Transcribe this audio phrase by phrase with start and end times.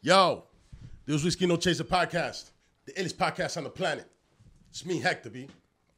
[0.00, 0.44] Yo,
[1.04, 2.50] this was Whiskey No Chaser podcast,
[2.84, 4.08] the illest podcast on the planet.
[4.70, 5.48] It's me, Hector B.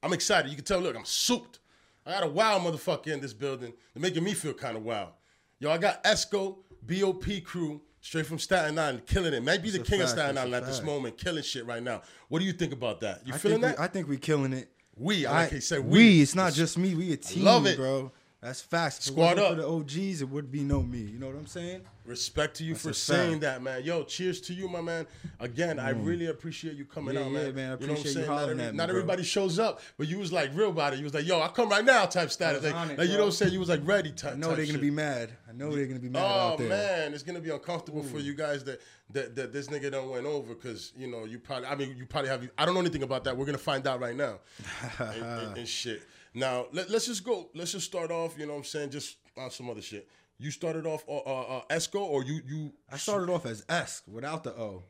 [0.03, 0.51] I'm excited.
[0.51, 1.59] You can tell, look, I'm souped.
[2.07, 3.75] I got a wild motherfucker in this building.
[3.93, 5.11] They're making me feel kind of wild.
[5.59, 9.45] Yo, I got Esko, BOP crew, straight from Staten Island, killing it.
[9.45, 12.01] Might be the king of Staten Island at this moment, killing shit right now.
[12.29, 13.27] What do you think about that?
[13.27, 13.79] You I feeling that?
[13.79, 14.73] We, I think we killing it.
[14.97, 15.99] We, I like he said we.
[15.99, 16.23] we.
[16.23, 16.95] It's not just me.
[16.95, 17.77] We a team, love it.
[17.77, 18.13] bro.
[18.43, 19.05] That's facts.
[19.05, 19.51] Squad up.
[19.51, 21.01] For the OGs, it would be no me.
[21.01, 21.83] You know what I'm saying?
[22.07, 23.41] Respect to you That's for saying fact.
[23.43, 23.85] that, man.
[23.85, 25.07] Yo, cheers to you, my man.
[25.39, 26.07] Again, I mm.
[26.07, 27.55] really appreciate you coming Yeah, out, yeah, man.
[27.55, 27.73] man.
[27.73, 28.29] I you know what I'm appreciate you saying?
[28.29, 28.97] Not, every- at me, not bro.
[28.97, 30.99] everybody shows up, but you was like real about it.
[30.99, 32.65] You was like, yo, I come right now type status.
[32.65, 33.53] Like, it, like, you know what I'm saying?
[33.53, 34.33] You was like ready type.
[34.33, 35.33] I know type they're gonna be mad.
[35.47, 36.69] I know they're gonna be mad Oh out there.
[36.71, 38.25] man, it's gonna be uncomfortable for mm.
[38.25, 38.81] you guys that
[39.13, 42.07] that, that this nigga done went over because you know you probably I mean you
[42.07, 43.37] probably have I don't know anything about that.
[43.37, 44.39] We're gonna find out right now
[44.99, 46.03] and, and- and shit.
[46.35, 47.51] Now let, us just go.
[47.55, 48.39] Let's just start off.
[48.39, 48.91] You know what I'm saying?
[48.91, 50.09] Just on some other shit.
[50.39, 54.05] You started off uh, uh, uh, Esko or you you I started off as Esk
[54.11, 54.85] without the O,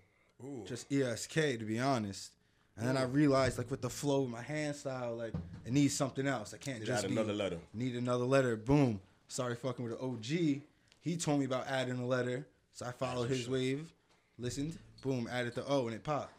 [0.66, 2.30] just ESK to be honest.
[2.76, 5.34] And then I realized, like with the flow, of my hand style, like
[5.66, 6.54] it needs something else.
[6.54, 7.58] I can't just add be- another letter.
[7.74, 8.56] Need another letter.
[8.56, 9.00] Boom.
[9.28, 10.62] Sorry, fucking with the OG.
[11.00, 13.92] He told me about adding a letter, so I followed his wave,
[14.38, 16.32] listened, boom, added the O, and it popped.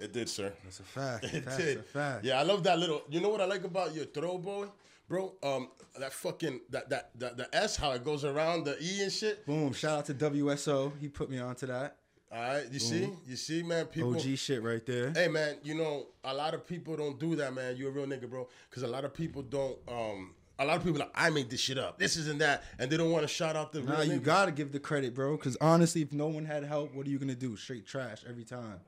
[0.00, 0.52] It did, sir.
[0.64, 1.24] That's a fact.
[1.32, 1.78] It That's did.
[1.78, 2.24] a fact.
[2.24, 3.02] Yeah, I love that little.
[3.10, 4.66] You know what I like about your throw, boy,
[5.08, 5.32] bro?
[5.42, 5.68] Um,
[5.98, 9.44] that fucking that that that the S how it goes around the E and shit.
[9.46, 9.72] Boom.
[9.72, 10.92] Shout out to WSO.
[11.00, 11.96] He put me onto that.
[12.30, 13.86] All right, you see, you see, man.
[13.86, 14.14] People.
[14.14, 15.10] OG shit right there.
[15.14, 17.76] Hey man, you know a lot of people don't do that, man.
[17.76, 18.46] You're a real nigga, bro.
[18.68, 19.78] Because a lot of people don't.
[19.88, 21.98] Um, a lot of people like I made this shit up.
[21.98, 23.80] This isn't that, and they don't want to shout out the.
[23.80, 24.24] Nah, you niggas.
[24.24, 25.36] gotta give the credit, bro.
[25.38, 27.56] Because honestly, if no one had help, what are you gonna do?
[27.56, 28.80] Straight trash every time.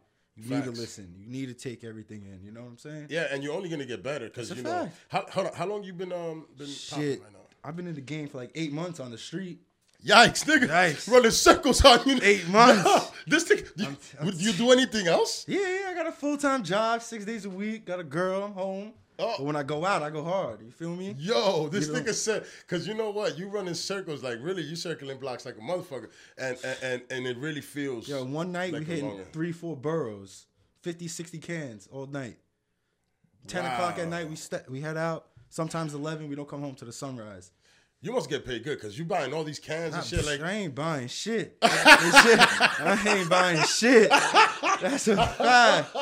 [0.42, 1.14] You need to listen.
[1.19, 2.44] You need to take everything in.
[2.44, 3.06] You know what I'm saying?
[3.10, 5.83] Yeah, and you're only gonna get better because you know how hold on, how long
[5.84, 7.20] you been um been Shit.
[7.22, 7.38] right now?
[7.62, 9.61] I've been in the game for like eight months on the street.
[10.05, 10.66] Yikes, nigga!
[10.68, 11.11] Yikes.
[11.11, 12.18] Running circles on you.
[12.22, 13.12] Eight months.
[13.27, 13.58] this thing.
[13.77, 15.45] You, I'm- I'm- would you do anything else?
[15.46, 17.84] Yeah, yeah, I got a full time job, six days a week.
[17.84, 18.92] Got a girl, I'm home.
[19.20, 19.35] Oh.
[19.39, 20.63] But when I go out, I go hard.
[20.63, 21.14] You feel me?
[21.19, 24.39] Yo, this You know- nigga said, cause you know what, you run in circles like
[24.41, 26.08] really, you circling blocks like a motherfucker,
[26.39, 28.08] and and and, and it really feels.
[28.08, 29.27] Yo, one night like we hitting longer.
[29.33, 30.47] three, four boroughs,
[30.83, 32.39] 50, 60 cans all night.
[33.47, 33.73] 10 Wow.
[33.75, 35.27] o'clock at night, we st- we head out.
[35.48, 37.51] Sometimes 11, we don't come home to the sunrise.
[38.02, 40.24] You must get paid good, cause you buying all these cans and shit.
[40.24, 41.58] Like, I ain't buying shit.
[41.62, 44.08] Shit- I ain't buying shit.
[44.08, 45.94] That's a fact.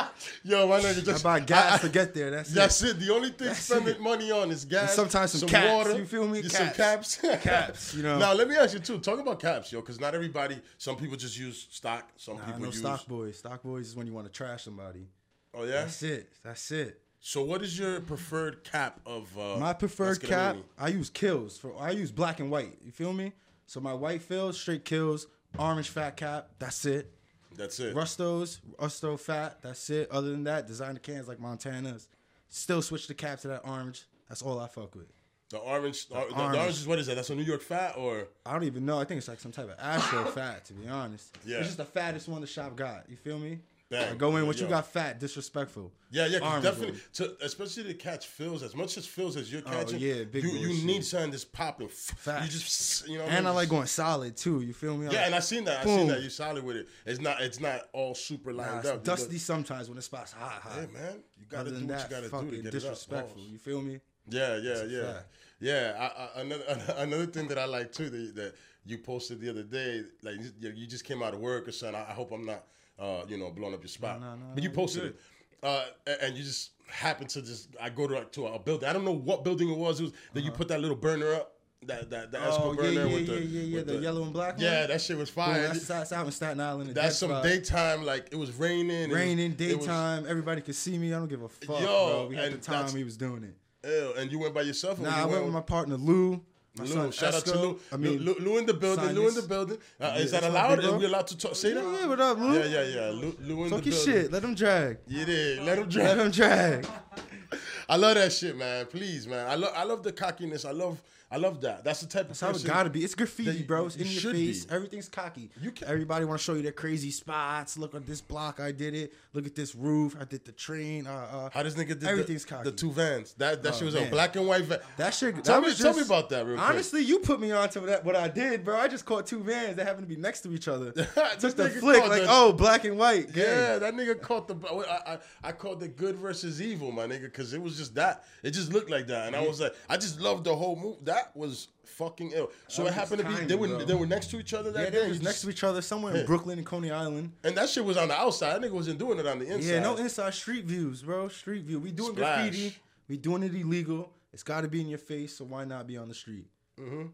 [0.45, 2.31] yo, my nigga I just buy gas I- to get there.
[2.31, 2.91] That's, That's it.
[2.91, 3.01] it.
[3.01, 4.01] The only thing That's spending it.
[4.01, 4.83] money on is gas.
[4.83, 5.99] And sometimes some caps, water.
[5.99, 6.43] you feel me?
[6.43, 7.17] Just Some caps.
[7.17, 7.43] Caps.
[7.43, 8.17] Caps, you know.
[8.17, 8.99] Now let me ask you too.
[9.01, 10.57] Talk about caps, yo, because not everybody.
[10.79, 12.09] Some people just use stock.
[12.17, 12.79] Some Nah, people no use.
[12.79, 13.39] stock boys.
[13.41, 15.09] Stock boys is when you want to trash somebody.
[15.53, 15.73] Oh yeah.
[15.83, 16.33] That's it.
[16.45, 17.01] That's it.
[17.21, 19.37] So what is your preferred cap of?
[19.39, 21.59] Uh, My preferred cap, I use kills.
[21.59, 22.79] For I use black and white.
[22.85, 23.33] You feel me?
[23.67, 25.27] So my white fills, straight kills,
[25.59, 26.51] orange fat cap.
[26.59, 27.13] That's it.
[27.57, 27.95] That's it.
[27.95, 29.61] Rustos, Rusto fat.
[29.63, 30.11] That's it.
[30.11, 32.09] Other than that, designer cans like Montana's.
[32.49, 34.05] Still switch the cap to that orange.
[34.29, 35.09] That's all I fuck with.
[35.51, 36.09] The orange.
[36.09, 36.57] The, the, orange.
[36.57, 37.17] orange is what is that?
[37.17, 38.29] That's a New York fat or?
[38.47, 38.99] I don't even know.
[39.01, 41.37] I think it's like some type of Astro fat, to be honest.
[41.45, 41.59] Yeah.
[41.59, 43.05] It's just the fattest one the shop got.
[43.09, 43.59] You feel me?
[43.91, 44.13] Bang.
[44.13, 44.65] I go in, what Yo.
[44.65, 45.91] you got fat, disrespectful.
[46.11, 47.01] Yeah, yeah, 'cause definitely.
[47.15, 49.97] To, especially to catch fills as much as fills as you're oh, catching.
[49.97, 50.85] Oh, yeah, big you you shit.
[50.85, 51.89] need something that's popping.
[51.89, 52.43] Fat.
[52.43, 53.25] You just you know.
[53.25, 53.55] And I mean?
[53.57, 54.61] like going solid too.
[54.61, 55.07] You feel me?
[55.07, 55.81] I Yeah, like- and I seen that.
[55.81, 56.21] I seen that.
[56.23, 56.89] You solid with it.
[57.07, 57.41] It's not.
[57.41, 59.05] It's not all super Nah, lined it's up.
[59.05, 60.73] Dusty sometimes when the spot's hot, hot.
[60.73, 63.41] Hey man, you gotta do what you gotta do to get disrespectful.
[63.41, 64.01] You feel me?
[64.29, 65.27] Yeah, yeah, yeah, fact.
[65.61, 65.97] yeah.
[65.99, 66.65] I, I, another
[66.99, 70.71] another thing that I like too that, that you posted the other day, like you,
[70.75, 71.97] you just came out of work or something.
[71.97, 72.65] I, I hope I'm not,
[72.99, 74.21] uh, you know, blowing up your spot.
[74.21, 75.21] No, no, no, but you posted it,
[75.63, 75.85] uh,
[76.23, 77.69] and you just happened to just.
[77.81, 78.89] I go to like, to a building.
[78.89, 80.01] I don't know what building it was.
[80.01, 81.55] It was that you put that little burner up.
[81.87, 82.63] That that the Esko Uh-huh.
[82.65, 83.77] Oh yeah, burner yeah, with yeah, the yeah, yeah.
[83.77, 84.57] with The, yellow and black.
[84.59, 84.89] Yeah, one?
[84.89, 85.69] that shit was Boom, fire.
[85.69, 86.93] that's, that's out in Staten Island.
[86.93, 87.45] That's some spot.
[87.45, 88.05] daytime.
[88.05, 89.11] Like it was raining.
[89.11, 90.27] was- raining, was- daytime.
[90.29, 91.15] Everybody could see me.
[91.15, 92.27] I don't give a fuck, Yo, bro.
[92.31, 93.55] We had the time we was doing it.
[93.89, 94.99] Ew, and you went by yourself.
[94.99, 96.43] or Nah, you I went with my partner Lou.
[96.79, 97.81] My Lou, shout out to Lou.
[97.93, 99.11] I mean, Lou, Lou, in the building.
[99.13, 99.79] Lou in the building.
[100.01, 100.85] Uh, Yeah, is that allowed?
[100.85, 101.83] Are we allowed to talk, say that?
[101.83, 102.59] yeah, what up, Lou?
[102.59, 103.11] Yeah, yeah, yeah.
[103.11, 104.23] Lou, Lou in Fuck the your building.
[104.23, 104.33] shit.
[104.33, 104.99] Let him drag.
[105.07, 105.63] You did.
[105.63, 106.07] Let him drag.
[106.17, 106.87] Let him drag.
[107.89, 108.87] I love that shit, man.
[108.87, 109.49] Please, man.
[109.49, 110.65] I love I love the cockiness.
[110.65, 111.85] I love I love that.
[111.85, 113.05] That's the type That's of how it gotta be.
[113.05, 113.85] It's graffiti, bro.
[113.87, 114.65] It's you in your face.
[114.65, 114.75] be.
[114.75, 115.51] Everything's cocky.
[115.61, 117.77] You can- Everybody want to show you their crazy spots.
[117.77, 119.13] Look at this block, I did it.
[119.35, 121.07] Look at this roof, I did the train.
[121.07, 121.51] Uh, uh.
[121.53, 122.71] How this nigga did Everything's the, cocky.
[122.71, 123.35] the two vans?
[123.35, 124.79] That that Oh, shit was a black and white van.
[124.97, 125.35] That shit.
[125.45, 126.67] Tell that me, was tell me about that real quick.
[126.69, 128.05] Honestly, you put me onto that.
[128.07, 128.79] What I did, bro.
[128.79, 130.93] I just caught two vans that happened to be next to each other.
[131.39, 133.33] Took the flick, like the- oh, black and white.
[133.35, 133.45] gang.
[133.45, 134.57] Yeah, that nigga caught the.
[134.67, 138.25] I, I, I called the good versus evil, my nigga, because it was just that.
[138.43, 140.97] It just looked like that, and I was like, I just loved the whole move.
[141.05, 142.51] That was fucking ill.
[142.69, 144.85] So That it happened to be they were they were next to each other that
[144.85, 145.03] Yeah, day.
[145.05, 147.33] they was next to each other somewhere in Brooklyn and Coney Island.
[147.45, 148.55] and that shit was on the outside.
[148.63, 149.71] That nigga wasn't doing it on the inside.
[149.71, 151.29] Yeah, no inside street views, bro.
[151.29, 151.81] Street view.
[151.81, 152.51] We doing Splash.
[152.51, 152.77] graffiti.
[153.09, 154.13] We doing it illegal.
[154.33, 156.47] It's got to be in your face, so why not be on the street?
[156.79, 157.07] Mm-hmm.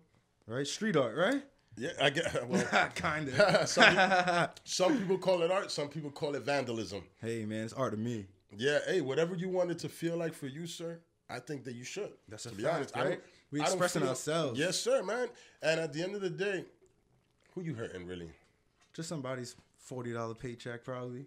[0.53, 1.43] Right, street art, right?
[1.77, 2.49] Yeah, I get.
[2.49, 2.65] Well,
[2.95, 3.69] kind of.
[3.69, 5.71] some, some people call it art.
[5.71, 7.03] Some people call it vandalism.
[7.21, 8.27] hey, man, it's art to me.
[8.57, 10.99] Yeah, hey, whatever you want it to feel like for you, sir,
[11.31, 12.11] I think that you should.
[12.29, 12.97] That's a to be fact, honest.
[12.97, 13.21] I right?
[13.55, 14.59] We I expressing feel- ourselves.
[14.59, 15.29] Yes, sir, man.
[15.63, 16.65] And at the end of the day,
[17.55, 18.33] who you hurting really?
[18.93, 21.27] Just somebody's forty dollar paycheck, probably.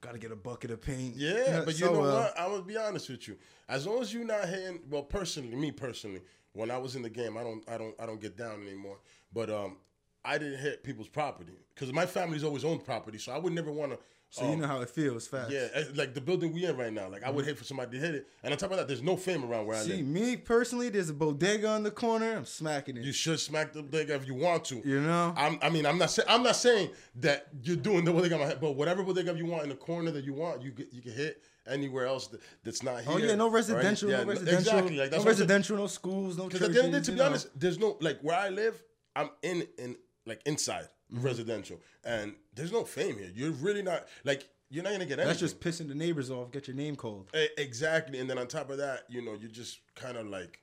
[0.00, 1.14] Got to get a bucket of paint.
[1.14, 2.40] Yeah, but you so, know uh, what?
[2.40, 3.36] I'm gonna be honest with you.
[3.68, 6.22] As long as you're not hitting, well, personally, me personally,
[6.54, 8.96] when I was in the game, I don't, I don't, I don't get down anymore.
[9.30, 9.76] But um,
[10.24, 13.70] I didn't hit people's property because my family's always owned property, so I would never
[13.70, 13.98] want to.
[14.30, 15.50] So you know how it feels, fast.
[15.50, 17.08] Yeah, eh, like the building we in right now.
[17.08, 19.02] Like I would hate for somebody to hit it, and on top of that, there's
[19.02, 19.96] no fame around where I live.
[19.96, 22.36] See, me personally, there's a bodega on the corner.
[22.36, 23.04] I'm smacking it.
[23.04, 24.82] You should smack the bodega if you want to.
[24.84, 25.32] You know?
[25.36, 28.46] I'm, I mean, I'm not saying I'm not saying that you're doing the bodega, my
[28.46, 31.00] head, but whatever bodega you want in the corner that you want, you get, you
[31.00, 33.12] can hit anywhere else that, that's not here.
[33.12, 33.54] Oh yeah, no right?
[33.54, 34.96] residential, Yeah, no residential, Exactly.
[34.96, 35.48] Like, that's no what I'm saying.
[35.48, 37.78] residential, no schools, no Because at the end of the day, to be honest, there's
[37.78, 38.82] no like where I live.
[39.14, 39.96] I'm in in
[40.26, 41.24] like inside Mm-hmm.
[41.24, 43.30] residential, and there's no fame here.
[43.32, 45.28] You're really not like you're not gonna get anything.
[45.28, 46.50] that's just pissing the neighbors off.
[46.50, 47.30] Get your name called.
[47.56, 48.18] Exactly.
[48.18, 50.58] And then on top of that, you know, you're just kind of like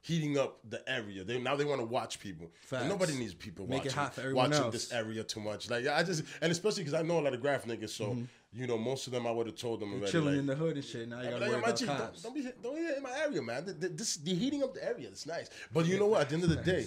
[0.00, 1.24] heating up the area.
[1.24, 2.46] They now they want to watch people.
[2.60, 2.84] Facts.
[2.86, 4.72] nobody needs people Make watching, hot for everyone watching else.
[4.72, 5.68] this area too much.
[5.68, 8.16] Like I just and especially because I know a lot of graf niggas, so
[8.52, 10.06] you know most of them I would have told them already.
[10.06, 10.12] Mm-hmm.
[10.12, 11.08] Chilling like, in the hood and shit.
[11.08, 12.22] Now you gotta like, worry "Yo, my about G, don't, cops.
[12.22, 13.64] don't be don't hit in my area, man.
[13.64, 15.08] Th- th- This the heating up the area.
[15.08, 16.20] It's nice, but you know what?
[16.20, 16.86] At the end of the day,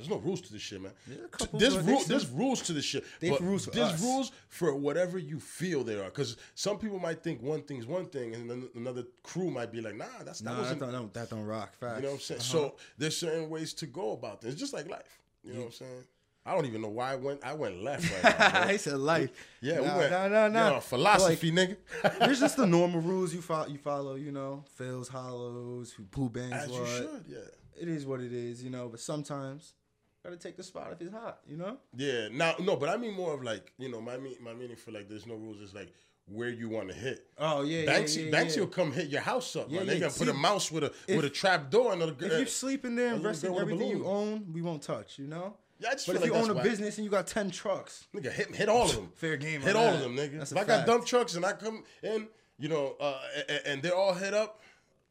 [0.00, 0.92] there's no rules to this shit, man.
[1.06, 3.04] There's couple, There's but ru- there's rules to this shit.
[3.20, 4.02] But rules for there's us.
[4.02, 6.04] rules for whatever you feel they are.
[6.04, 9.80] Because some people might think one thing's one thing, and then another crew might be
[9.80, 10.80] like, Nah, that's that Nah, that wasn't.
[10.80, 11.74] don't, don't- that don't rock.
[11.78, 11.96] Facts.
[11.96, 12.40] You know what I'm saying?
[12.40, 12.50] Uh-huh.
[12.50, 14.52] So there's certain ways to go about this.
[14.52, 15.20] It's just like life.
[15.44, 16.04] You know what I'm saying?
[16.46, 17.44] I don't even know why I went.
[17.44, 18.66] I went left right now.
[18.68, 19.30] he said life.
[19.60, 20.10] Yeah, nah, we went.
[20.10, 20.70] Nah, nah, nah.
[20.72, 21.76] Yo, philosophy, nigga.
[22.18, 23.68] There's just the normal rules you follow.
[23.68, 24.14] You follow.
[24.14, 27.38] You know, Phil's hollows, who poo bangs As you should, yeah.
[27.78, 28.64] It is what it is.
[28.64, 29.74] You know, but sometimes
[30.24, 31.40] gotta take the spot if it's hot.
[31.48, 31.78] You know.
[31.96, 34.76] Yeah, now no, but I mean more of like you know my mean, my meaning
[34.76, 35.92] for like there's no rules is like
[36.26, 37.26] where you want to hit.
[37.38, 38.60] Oh yeah, Banksy, yeah, yeah, Banksy yeah.
[38.62, 39.86] will come hit your house up, Yeah, man.
[39.86, 42.08] yeah, They gonna put a mouse with a if- with a trap door and a,
[42.20, 44.52] If you sleep in there and little rest in girl with a everything you own,
[44.52, 45.18] we won't touch.
[45.18, 45.56] You know.
[45.80, 46.62] Yeah, I just But if like you own a why.
[46.62, 49.10] business and you got ten trucks, nigga, hit hit all of them.
[49.16, 49.62] fair game.
[49.62, 49.94] hit all that.
[49.94, 50.38] of them, nigga.
[50.38, 50.86] That's if I got fact.
[50.86, 52.28] dump trucks and I come in,
[52.58, 53.18] you know, uh,
[53.48, 54.60] and, and they're all hit up,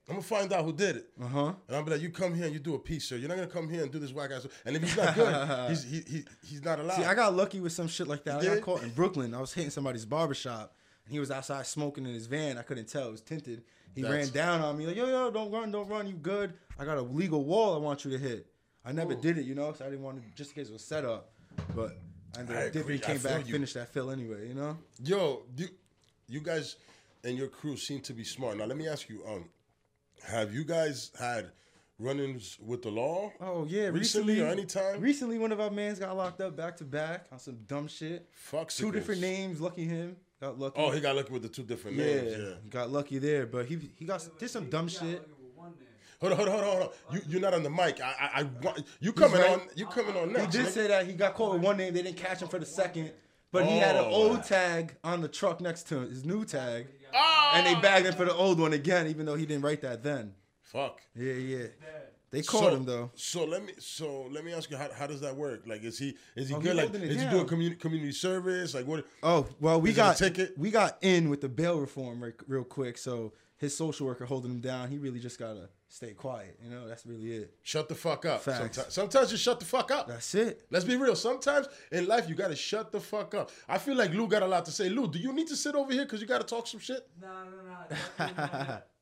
[0.10, 1.10] I'm gonna find out who did it.
[1.22, 1.54] Uh huh.
[1.68, 3.16] And I'll be like, you come here and you do a piece, sir.
[3.16, 4.48] You're not gonna come here and do this whack ass.
[4.66, 6.98] And if he's not good, he's he, he he's not allowed.
[6.98, 8.40] See, I got lucky with some shit like that.
[8.40, 9.34] I You got caught in Brooklyn.
[9.34, 10.76] I was hitting somebody's barbershop,
[11.06, 12.58] and he was outside smoking in his van.
[12.58, 13.64] I couldn't tell; it was tinted.
[13.94, 16.08] He That's- ran down on me like, "Yo, yo, don't run, don't run.
[16.08, 16.54] You good?
[16.80, 17.76] I got a legal wall.
[17.76, 18.48] I want you to hit."
[18.86, 19.22] I never Ooh.
[19.22, 21.06] did it, you know, so I didn't want to just in case it was set
[21.06, 21.32] up.
[21.76, 21.98] But
[22.36, 23.00] I ended up dipping.
[23.00, 23.54] Came back, you.
[23.54, 24.78] finished that fill anyway, you know.
[25.04, 25.68] Yo, you,
[26.28, 26.78] you guys
[27.24, 28.58] and your crew seem to be smart.
[28.58, 29.46] Now let me ask you, um,
[30.24, 31.52] have you guys had
[31.98, 33.32] run-ins with the law?
[33.42, 35.02] Oh yeah, Recently recently, or anytime?
[35.02, 38.28] Recently, one of our mans got locked up back to back on some dumb shit.
[38.32, 39.62] Fuck Two different names.
[39.62, 40.16] Lucky him.
[40.40, 40.80] Got lucky.
[40.80, 42.32] Oh, he got lucky with the two different yeah, names.
[42.32, 42.54] Yeah.
[42.64, 45.28] he got lucky there, but he he got did some dumb shit.
[46.22, 47.16] Hold on, hold on, hold on, hold on.
[47.16, 48.02] You you're not on the mic.
[48.02, 49.52] I I, I want you coming right.
[49.52, 49.62] on.
[49.76, 50.56] You coming on next?
[50.56, 51.94] He did say that he got caught with one name.
[51.94, 53.12] They didn't catch him for the second,
[53.52, 54.12] but he had an Oh.
[54.12, 57.54] old tag on the truck next to his new tag, Ah!
[57.56, 60.04] and they bagged him for the old one again, even though he didn't write that
[60.04, 60.34] then.
[60.62, 61.02] Fuck.
[61.16, 61.68] Yeah, yeah.
[62.32, 63.10] They caught so, him though.
[63.16, 65.64] So let me so let me ask you how, how does that work?
[65.66, 66.76] Like is he is he Oh, he good?
[66.76, 67.34] Like holding it is he down.
[67.34, 68.76] doing community community service?
[68.76, 69.04] Like what?
[69.24, 70.56] Oh well, we Is it a got ticket?
[70.56, 73.00] we got in with the bail reform real, real quick.
[73.00, 74.90] So his social worker holding him down.
[74.90, 76.58] He really just gotta stay quiet.
[76.64, 77.54] You know, that's really it.
[77.62, 78.42] Shut the fuck up.
[78.42, 78.58] Facts.
[78.58, 80.08] Sometimes, sometimes you shut the fuck up.
[80.08, 80.66] That's it.
[80.72, 81.16] Let's be real.
[81.16, 83.52] Sometimes in life you gotta shut the fuck up.
[83.68, 84.88] I feel like Lou got a lot to say.
[84.90, 87.06] Lou, do you need to sit over here because you gotta talk some shit?
[87.22, 88.78] No, no, no.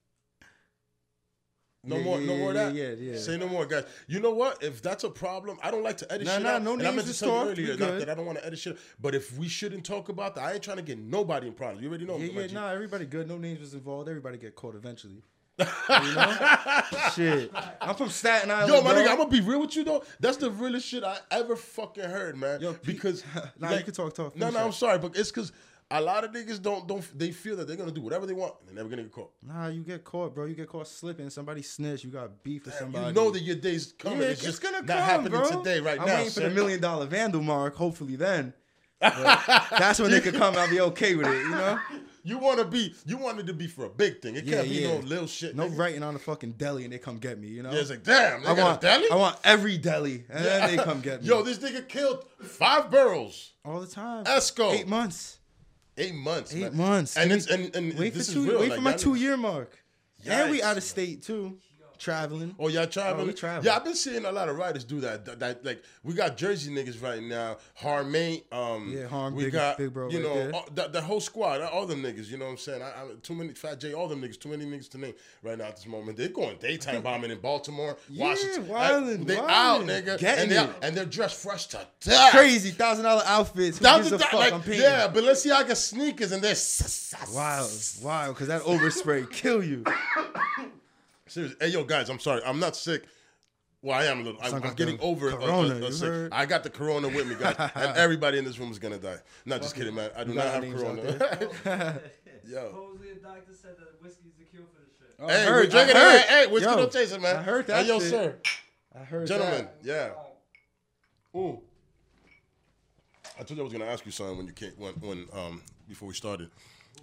[1.87, 2.75] No Yeah, more, yeah, no more of that.
[2.75, 3.17] yeah, yeah.
[3.17, 3.85] Say no more, guys.
[4.07, 4.61] You know what?
[4.61, 6.61] If that's a problem, I don't like to edit Nah, shit nah, out.
[6.63, 8.77] no and I meant to you earlier not that I don't want to edit shit.
[9.01, 11.81] But if we shouldn't talk about that, I ain't trying to get nobody in problems.
[11.81, 12.17] You already know.
[12.17, 12.53] Yeah, yeah.
[12.53, 13.27] Nah, everybody good.
[13.27, 14.09] No names was involved.
[14.09, 15.23] Everybody get caught eventually.
[15.89, 16.83] You know?
[17.15, 17.51] shit.
[17.81, 18.73] I'm from Staten Island.
[18.73, 19.01] Yo, my bro.
[19.01, 20.03] nigga, I'm gonna be real with you though.
[20.19, 22.61] That's the realest shit I ever fucking heard, man.
[22.61, 23.23] Yo, because
[23.59, 24.35] Nah, you can talk, tough.
[24.35, 24.63] No, no.
[24.63, 25.51] I'm sorry, but it's because
[25.89, 28.53] a lot of niggas don't don't they feel that they're gonna do whatever they want
[28.59, 29.31] and they're never gonna get caught.
[29.41, 30.45] Nah, you get caught, bro.
[30.45, 31.29] You get caught slipping.
[31.29, 32.03] Somebody snitch.
[32.03, 33.07] You got beef with somebody.
[33.07, 34.19] You know that your day's coming.
[34.19, 35.49] Yeah, it's it's just gonna not come, happening bro.
[35.63, 36.15] today, right I'm now.
[36.15, 37.75] waiting for the million dollar vandal mark.
[37.75, 38.53] Hopefully, then.
[38.99, 40.57] That's when they could come.
[40.57, 41.37] I'll be okay with it.
[41.43, 41.79] You know.
[42.23, 44.35] You want to be, you want it to be for a big thing.
[44.35, 44.87] It Yeah, can't be yeah.
[44.95, 45.55] no little shit.
[45.55, 45.77] No nigga.
[45.77, 47.47] writing on the fucking deli and they come get me.
[47.47, 47.71] You know.
[47.71, 48.83] Yeah, it's like, damn, they I got want.
[48.83, 49.09] a deli.
[49.09, 51.29] I want every deli, and then they come get me.
[51.29, 53.53] Yo, this nigga killed five barrels.
[53.63, 54.25] all the time.
[54.25, 54.73] Esko.
[54.73, 55.36] Eight months.
[55.97, 56.53] Eight months.
[56.53, 56.77] Eight man.
[56.77, 57.17] months.
[57.17, 58.59] And Give it's and, and Wait this for is real.
[58.59, 59.77] Wait like, for my two year mark.
[60.25, 61.57] And we out of state too,
[61.99, 62.55] traveling.
[62.59, 63.23] Oh, y'all traveling?
[63.23, 63.65] Oh, we traveling.
[63.65, 65.25] Yeah, I've been seeing a lot of writers do that.
[65.25, 67.57] That, that- like we got Jersey niggas right now.
[67.81, 70.53] Harmate, um, Yeah, Harm, we big- got big bro you know there.
[70.55, 72.27] all, that, that whole squad, all them niggas.
[72.29, 72.81] You know what I'm saying?
[72.81, 74.39] I, I, too many Fat J, all them niggas.
[74.39, 75.13] Too many niggas to name
[75.43, 76.17] right now at this moment.
[76.17, 78.65] They're going daytime bombing in Baltimore, Yeah, Washington.
[78.65, 79.49] wildin', they wildin'.
[79.49, 80.69] out, nigga, Getting and they it.
[80.81, 82.31] and they're dressed fresh to death.
[82.31, 83.77] Crazy thousand dollar outfits.
[83.79, 84.33] Who Thousand gives a di- fuck?
[84.39, 84.81] like, I'm paying.
[84.81, 86.55] yeah, Balenciaga sneakers and they're
[87.33, 87.71] Wild,
[88.03, 89.83] wild, because that overspray kill you.
[91.27, 91.57] Seriously.
[91.59, 92.41] Hey, yo, guys, I'm sorry.
[92.45, 93.03] I'm not sick.
[93.81, 94.41] Well, I am a little.
[94.41, 96.33] I, I'm getting the over a- a- corona, a you sick- heard?
[96.33, 99.17] I got the corona with me, guys, and everybody in this room is gonna die.
[99.45, 100.09] Not just kidding, man.
[100.15, 102.01] I do not got have names out corona.
[102.47, 105.15] Yo, Supposedly a doctor said that whiskey's the cure for this shit.
[105.19, 106.21] I hey, heard- we're drinking I heard.
[106.21, 107.35] Hey, whiskey Yo, don't chase it, man.
[107.35, 108.09] I heard that Hey, yo, shit.
[108.09, 108.35] sir,
[108.95, 110.13] I heard gentlemen, that.
[111.35, 111.39] yeah.
[111.39, 111.61] Ooh.
[113.39, 115.61] I told you I was gonna ask you something when you came when when um
[115.87, 116.49] before we started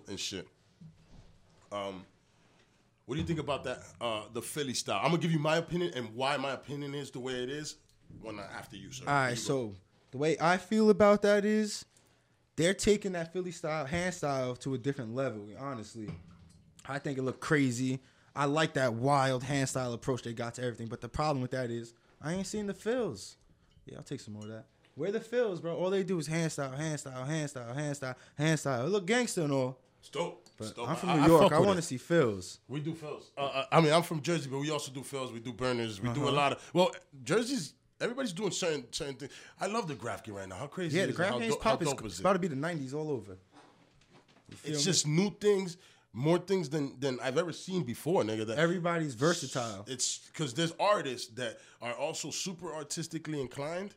[0.08, 0.48] and shit.
[1.70, 2.04] Um,
[3.06, 3.82] what do you think about that?
[4.00, 5.00] Uh, the Philly style.
[5.02, 7.76] I'm gonna give you my opinion and why my opinion is the way it is.
[8.22, 9.04] When I, after you, sir.
[9.06, 9.40] All right, You go.
[9.40, 9.74] so
[10.12, 11.84] the way I feel about that is
[12.56, 15.46] they're taking that Philly style hand style to a different level.
[15.58, 16.08] Honestly,
[16.88, 18.00] I think it looked crazy.
[18.36, 20.86] I like that wild hand style approach they got to everything.
[20.88, 21.92] But the problem with that is
[22.22, 23.36] I ain't seen the fills.
[23.86, 24.66] Yeah, I'll take some more of that.
[24.94, 25.74] Where the fills, bro?
[25.76, 28.86] All they do is hand style, hand style, hand style, hand style, hand style.
[28.86, 29.78] It look gangster and all.
[30.04, 30.46] It's dope.
[30.60, 30.86] It's dope.
[30.90, 31.42] I'm from New York.
[31.44, 32.60] fuck I, with want to see fills.
[32.68, 33.30] We do fills.
[33.38, 35.32] Uh, uh, I mean, I'm from Jersey, but we also do fills.
[35.32, 35.98] We do burners.
[36.00, 36.18] We Uh-huh.
[36.20, 36.70] do a lot of.
[36.74, 36.90] Well,
[37.24, 37.72] Jersey's.
[38.02, 39.32] Everybody's doing certain certain things.
[39.58, 40.56] I love the graf game right now.
[40.56, 42.54] How crazy Yeah, is the graf game's do- pop is is about to be the
[42.56, 43.38] 90s all over.
[44.64, 44.84] It's me?
[44.84, 45.78] just new things,
[46.12, 48.46] more things than than I've ever seen before, nigga.
[48.46, 49.84] That everybody's versatile.
[49.88, 53.94] It's because there's artists that are also super artistically inclined,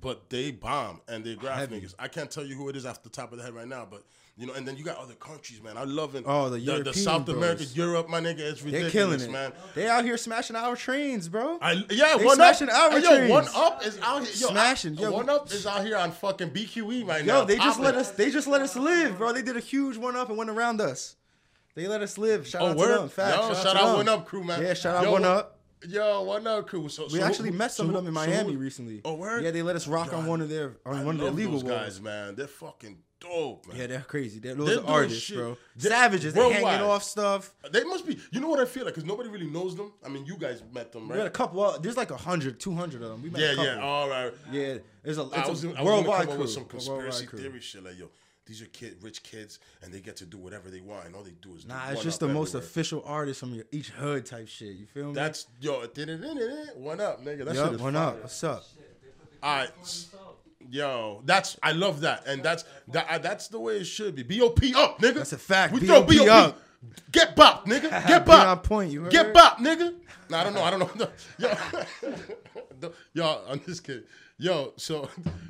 [0.00, 1.72] but they bomb and they graf Mm-hmm.
[1.74, 1.86] Heavy.
[1.86, 1.94] niggas.
[2.00, 3.86] I can't tell you who it is off the top of the head right now,
[3.88, 4.02] but
[4.36, 4.52] you know.
[4.54, 5.76] And then you got other countries, man.
[5.76, 6.24] I love it.
[6.26, 7.36] Oh, the the, European South bros.
[7.36, 8.40] America, Europe, my nigga.
[8.40, 9.52] It's They're ridiculous, killing it, man.
[9.74, 11.58] They out here smashing our trains, bro.
[11.60, 12.56] I, yeah, They one up.
[12.56, 13.30] smashing our Hey, yo, trains.
[13.30, 14.32] one up is out here.
[14.36, 15.10] Yo, Smashing, I- yo.
[15.12, 17.40] one up is out here on fucking BQE right now.
[17.40, 18.00] Yo, they just let popping.
[18.00, 18.10] us.
[18.12, 19.32] They just let us live, bro.
[19.32, 21.16] They did a huge one up and went around us.
[21.74, 22.46] They let us live.
[22.46, 22.92] Shout Oh, out word?
[22.94, 23.08] to them.
[23.10, 23.36] Facts.
[23.36, 23.96] Yo, shout, shout to out.
[23.98, 24.62] One Up crew, man.
[24.62, 25.52] Yeah, shout out Yo, One Up.
[25.86, 26.88] Yo, one up crew.
[26.88, 29.02] So, We so who- actually met some so of them in so Miami who- recently.
[29.04, 29.44] Oh, word?
[29.44, 31.30] Yeah, they let us rock Yo, on one of their on I one of their
[31.30, 32.34] legal guys, man.
[32.34, 33.76] They're fucking dope, man.
[33.78, 34.38] Yeah, they're crazy.
[34.38, 35.36] They're, those They're are artists, shit.
[35.36, 35.56] bro.
[35.76, 36.34] They're Savages.
[36.34, 37.54] They're hanging off stuff.
[37.72, 38.18] They must be.
[38.30, 38.94] You know what I feel like?
[38.94, 39.92] Because nobody really knows them.
[40.04, 41.60] I mean, you guys met them, We had a couple.
[41.60, 43.22] Well, there's like 100, 200 of them.
[43.22, 43.64] We met a Yeah, couple.
[43.64, 43.80] yeah.
[43.80, 44.32] All right.
[44.52, 46.38] Yeah, there's a, it's I was, a I was worldwide crew.
[46.38, 47.84] with some conspiracy theory shit.
[47.84, 48.10] Like, yo,
[48.46, 51.22] these are kid, rich kids, and they get to do whatever they want, and all
[51.22, 52.66] they do is Nah, it's just the most everywhere.
[52.68, 54.76] official artist from your, each hood type shit.
[54.76, 55.14] You feel me?
[55.14, 56.76] That's yo, it did it it.
[56.76, 57.44] one up, nigga.
[57.44, 58.02] That shit is one fire.
[58.08, 58.22] up.
[58.22, 58.64] What's up?
[59.42, 59.70] All right,
[60.70, 63.06] yo, that's I love that, and that's that.
[63.08, 64.22] uh, That's the way it should be.
[64.22, 65.14] Bop up, nigga.
[65.14, 65.72] That's a fact.
[65.72, 66.58] We throw bop up.
[67.10, 67.82] Get bop, nigga.
[68.06, 68.62] Get Be on bop.
[68.64, 68.92] point.
[68.92, 69.10] You heard?
[69.12, 69.94] Get bop, nigga.
[70.30, 70.62] No, I don't know.
[70.62, 71.08] I don't know.
[71.38, 74.04] Yo, yo, I'm just kidding.
[74.38, 75.08] Yo, so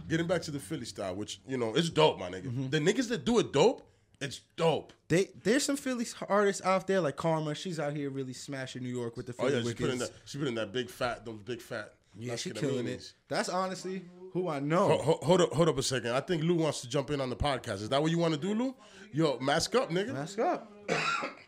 [0.08, 2.46] getting back to the Philly style, which you know, it's dope, my nigga.
[2.46, 2.68] Mm-hmm.
[2.70, 3.82] The niggas that do it dope,
[4.20, 4.92] it's dope.
[5.08, 7.54] They there's some Philly artists out there like Karma.
[7.54, 9.96] She's out here really smashing New York with the Oh Philly yeah, she put in
[9.96, 9.98] Wickeds.
[10.00, 10.10] that.
[10.24, 11.94] She put in that big fat, those big fat.
[12.18, 13.12] Yeah, she killing it.
[13.28, 14.88] That's honestly who I know.
[14.88, 16.10] Ho- ho- Hold up, hold up a second.
[16.12, 17.82] I think Lou wants to jump in on the podcast.
[17.82, 18.74] Is that what you want to do, Lou?
[19.12, 20.12] Yo, mask up, nigga.
[20.12, 20.72] Mask up.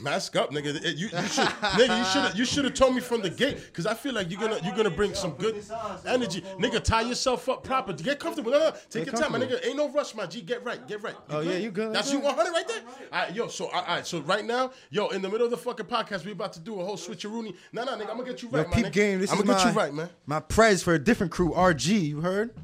[0.00, 0.76] Mask up, nigga.
[0.76, 1.98] It- you, you should, nigga.
[1.98, 4.40] You should, you should have told me from the gate, because I feel like you're
[4.40, 5.64] gonna, you're gonna bring some good
[6.06, 6.82] energy, nigga.
[6.82, 7.92] Tie yourself up proper.
[7.92, 8.52] Get comfortable.
[8.52, 9.56] No, no, take your time, my comfortable.
[9.62, 9.66] ngood?
[9.68, 10.40] Ain't no rush, my G.
[10.42, 11.16] Get right, get right.
[11.30, 12.82] Oh, yeah, you good, That's you you 100 right there.
[13.12, 13.48] All right, yo.
[13.48, 16.32] So, all right, so right now, yo, in the middle of the fucking podcast, we
[16.32, 17.56] about to do a whole switcheroony.
[17.72, 18.02] No, no, nigga.
[18.10, 18.92] I'm gonna get you Yo, right, my peep nigga.
[18.92, 19.20] game.
[19.20, 20.08] This I'm is gonna get my, you right, man.
[20.26, 22.00] My prez for a different crew, RG.
[22.08, 22.54] You heard?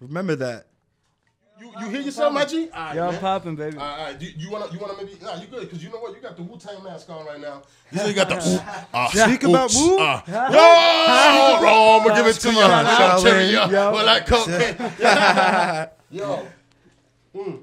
[0.00, 0.66] Remember that.
[1.62, 2.68] You, you hear yourself, my G?
[2.74, 3.14] All right, Yo, man.
[3.14, 3.76] I'm popping, baby.
[3.76, 4.18] All right, all right.
[4.18, 4.74] Do you want to?
[4.74, 5.16] You want to maybe?
[5.22, 5.60] Nah, you good?
[5.60, 6.12] Because you know what?
[6.16, 7.62] You got the Wu Tang mask on right now.
[7.92, 8.34] You know you got the.
[8.92, 9.96] Uh, Speak about oops, Wu?
[9.96, 12.58] Uh, yo, bro, I'm gonna give it to you.
[12.60, 13.22] on, Yo, Shaolin.
[13.22, 13.66] cherry, yo.
[13.66, 13.92] Yo.
[13.92, 14.76] Well, like cocaine.
[16.10, 16.46] yo.
[17.36, 17.62] Mm.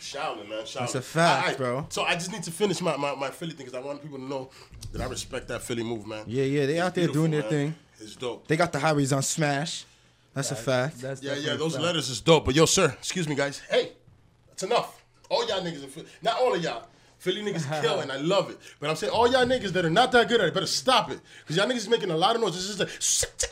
[0.00, 0.66] Shouting, man.
[0.66, 0.80] Shouting.
[0.80, 1.86] That's a fact, All right, bro.
[1.88, 4.18] So I just need to finish my, my, my Philly thing because I want people
[4.18, 4.50] to know
[4.92, 6.24] that I respect that Philly move, man.
[6.26, 7.50] Yeah, yeah, they out there Beautiful, doing their man.
[7.50, 7.74] thing.
[8.00, 8.46] It's dope.
[8.46, 9.84] They got the highways on smash.
[10.38, 11.00] That's a fact.
[11.00, 11.84] That's Yeah, yeah, those fact.
[11.84, 12.44] letters is dope.
[12.44, 13.60] But yo, sir, excuse me, guys.
[13.68, 13.92] Hey,
[14.48, 15.02] that's enough.
[15.28, 16.84] All y'all niggas in Philly, not all of y'all.
[17.18, 18.58] Philly niggas kill and I love it.
[18.80, 21.10] But I'm saying all y'all niggas that are not that good at it better stop
[21.10, 21.20] it.
[21.40, 22.54] Because y'all niggas making a lot of noise.
[22.54, 22.88] This is like,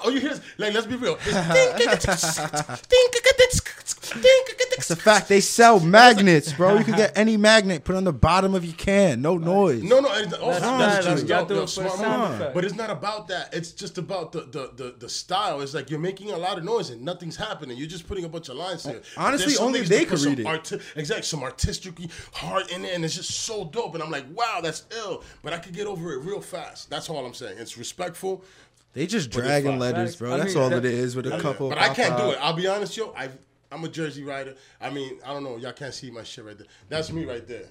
[0.04, 1.18] all you hear is, like, let's be real.
[4.78, 5.28] It's a fact.
[5.28, 6.78] They sell magnets, bro.
[6.78, 9.20] You can get any magnet, put on the bottom of your can.
[9.20, 9.82] No noise.
[9.82, 11.16] No, no, and also, That's that's, bad.
[11.16, 12.54] just Y'all dope, do yo, smart move.
[12.54, 13.52] But it's not about that.
[13.52, 15.60] It's just about the, the the the style.
[15.60, 17.76] It's like you're making a lot of noise and nothing's happening.
[17.76, 19.02] You're just putting a bunch of lines here.
[19.16, 20.46] Honestly, only they that could read it.
[20.46, 21.98] arti- exactly, some artistic
[22.32, 23.94] heart in it, and it's just so dope.
[23.94, 25.24] And I'm like, wow, that's ill.
[25.42, 26.90] But I could get over it real fast.
[26.90, 27.58] That's all I'm saying.
[27.58, 28.44] It's respectful.
[28.92, 30.34] They just dragging letters, bro.
[30.34, 31.68] I That's mean, all that- it is with a Yeah, couple.
[31.68, 32.38] But I can't pop do it.
[32.40, 33.12] I'll be honest, yo.
[33.16, 33.28] I
[33.70, 34.54] I'm a Jersey rider.
[34.80, 35.56] I mean, I don't know.
[35.56, 36.68] Y'all can't see my shit right there.
[36.88, 37.64] That's me right there.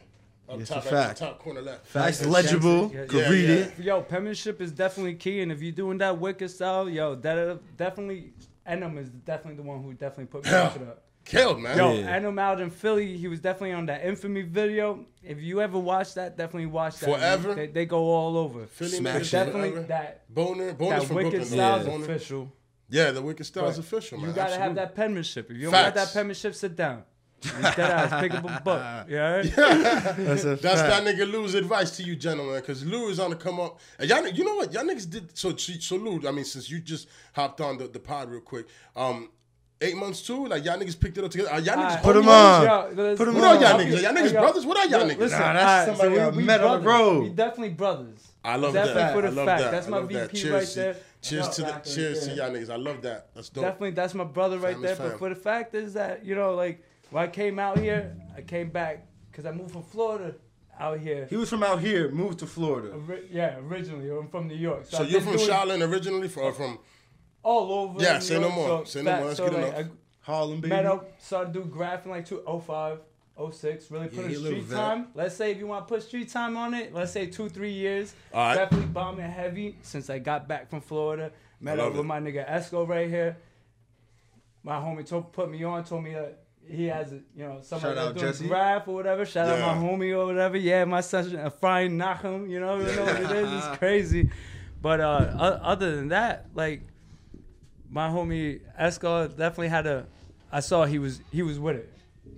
[0.48, 1.18] Up It's top, a right, fact.
[1.20, 1.96] top corner left.
[1.96, 2.30] Nice, Facts.
[2.30, 2.92] legible.
[2.94, 3.56] Yeah, Could yeah, read yeah.
[3.56, 3.80] it.
[3.80, 7.56] Yo, penmanship is definitely key, and if you're doing that wicked style, yo, that uh,
[7.78, 8.34] definitely
[8.70, 10.68] Enem is definitely the one who definitely put me Yeah.
[10.68, 11.00] onto that.
[11.26, 11.78] Killed, man.
[11.78, 12.20] Yo, Yeah.
[12.20, 15.06] Enem out in Philly, he was definitely on that infamy video.
[15.24, 17.10] If you ever watch that, definitely watch that.
[17.10, 17.56] Forever?
[17.56, 18.68] They, they go all over.
[18.68, 19.88] Philly Smash niggas definitely forever.
[19.88, 21.52] that Boner, Boner's that from wicked Brooklyn.
[21.52, 22.04] style is Boner.
[22.06, 22.52] official.
[22.90, 24.30] Yeah, the wicked style is But official, man.
[24.30, 25.50] You gotta have that penmanship.
[25.50, 26.14] If you don't got Facts.
[26.14, 27.04] that penmanship, sit down.
[27.44, 28.84] You dead ass, pick up a book.
[29.10, 29.46] You heard?
[29.48, 33.36] That's a That's that nigga Lou's advice to you, gentlemen, because Lou is on the
[33.36, 33.80] come up.
[34.00, 34.74] And y'all, you know what?
[34.74, 35.56] Y'all niggas did so.
[35.56, 39.30] So Lou, I mean, since you just hopped on the, the pod real quick, um,
[39.82, 40.48] eight months too.
[40.48, 41.52] Like y'all niggas picked it up together.
[41.52, 42.04] Are y'all niggas Alright.
[42.04, 42.70] Put 'em homies?
[42.90, 42.98] on.
[42.98, 43.98] Yo, Put 'em What are y'all niggas?
[43.98, 44.66] Are y'all niggas Yo, brothers?
[44.66, 45.18] What are y'all niggas?
[45.20, 47.24] Listen, Nah, that's alright, somebody I we, we met on the road.
[47.24, 48.28] We definitely brothers.
[48.44, 49.14] I love definitely that.
[49.14, 49.62] for the I love fact.
[49.64, 49.72] that.
[49.72, 50.32] That's I my love that.
[50.32, 50.96] VP Cheers right there.
[51.22, 52.70] Cheers to the cheers to y'all niggas.
[52.70, 53.30] I love that.
[53.34, 53.64] That's dope.
[53.64, 54.92] Definitely, that's my brother right Fam there.
[54.94, 58.16] is But for the fact is that you know, like when I came out here,
[58.38, 60.36] I came back because I moved from Florida
[60.80, 61.26] out here.
[61.30, 62.94] He was from out here, moved to Florida.
[62.94, 64.86] Ori- yeah, originally I'm from New York.
[64.88, 66.80] So I've you're from doing Charlotte originally, from, or from
[67.46, 68.02] all over.
[68.04, 68.68] Yeah, say no more.
[68.68, 69.26] So, Say no more.
[69.28, 69.92] That's so good like, enough.
[70.22, 70.70] Harlem, baby.
[70.76, 73.00] met up, started doing graphing like 205,
[73.54, 73.92] 06.
[73.92, 75.08] Really put a street time.
[75.14, 77.72] Let's say if you want to put street time on it, let's say two, three
[77.74, 78.16] years.
[78.34, 78.56] Right.
[78.56, 81.32] Definitely bombing heavy since I got back from Florida.
[81.62, 83.38] Met up with my nigga Esko right here.
[84.64, 87.96] My homie told, put me on, told me that he has, a, you know, somebody
[87.96, 88.48] Shout out doing Jesse.
[88.48, 89.24] graf or whatever.
[89.26, 89.64] Shout Yeah.
[89.66, 90.58] out my homie or whatever.
[90.58, 93.52] Yeah, my son, uh, Frying Nachum, you know, you know what it is.
[93.54, 94.32] It's crazy.
[94.82, 96.82] But uh, other than that, like,
[97.96, 100.06] my homie Esko definitely had a.
[100.52, 101.92] I saw he was he was with it.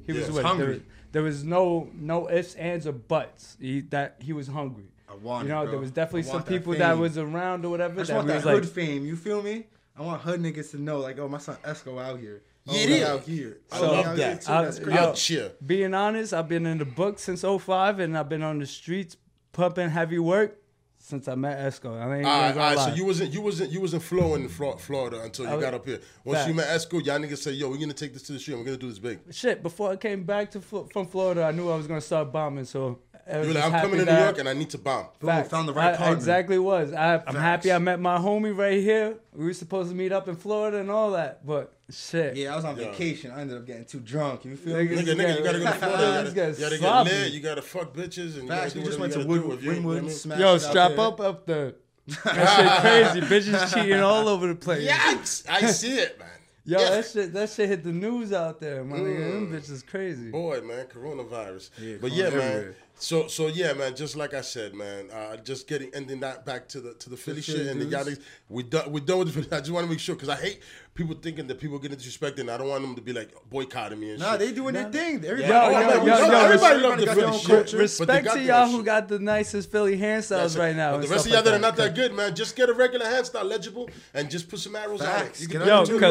[0.06, 0.48] He Yeah, was he's with it.
[0.48, 0.66] hungry.
[0.66, 3.58] There was, there was no no ifs, ands, or buts.
[3.60, 4.86] He, that he was hungry.
[5.10, 5.72] I want You know, bro.
[5.72, 8.28] there was definitely some that people that was around or whatever I just that want
[8.28, 9.06] was that like, hood fame.
[9.06, 9.66] You feel me?
[9.98, 12.44] I want hood niggas to know, like, oh, my son Esco out here.
[12.68, 13.08] Oh, Yeah, he yeah.
[13.14, 13.58] out here.
[13.72, 14.42] I Oh, love out here that.
[14.42, 14.52] too.
[14.52, 15.00] I- That's yo, crazy.
[15.00, 15.52] out cheer.
[15.66, 19.16] being honest, I've been in the book since 05 and I've been on the streets
[19.54, 20.60] pumping heavy work
[21.08, 21.98] since I met Esko.
[21.98, 22.76] I ain't All right, all right.
[22.76, 25.74] gonna So you wasn't you wasn't you wasn't flowing in Florida until you was- got
[25.74, 26.02] up here.
[26.26, 28.56] Once you met Esko, y'all niggas say, "Yo, we're gonna take this to the street.
[28.58, 31.70] We're gonna do this big." Shit, before I came back to from Florida, I knew
[31.70, 32.66] I was gonna start bombing.
[32.66, 35.44] So You were like, "I'm coming to New York and I need to bomb." Boom,
[35.46, 36.16] found the right I- partner.
[36.16, 36.94] Exactly was.
[36.94, 39.18] I, I'm happy I met my homie right here.
[39.34, 42.36] We were supposed to meet up in Florida and all that, but shit.
[42.38, 42.92] Yeah, I was on Yeah.
[42.92, 43.32] vacation.
[43.32, 44.46] I ended up getting too drunk.
[44.46, 44.96] You feel Nigga, me?
[44.98, 46.18] Nigga, nigga, you gotta go to Florida.
[46.18, 47.10] You This gotta, guy's you gotta get sloppy.
[47.12, 47.32] lit.
[47.34, 48.34] You gotta fuck bitches.
[48.36, 48.74] And you gotta Facts.
[48.74, 50.02] do We just went to you gotta Wood, do if you- you know what I
[50.02, 51.00] Wynwood, Yo, strap there.
[51.02, 51.74] up up there.
[52.24, 53.52] That shit crazy.
[53.52, 54.90] Bitches cheating all over the place.
[54.90, 55.44] Yikes!
[55.50, 56.30] I see it, man.
[56.64, 56.90] Yo, Yeah.
[56.90, 59.32] that shit, that shit hit the news out there, my nigga.
[59.34, 59.60] Them mm.
[59.60, 60.32] bitches crazy.
[60.32, 61.70] Boy, man, coronavirus.
[61.80, 62.76] Yeah, but yeah, man.
[63.00, 63.96] So, so yeah, man.
[63.96, 65.10] Just like I said, man.
[65.12, 67.86] Uh, just getting ending that back to the to the Philly Philly shit and the
[67.86, 68.20] dudes.
[68.50, 68.92] We done.
[68.92, 69.56] We done with the.
[69.56, 70.62] I just want to make sure because I hate
[70.98, 72.40] people thinking that people getting disrespected.
[72.40, 74.40] and I don't want them to be like boycotting me and Nah, shit.
[74.40, 75.24] they doing their thing.
[75.24, 77.34] Everybody, Yeah, Yo, yo, man, yo, love- yo, everybody res- love the got Philly their
[77.34, 77.48] own shit.
[77.50, 77.78] culture.
[77.78, 78.86] Respect to y'all who shit.
[78.86, 80.94] got the nicest Philly hand styles right now.
[80.94, 83.06] But the rest of y'all that are not that good, man, just get a regular
[83.06, 85.22] hand style legible and just put some arrows Facts.
[85.22, 85.40] on it.
[85.42, 86.02] You can Yo, New it.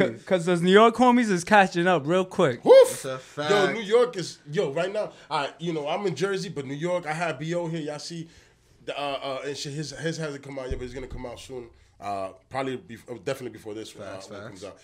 [0.00, 2.64] York because those New York homies is catching up real quick.
[2.64, 3.04] Woof.
[3.36, 3.72] Yo.
[3.72, 5.10] New York is yo right now.
[5.30, 7.04] I you know I'm in Jersey, but New York.
[7.06, 7.80] I have Bo here.
[7.80, 8.28] Y'all see,
[8.88, 11.40] uh, uh, and shit, his his hasn't come out yet, but he's gonna come out
[11.40, 11.68] soon.
[12.00, 14.78] Uh, probably be, uh, definitely before this one, uh, Facts, when comes out.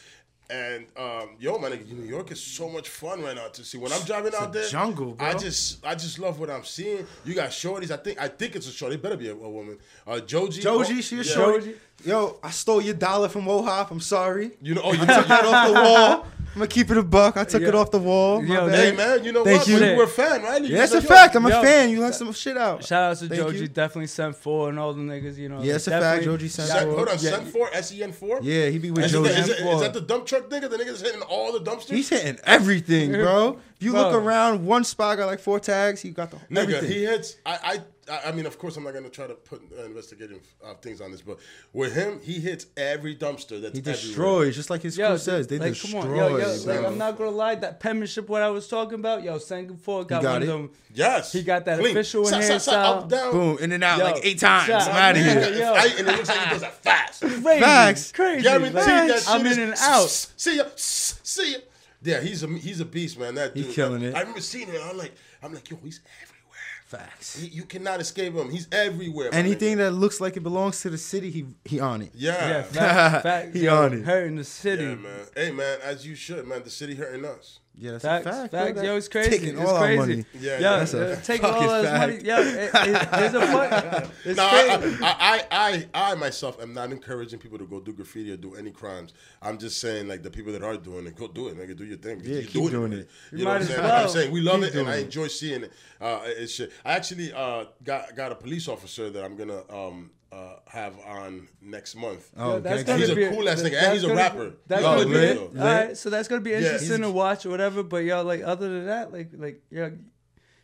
[0.51, 3.79] And um, yo, man, nigga, New York is so much fun right now to see.
[3.79, 5.27] When I'm driving out a there, jungle, bro.
[5.27, 7.07] I just I just love what I'm seeing.
[7.25, 7.91] You got shorties.
[7.91, 8.97] I think I think it's a shorty.
[8.97, 9.79] It better be a, a woman.
[10.07, 10.61] Uh, Joji.
[10.61, 11.23] Joji, oh, she a yeah.
[11.23, 11.75] shorty.
[12.05, 13.91] Yo, I stole your dollar from Wohop.
[13.91, 14.51] I'm sorry.
[14.61, 16.27] You know, oh, you took took it off the wall.
[16.55, 17.39] I'm gonna keep it a buck.
[17.39, 18.45] I took it off the wall.
[18.45, 18.69] Yo.
[18.69, 19.69] Hey man, you know Thank what?
[19.69, 19.79] you.
[19.79, 20.63] You were a fan, right?
[20.63, 21.35] You Yeah, it's was a fact.
[21.35, 21.89] I'm a fan.
[21.89, 22.85] You let some shit out.
[22.85, 23.59] Shout out to Thank Joji.
[23.61, 23.69] you.
[23.69, 25.39] Definitely sent four and all the niggas.
[25.39, 25.63] You know.
[25.63, 26.25] Yeah, it's a fact.
[26.25, 26.95] Joji sent four.
[26.97, 27.31] hold on, Yeah.
[27.31, 28.41] Sen four, S E N four.
[28.43, 29.31] Yeah, he be with Is, Joji.
[29.31, 30.69] is, it- is that the dump truck nigga?
[30.69, 31.95] The nigga's hitting all the dumpsters.
[31.95, 33.59] He's hitting everything, bro.
[33.83, 36.01] If you look around, one spot got like four tags.
[36.01, 36.91] He got the Nigga, everything.
[36.91, 37.37] he hits.
[37.45, 40.75] I, I, I mean, of course, I'm not gonna try to put uh, investigative uh,
[40.75, 41.39] things on this, but
[41.73, 43.95] with him, he hits every dumpster that's He everywhere.
[43.95, 45.47] destroys, just like his Yo, crew says.
[45.47, 46.01] They like, destroy.
[46.03, 47.55] come on, yo, yo, like, I'm not gonna lie.
[47.57, 50.49] That penmanship, what I was talking about, yo, Singapore got, got one it?
[50.49, 50.71] of them.
[50.95, 51.93] Yes, He got that Clean.
[51.97, 53.03] official Sa- sa- sa- hairstyle.
[53.03, 53.33] up, down.
[53.33, 54.67] Boom, in and out Yo, like eight times.
[54.67, 54.83] shot.
[54.89, 55.59] I'm out of here.
[55.59, 55.73] yo.
[55.73, 57.21] I- and it looks like he does that fast.
[57.23, 58.13] Crazy, Facts.
[58.13, 58.43] crazy.
[58.43, 60.09] Guaranteed like, that shit I'm in and out.
[60.37, 61.59] See ya, see ya.
[62.05, 63.35] Yeah, he's a he's a beast, man.
[63.37, 64.15] That He dude, killing I, it.
[64.15, 64.81] I remember seeing him.
[64.85, 65.13] I'm like,
[65.43, 66.39] I'm like, yo, he's everywhere.
[66.87, 67.39] Facts.
[67.41, 68.51] He, you cannot escape him.
[68.51, 69.31] He's everywhere.
[69.33, 69.79] Anything nigga.
[69.79, 72.11] that looks like it belongs to the city, he he on it.
[72.15, 74.05] yeah, Yeah, yeah, fact, fact, He yo, on it.
[74.05, 74.85] Hurting the city.
[74.85, 75.27] man.
[75.35, 76.63] Hey, man, as you should, man.
[76.65, 77.61] The city hurting us.
[77.75, 78.53] Yeah, that's Facts, a fact.
[78.53, 79.31] facts, Yo, yo, that- it's crazy.
[79.31, 79.99] Taking it's all crazy.
[79.99, 80.25] our money.
[80.35, 80.77] Yeah, yo, yeah.
[80.79, 82.13] That's a uh, taking all fucking his money.
[82.13, 82.25] fact.
[82.25, 82.71] Yo, it,
[83.03, 84.11] it, there's a fun.
[84.27, 84.99] It's No, crazy.
[85.03, 88.37] I, I, I, I, I myself am not encouraging people to go do graffiti or
[88.37, 89.15] do any crimes.
[89.41, 91.75] I'm just saying, like the people that are doing it, go do it, nigga.
[91.77, 92.21] Do your thing.
[92.23, 92.97] Yeah, You're keep doing already.
[92.97, 93.09] it.
[93.33, 93.83] You, You know what might I'm as saying?
[93.83, 94.03] well.
[94.05, 95.73] I'm saying we love Keep it, and doing I enjoy seeing it.
[95.99, 96.73] Uh, it's shit.
[96.85, 101.47] I actually uh, got got a police officer that I'm gonna um, uh, have on
[101.61, 102.31] next month.
[102.37, 104.51] Oh, that's gonna He's a be cool ass nigga, and he's a rapper.
[104.51, 105.53] Be, that's Yo, gonna be lit, it.
[105.55, 105.61] lit.
[105.63, 107.83] All right, so that's gonna be interesting he's- to watch or whatever.
[107.83, 109.93] But y'all, like, other than that, like, like y'all,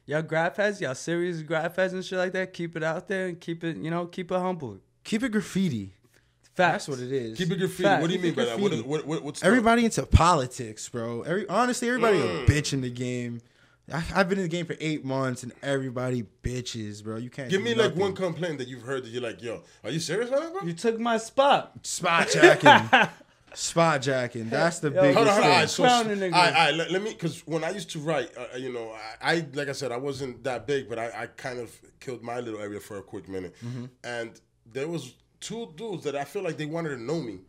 [0.07, 2.52] y'all graf heads, y'all serious graf heads and shit like that.
[2.54, 4.78] Keep it out there and keep it, you know, keep it humble.
[5.04, 5.92] keep it graffiti.
[6.54, 6.87] Facts.
[6.87, 7.38] That's what it is.
[7.38, 7.83] Keep it graffiti.
[7.85, 8.02] Fact.
[8.02, 8.59] What do you mean Keep by that?
[8.59, 11.22] What, what, what, what's the- Everybody into politics, bro.
[11.22, 12.42] Every honestly, everybody Mm.
[12.42, 13.40] a bitch in the game.
[13.92, 17.16] I, I've been in the game for eight months, and everybody bitches, bro.
[17.16, 19.62] You can't Give do me like one complaint that you've heard that you're like, yo,
[19.85, 20.62] are you serious right now, bro?
[20.62, 21.87] You took my spot.
[21.87, 23.09] spot jacking.
[23.55, 24.51] spot jacking.
[24.51, 25.51] That's the Yo, biggest Hold on, hold on.
[25.51, 25.61] All thing.
[25.61, 26.35] right, so, Clowning niggas.
[26.35, 28.72] all right, all right, let, let me, because when I used to write, uh, you
[28.72, 31.74] know, I, I, like I said, I wasn't that big, but I, I kind of
[32.01, 33.55] killed my little area for a quick minute.
[33.64, 33.87] Mm-hmm.
[34.05, 37.40] And there was two dudes that I feel like they wanted to know me.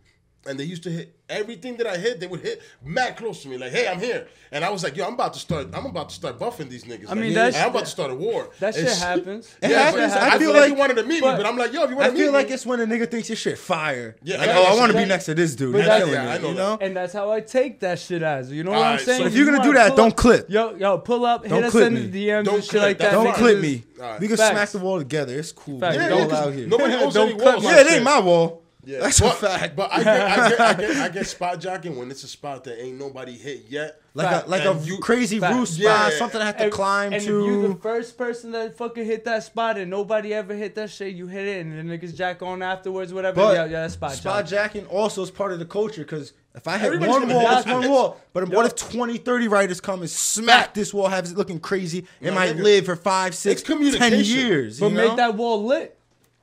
[0.47, 2.19] And they used to hit everything that I hit.
[2.21, 4.95] They would hit mad close to me, like, "Hey, I'm here." And I was like,
[4.95, 5.67] "Yo, I'm about to start.
[5.73, 7.07] I'm about to start buffing these niggas.
[7.09, 9.53] I mean, Like, that's- I'm about to start a war." That shit It's- happens.
[9.61, 10.13] It Yeah, happens.
[10.13, 11.73] I I, feel feel like like- you wanted to meet but- me, but I'm like,
[11.73, 12.85] "Yo, if you I want to meet me, I feel like me, it's when a
[12.85, 14.15] nigga thinks your shit fire.
[14.23, 15.73] Yeah, like, I oh, I want to be next to this dude.
[15.73, 16.59] But that's- killing yeah, I know you that.
[16.61, 16.77] know?
[16.81, 18.49] And that's how I take that shit as.
[18.49, 19.21] You know what I'm saying?
[19.21, 20.49] so if you're gonna do that, don't clip.
[20.49, 22.07] Yo, yo, pull up, Don't hit us clip in me.
[22.07, 23.11] the DMs Don't and shit like that.
[23.11, 23.83] Don't clip me.
[24.21, 24.51] We can Facts.
[24.51, 25.37] smack the wall together.
[25.37, 25.77] It's cool.
[25.79, 25.93] Man.
[25.93, 26.65] Yeah, Don't yeah, out here.
[26.67, 27.63] Nobody owns Don't any clip walls.
[27.65, 28.58] Yeah, it ain't my wall.
[28.85, 28.99] Yeah.
[29.01, 29.75] That's but, a fact.
[29.75, 32.63] But I get, I get, I get, I get spot jocking when it's a spot
[32.63, 34.01] that ain't nobody hit yet.
[34.13, 34.47] like Fact.
[34.47, 35.53] a like And a you- crazy Fact.
[35.53, 36.09] roof spot, Yeah.
[36.17, 39.25] something I have to And- climb and if you the first person that fucking hit
[39.25, 42.41] that spot and nobody ever hit that shit, you hit it and the niggas jack
[42.41, 43.35] on afterwards, whatever.
[43.35, 46.65] But yeah, yeah, that's spot, spot jacking also is part of the culture because if
[46.65, 48.21] I hit Everybody's one wall, hit it's one wall.
[48.31, 48.55] But Yo.
[48.55, 51.99] what if 20, 30 writers come and smack this wall, have it looking crazy?
[52.21, 52.63] It No, might nigga.
[52.63, 54.37] live for five, six, It's ten communication.
[54.37, 54.79] years.
[54.79, 55.97] But you make that wall lit.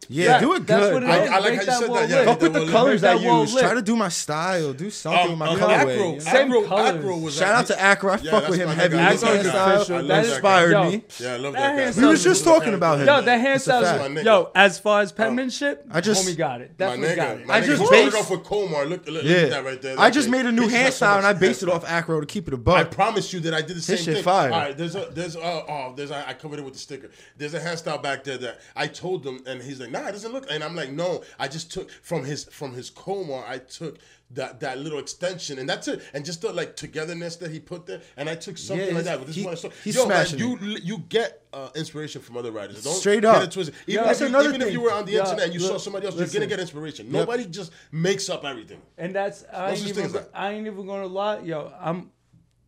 [0.08, 0.94] Yeah, Yeah, do it that's good.
[0.94, 1.30] what it I, is.
[1.30, 2.08] I like Make how you that said wall that.
[2.08, 2.24] Yeah, lit.
[2.26, 3.54] Fuck with the Make that colors Make I that wall use.
[3.54, 3.62] lit.
[3.64, 4.72] Try to do my style.
[4.72, 5.74] Do something Um, with my um, colorway.
[5.76, 6.18] Acro, you know?
[6.20, 6.94] Same Acro, colors.
[6.96, 8.12] Acro was Shout out to Acro.
[8.12, 8.96] I Yeah, fuck that's with him my heavy.
[8.96, 9.10] nigga.
[9.12, 9.84] His Acro's hand official.
[9.84, 11.04] style I love That is- that inspired Yo, me.
[11.18, 11.82] Yeah, I love That that guy.
[11.82, 13.06] hand's We was just talking about him.
[13.06, 13.86] Yo, that hand That's a fact.
[13.86, 14.10] styles.
[14.10, 14.24] My nigga.
[14.24, 16.70] Yo, as far as penmanship, I just- homie got it.
[16.78, 17.46] My Definitely got nigga, it.
[17.46, 18.88] my I nigga just started based- off with Komar.
[18.88, 19.96] Look, look, look Yeah, at that right there.
[20.00, 22.20] I just made a new He just hand style and I based it off Acro
[22.20, 22.90] to keep it a I buck.
[22.90, 24.22] promise you that I did the same His shit thing.
[24.24, 24.52] fire.
[24.52, 27.10] All right, there's a there's uh oh there's a, I covered it with the sticker.
[27.36, 30.32] There's a hairstyle back there that I told him, and he's like, nah, it doesn't
[30.32, 30.46] look.
[30.50, 33.98] And I'm like, no, I just took from his from his coma, I took
[34.32, 36.02] that that little extension, and that's it.
[36.12, 39.04] And just the like togetherness that he put there, and I took something Yeah, like
[39.04, 39.18] that.
[39.18, 39.70] But this he- I saw.
[39.84, 42.82] he's Yo, man, smashing you you get uh, inspiration from other writers.
[42.82, 43.42] Don't Straight get up.
[43.44, 43.74] it twisted.
[43.86, 45.60] Yeah, Even, that's if, you, even if you were on the Yeah, internet and you
[45.60, 46.34] saw somebody else, listen.
[46.34, 47.10] you're gonna get inspiration.
[47.10, 48.80] Nobody just makes up everything.
[48.98, 50.28] And that's I ain't even like?
[50.34, 51.72] I ain't even gonna lie, yo.
[51.80, 52.10] I'm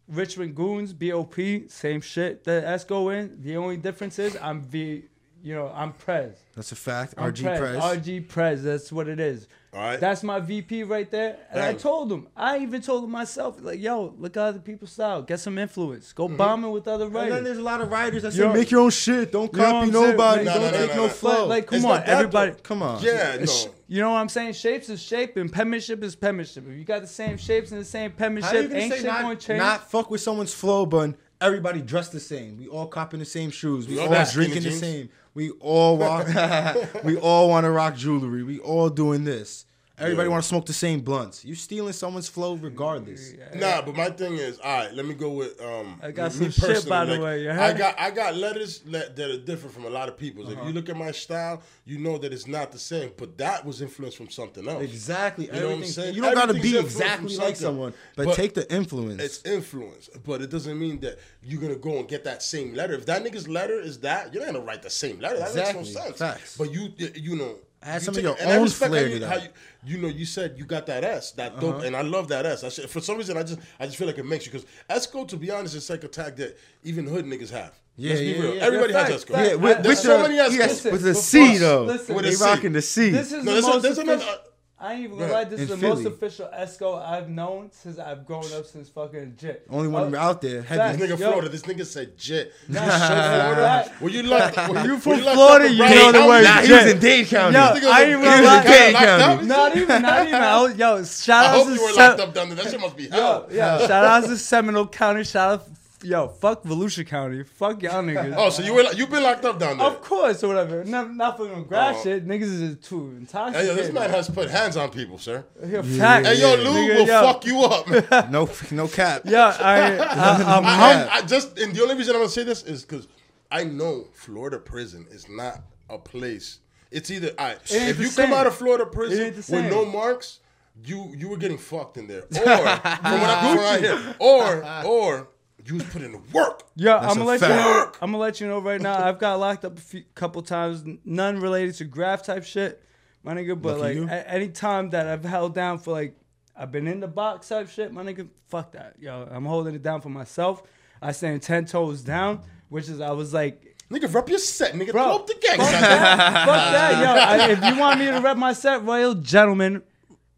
[0.09, 1.35] Richmond Goons, BOP,
[1.69, 3.43] same shit that Esko in.
[3.43, 5.05] The only difference is I'm V,
[5.43, 6.35] you know, I'm Prez.
[6.55, 7.15] That's a fact.
[7.17, 7.59] I'm RG Prez.
[7.61, 7.85] Press.
[7.99, 8.63] RG Prez.
[8.63, 9.47] That's what it is.
[9.73, 10.01] All right.
[10.01, 11.37] That's my VP right there.
[11.51, 12.27] And I told him.
[12.37, 15.23] I even told him myself, like, yo, look at other people's style.
[15.23, 16.13] Get some influence.
[16.13, 16.37] Go Mm-hmm.
[16.37, 17.29] bombing with other writers.
[17.29, 18.53] And then there's a lot of writers that say Yo.
[18.53, 19.31] make your own shit.
[19.31, 20.45] Don't You know what copy nobody.
[20.45, 21.09] No, don't no, no, take no, no, no.
[21.09, 21.47] flow.
[21.47, 22.51] Like, come It's on, everybody.
[22.53, 22.59] though.
[22.63, 23.03] Come on.
[23.03, 23.53] Yeah, no.
[23.87, 24.55] You know what I'm saying?
[24.55, 26.67] Shapes is shape and penmanship is penmanship.
[26.69, 29.41] If you got the same shapes and the same penmanship, ain't say shit gonna not,
[29.41, 29.59] change.
[29.59, 32.59] not fuck with someone's flow, but everybody dressed the same?
[32.59, 33.87] We all copping the same shoes.
[33.87, 34.81] We We all all drinking the jeans.
[34.81, 35.09] same.
[35.39, 36.27] We all walk.
[37.05, 38.43] we all want to rock jewelry.
[38.43, 39.67] We all doing this.
[40.01, 40.31] Everybody Yeah.
[40.33, 41.45] want to smoke the same blunts.
[41.45, 43.33] You stealing someone's flow regardless.
[43.55, 44.95] Nah, but my thing is, all right.
[44.95, 45.99] Let me go with um.
[46.03, 48.79] I got me some shit, personally, by the like, way, I got I got letters
[48.81, 50.49] that, that are different from a lot of people's.
[50.53, 50.61] Uh-huh.
[50.61, 53.13] If you look at my style, you know that it's not the same.
[53.17, 54.83] But that was influenced from something else.
[54.83, 55.47] Exactly.
[55.47, 56.15] You know what I'm saying?
[56.15, 59.21] You don't gotta be exactly like someone, but, But take the influence.
[59.23, 62.95] It's influence, but it doesn't mean that you're gonna go and get that same letter.
[62.95, 65.39] If that nigga's letter is that, you're not gonna write the same letter.
[65.39, 65.83] That Exactly.
[65.83, 66.19] makes no sense.
[66.19, 66.57] Facts.
[66.57, 69.05] But you, you know, Add You some of your it- and I own respect flair
[69.05, 69.43] to you, that.
[69.43, 69.49] you,
[69.85, 71.85] you know, you said you got that S, that dope, uh-huh.
[71.87, 72.65] and I love that S.
[72.65, 74.67] I should, for some reason, I just, I just feel like it makes you because
[74.91, 77.79] Esco, to be honest, is like a tag that even hood niggas have.
[77.97, 78.55] Yeah, Let's be yeah, real.
[78.57, 78.63] yeah.
[78.65, 79.31] Everybody Yeah, has facts, Esco.
[79.49, 81.85] Yeah, with, There's with so the, many yes, with the C though.
[81.85, 82.15] listen.
[82.17, 82.45] With they a C.
[82.45, 83.11] rocking the C.
[83.11, 84.25] This is No, the there's, a, most there's another.
[84.25, 84.37] Uh,
[84.81, 85.45] I ain't even Go gonna lie.
[85.45, 89.35] This is In the most official Esco I've known since I've grown up since fucking
[89.37, 89.67] Jit.
[89.69, 90.63] Only one Oh, out there.
[90.63, 90.71] Facts.
[90.79, 90.99] Heavy.
[90.99, 91.31] This nigga Yo.
[91.31, 91.49] Florida.
[91.49, 92.53] This nigga said jet.
[92.69, 93.93] Nah, You so Florida.
[94.01, 94.57] Were you locked?
[94.69, 96.29] Were you, from were locked Florida, you Broward know the County?
[96.29, 97.57] word Nah, he was in Dade County.
[97.57, 98.63] Yo, This nigga was I in- ain't he was gonna in lie.
[98.63, 99.25] Dade County.
[99.25, 99.47] County.
[99.49, 100.35] Not even, not even.
[100.43, 102.57] I was, yo, shout I out hope to you were Sem- locked up down there.
[102.63, 103.49] That shit must be Yo, hell.
[103.51, 105.25] yeah, shout out to Seminole County.
[105.25, 105.69] Shout out,
[106.03, 107.43] yo, fuck Volusia County.
[107.45, 108.35] Fuck y'all niggas.
[108.37, 109.87] Oh, so you were you been locked up down there?
[109.87, 110.85] Of course, or whatever.
[110.85, 112.03] Not, not for no grass Oh.
[112.05, 112.27] shit.
[112.27, 113.69] Niggas is too Hey, intoxicated.
[113.69, 115.45] yo, this man has put hands on people, sir.
[115.67, 116.29] Yo, facts.
[116.29, 116.63] Hey, yo, Yeah.
[116.63, 117.23] Lou Nigga, will yo.
[117.23, 118.31] fuck you up.
[118.31, 119.23] No, no cap.
[119.25, 122.31] Yeah, I, I, I'm I, hum- I, I just and the only reason I'm gonna
[122.31, 123.09] say this is because
[123.51, 126.61] I know Florida prison is not a place.
[126.91, 128.27] It's either I ain't if you same.
[128.27, 130.41] come out of Florida prison ain't with no marks,
[130.85, 134.15] you you were getting fucked in there, or from what I, from what I hear,
[134.19, 135.29] or or
[135.69, 136.63] you was putting in work.
[136.77, 137.93] Yeah, That's I'm gonna let you know.
[138.01, 139.05] I'm gonna let you know right now.
[139.05, 140.85] I've got locked up a few, couple times.
[141.05, 142.83] None related to graft type shit,
[143.23, 143.61] my nigga.
[143.61, 146.17] But Lucky like a- any time that I've held down for like
[146.57, 148.29] I've been in the box type shit, my nigga.
[148.49, 149.29] Fuck that, yo.
[149.31, 150.63] I'm holding it down for myself.
[151.03, 154.93] I stand ten toes down, which is I was like, Nigga, rep your set, nigga.
[154.93, 155.57] bro, Throw up the gang.
[155.59, 157.45] fuck that, fuck that, yo.
[157.45, 159.83] I, if you want me to rep my set, royal gentlemen.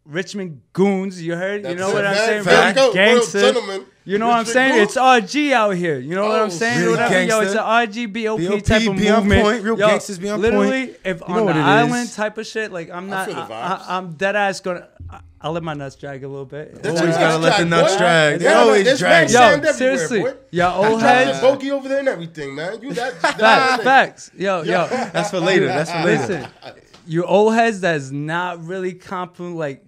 [0.05, 1.63] Richmond goons, you heard?
[1.65, 2.43] you know what I'm saying?
[2.43, 3.39] Real you royal gangster.
[3.39, 3.85] gentlemen.
[4.03, 4.75] You know what I'm saying?
[4.75, 4.89] goons.
[4.89, 5.99] It's RG out here.
[5.99, 6.79] You know what Oh, I'm saying?
[6.81, 9.43] real Whatever, yo, it's an RG BOP, BOP, type of be on movement.
[9.43, 9.63] point.
[9.63, 10.97] Real Yo, gangsters be on literally, point.
[11.05, 12.15] if You on know the island is.
[12.15, 14.87] type of shit, like I'm not, feel the I I, am dead ass gonna.
[15.09, 16.81] I, I'll let my nuts drag a little bit.
[16.81, 17.97] That's Always a gotta let the nuts boy.
[17.99, 18.39] drag.
[18.39, 19.29] They always drag.
[19.29, 20.33] Yo, sand everywhere, seriously, boy.
[20.51, 21.39] y'all old heads.
[21.39, 22.81] the bogey over there and everything, man.
[22.81, 24.31] You that, that Facts, facts.
[24.35, 24.87] Yo, yo.
[24.87, 25.67] That's for later.
[25.67, 26.21] That's for later.
[26.27, 26.47] Listen,
[27.05, 29.83] you old heads that's not really comp like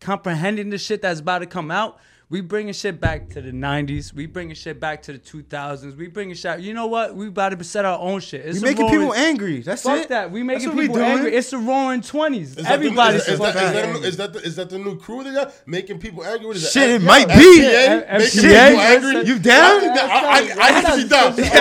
[0.00, 1.98] comprehending the shit that's about to come out.
[2.32, 4.14] We bringing shit back to the '90s.
[4.14, 5.94] We bringing shit back to the 2000s.
[5.98, 6.60] We bringing shit.
[6.60, 7.14] You know what?
[7.14, 8.46] We about to set our own shit.
[8.46, 9.60] It's We making roaring- people angry.
[9.60, 10.08] That's Fuck it.
[10.08, 10.30] that.
[10.30, 11.08] We making That's what we people doing.
[11.10, 11.34] angry.
[11.36, 12.40] It's the roaring 20s.
[12.40, 14.78] Is that the- Everybody's is, is, that, is, that, is that the is that the
[14.78, 16.46] new crew they got making people angry?
[16.46, 17.02] What is Shit, that?
[17.02, 17.36] it might MPA?
[17.38, 17.60] be.
[17.60, 18.68] Making MPA?
[18.68, 19.12] people angry.
[19.12, 19.80] Listen, You down?
[19.84, 21.34] I, need to be down.
[21.38, 21.52] If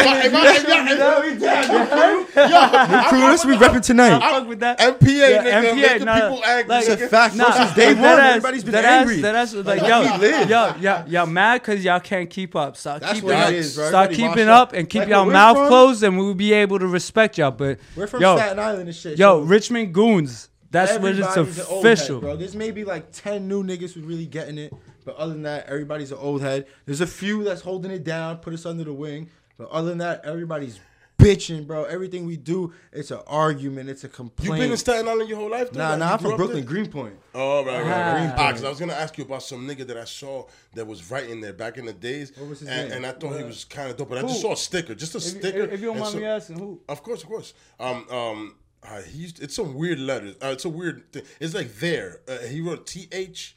[2.32, 4.14] that's what we repping tonight.
[4.14, 4.80] I fuck with that.
[4.80, 6.70] MPA, Yeah, nigga, making people angry.
[6.70, 7.36] like- It's a fact.
[7.36, 9.22] Nah, Since day that one, ass- everybody's been angry.
[9.22, 10.02] that ass was like, Like, yo,
[10.46, 12.76] yo, yo, y'all mad because y'all can't keep up.
[12.78, 13.50] Start That's keeping what up.
[13.50, 13.88] it is, bro.
[13.90, 14.74] Start Everybody keeping washed up up.
[14.74, 15.68] and keep Like, y'all we're mouth from?
[15.68, 17.52] closed, and we'll be able to respect y'all.
[17.52, 19.18] But We're from yo, Staten Island and shit.
[19.18, 20.50] yo, so Richmond goons.
[20.72, 22.20] That's what it's everybody's an old head, official.
[22.22, 22.36] bro.
[22.38, 26.12] There's maybe like ten new niggas who really getting it, but other than that, everybody's
[26.14, 26.66] an old head.
[26.86, 29.98] There's a few that's holding it down, put us under the wing, but other than
[29.98, 30.80] that, everybody's
[31.22, 31.84] bitching, bro.
[31.86, 34.50] Everything we do, it's an argument, it's a complaint.
[34.50, 35.72] You've been in Staten Island your whole life?
[35.72, 35.80] though?
[35.80, 36.66] Nah, Like, nah, I'm from Brooklyn, there?
[36.66, 37.16] Greenpoint.
[37.36, 38.34] Oh, right, right, right.
[38.36, 38.36] Ah.
[38.38, 41.10] Ah, 'cause I was gonna ask you about some nigga that I saw that was
[41.12, 42.32] writing there back in the days.
[42.38, 42.98] What was his and, name?
[42.98, 45.14] and I thought he was kind of dope, but I just saw a sticker, just
[45.16, 45.60] a If, sticker.
[45.64, 46.82] if, if you don't mind so- me asking, who?
[46.90, 47.54] Of course, of course.
[47.80, 50.36] Um, um, uh, he it's some weird letters.
[50.44, 51.24] Uh, it's a weird thing.
[51.40, 52.22] It's like there.
[52.28, 53.56] Uh, he wrote T H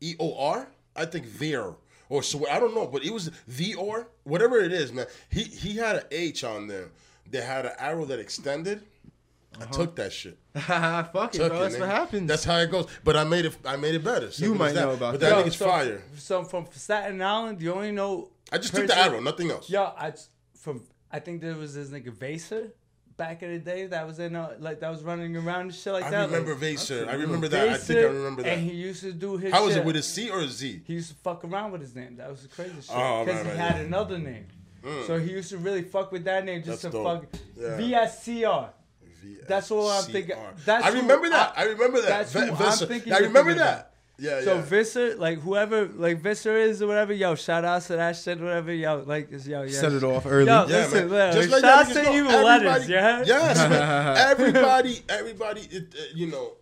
[0.00, 0.68] E O R.
[0.96, 1.74] I think there
[2.08, 2.46] or so.
[2.48, 5.06] I don't know, but it was the or whatever it is, man.
[5.30, 6.90] He he had an H on there
[7.30, 8.82] that had an arrow that extended.
[9.58, 9.72] I uh-huh.
[9.72, 10.36] took that shit.
[10.54, 11.58] Fuck it, Took bro.
[11.58, 11.80] it, That's nigga.
[11.80, 12.28] what happens.
[12.28, 12.88] That's how it goes.
[13.04, 13.56] But I made it.
[13.64, 14.32] I made it better.
[14.32, 14.80] Simple might that.
[14.80, 15.30] know about But that.
[15.30, 16.02] that nigga's so- fire.
[16.16, 18.30] So from Staten Island, you only know.
[18.50, 19.70] I just took the arrow, nothing else.
[19.70, 20.12] Yo, I
[20.58, 22.72] from I think there was this nigga Vaser
[23.16, 25.92] back in the day that was in uh, like that was running around and shit
[25.92, 26.14] like that.
[26.14, 26.32] I that.
[26.32, 27.08] remember like, Vaser.
[27.08, 27.68] I remember that.
[27.68, 28.52] I think I remember that.
[28.58, 29.52] And he used to do his.
[29.52, 30.82] How was it with a C or a Z?
[30.86, 32.16] He used to fuck around with his name.
[32.16, 32.90] That was the crazy shit.
[32.90, 33.86] Oh, Because right, he right, had yeah.
[33.86, 34.46] another name.
[35.06, 37.32] So he used to really fuck with that name just That's to dope.
[37.32, 37.40] fuck.
[37.58, 38.04] Yeah.
[38.06, 38.68] VSCR.
[39.48, 40.36] That's what I'm thinking.
[40.66, 41.54] That's I remember that.
[41.56, 42.08] I- I, remember that.
[42.08, 43.93] that's who Ve- I'm thinking I remember that.
[44.16, 44.60] Yeah, So yeah.
[44.62, 48.72] Visser, like whoever, like Visser is or whatever, yo, shout out to that shit, whatever,
[48.72, 49.72] yo, like, it's- yo, yeah.
[49.80, 50.46] Set it off early.
[50.46, 51.34] Yo, yeah, listen, man.
[51.34, 53.24] look, like shout out that, to niggas evil know letters, everybody- yeah.
[53.26, 54.16] Yes, man.
[54.30, 55.60] everybody, everybody.
[55.62, 56.52] It, uh, you know,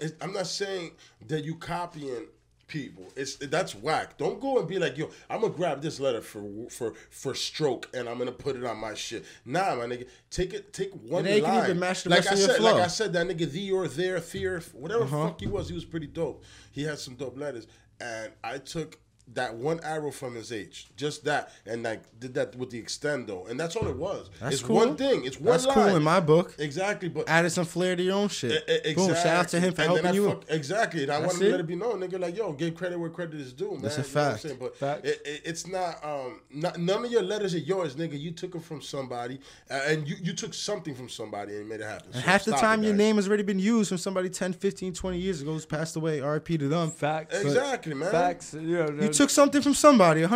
[0.00, 0.90] it, I'm not saying
[1.28, 2.26] that you copying
[2.72, 3.04] people.
[3.14, 4.16] It's that's whack.
[4.16, 7.88] Don't go and be like, yo, I'm gonna grab this letter for for for stroke
[7.94, 9.24] and I'm gonna put it on my shit.
[9.44, 11.52] Nah, my nigga, take it, take one And they line.
[11.60, 12.72] can even match the like rest I said, flow.
[12.74, 15.28] like I said, that nigga the or there, fear, whatever Uh-huh.
[15.28, 16.42] fuck he was, he was pretty dope.
[16.72, 17.66] He had some dope letters,
[18.00, 18.98] and I took
[19.34, 23.48] that one arrow from his age, just that, and like did that with the extendo,
[23.50, 24.28] and that's all it was.
[24.40, 24.76] That's it's cool.
[24.76, 25.24] one thing.
[25.24, 25.52] It's one thing.
[25.52, 25.74] That's line.
[25.88, 26.54] cool in my book.
[26.58, 28.52] exactly, but Added some flair to your own shit.
[28.68, 28.94] E- exactly.
[28.94, 29.14] Boom!
[29.14, 30.28] Shout out to him for And then helping I you.
[30.30, 31.02] fuck- exactly.
[31.04, 31.60] And I want wanted to let it.
[31.60, 33.82] it be known, nigga, like, yo, give credit where credit is due, man.
[33.82, 34.58] That's a You know what I'm fact.
[34.60, 35.06] But Fact.
[35.06, 38.18] it, it, it's not, um, not, none of your letters are yours, nigga.
[38.20, 39.40] You took them from somebody,
[39.70, 42.08] uh, and you, you took something from somebody and made it happen.
[42.12, 44.52] And So half the time it, your name has already been used from somebody 10,
[44.52, 46.20] 15, 20 years ago who's passed away.
[46.20, 46.90] RP to them.
[46.90, 47.34] Facts.
[47.40, 48.10] Exactly, man.
[48.10, 48.54] Facts.
[48.54, 50.28] You, know, You took something from somebody, 100%.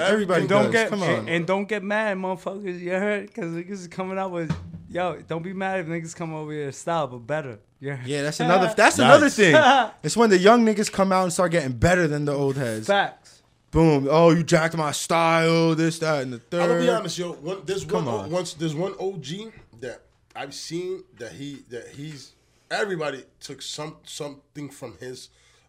[0.00, 0.72] Everybody Everything don't does.
[0.72, 1.28] get Come and, on.
[1.28, 2.80] and don't get mad, motherfuckers.
[2.80, 3.26] You heard?
[3.26, 4.50] Because niggas is coming out with,
[4.88, 7.58] yo, don't be mad if niggas come over your style, but better.
[7.80, 8.06] You heard?
[8.06, 9.54] yeah, that's another that's another thing.
[10.02, 12.86] It's when the young niggas come out and start getting better than the old heads.
[12.86, 13.42] Facts.
[13.70, 14.06] Boom.
[14.10, 17.32] Oh, you jacked my style, this, that, and the 3rd I'm gonna be honest, yo.
[17.34, 18.30] One, there's Come one, on.
[18.30, 20.02] once there's one OG that
[20.36, 22.32] I've seen that he that he's
[22.70, 25.28] everybody took some something from his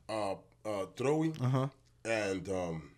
[0.10, 0.34] uh
[0.66, 1.68] uh throwing, Uh-huh.
[2.06, 2.90] And um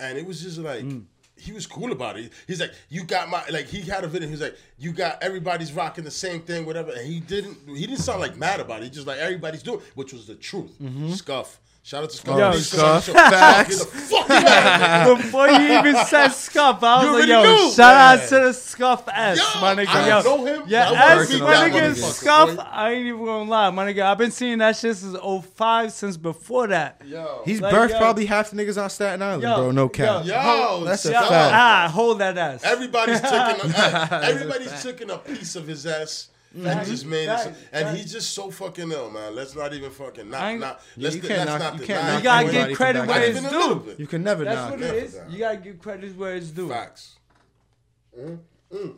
[0.00, 0.84] and it was just like.
[0.84, 1.04] Mm.
[1.38, 2.32] He was cool about it.
[2.46, 3.66] He's like, you got my like.
[3.66, 4.26] He had a video.
[4.26, 6.92] He's like, you got everybody's rocking the same thing, whatever.
[6.92, 7.58] And he didn't.
[7.68, 8.84] He didn't sound like mad about it.
[8.84, 10.80] He just like everybody's doing, which was the truth.
[11.14, 11.60] Scuff.
[11.86, 12.36] Shout out to Scuff.
[12.36, 13.04] Yo, Please, Scuff.
[13.04, 13.68] somebody show- Facts.
[13.84, 15.16] Get the fuck out of here.
[15.22, 17.70] Before you even said scuff, I You was like, yo, knew.
[17.70, 18.26] shout out Yeah.
[18.26, 19.86] to the scuff S, Yo, my nigga.
[19.86, 20.62] I yo, know him.
[20.66, 22.56] Yeah, I was S, working my with nigga, scuff.
[22.56, 22.62] boy.
[22.72, 24.02] I ain't even gonna lie, my nigga.
[24.02, 27.00] I've been seeing that shit since 05, since before that.
[27.06, 27.42] Yo.
[27.44, 27.98] He's Like, birthed yo.
[27.98, 29.70] probably half the niggas on Staten Island, Yo, bro.
[29.70, 30.24] No yo, cap.
[30.24, 31.28] Yo, That's a Yo, stop.
[31.28, 31.54] fact.
[31.54, 32.64] ah, hold that ass.
[32.64, 37.26] Everybody's taking a, everybody's taking a piece of his ass and just made it.
[37.26, 37.98] Facts, so- And facts.
[38.00, 39.34] he's just so fucking ill, man.
[39.34, 40.80] Let's not even fucking not I ain't- not.
[40.96, 41.60] Yeah, Let's you let's can't not.
[41.60, 42.16] knock- you can't it.
[42.18, 43.94] You gotta give credit where it's even a little due.
[43.98, 44.70] You can never That's knock.
[44.70, 44.84] what it.
[44.84, 45.12] it Never is.
[45.14, 45.30] that.
[45.30, 46.68] You gotta give credit where it's due.
[46.68, 47.16] Facts.
[48.18, 48.38] Mm,
[48.72, 48.94] mm.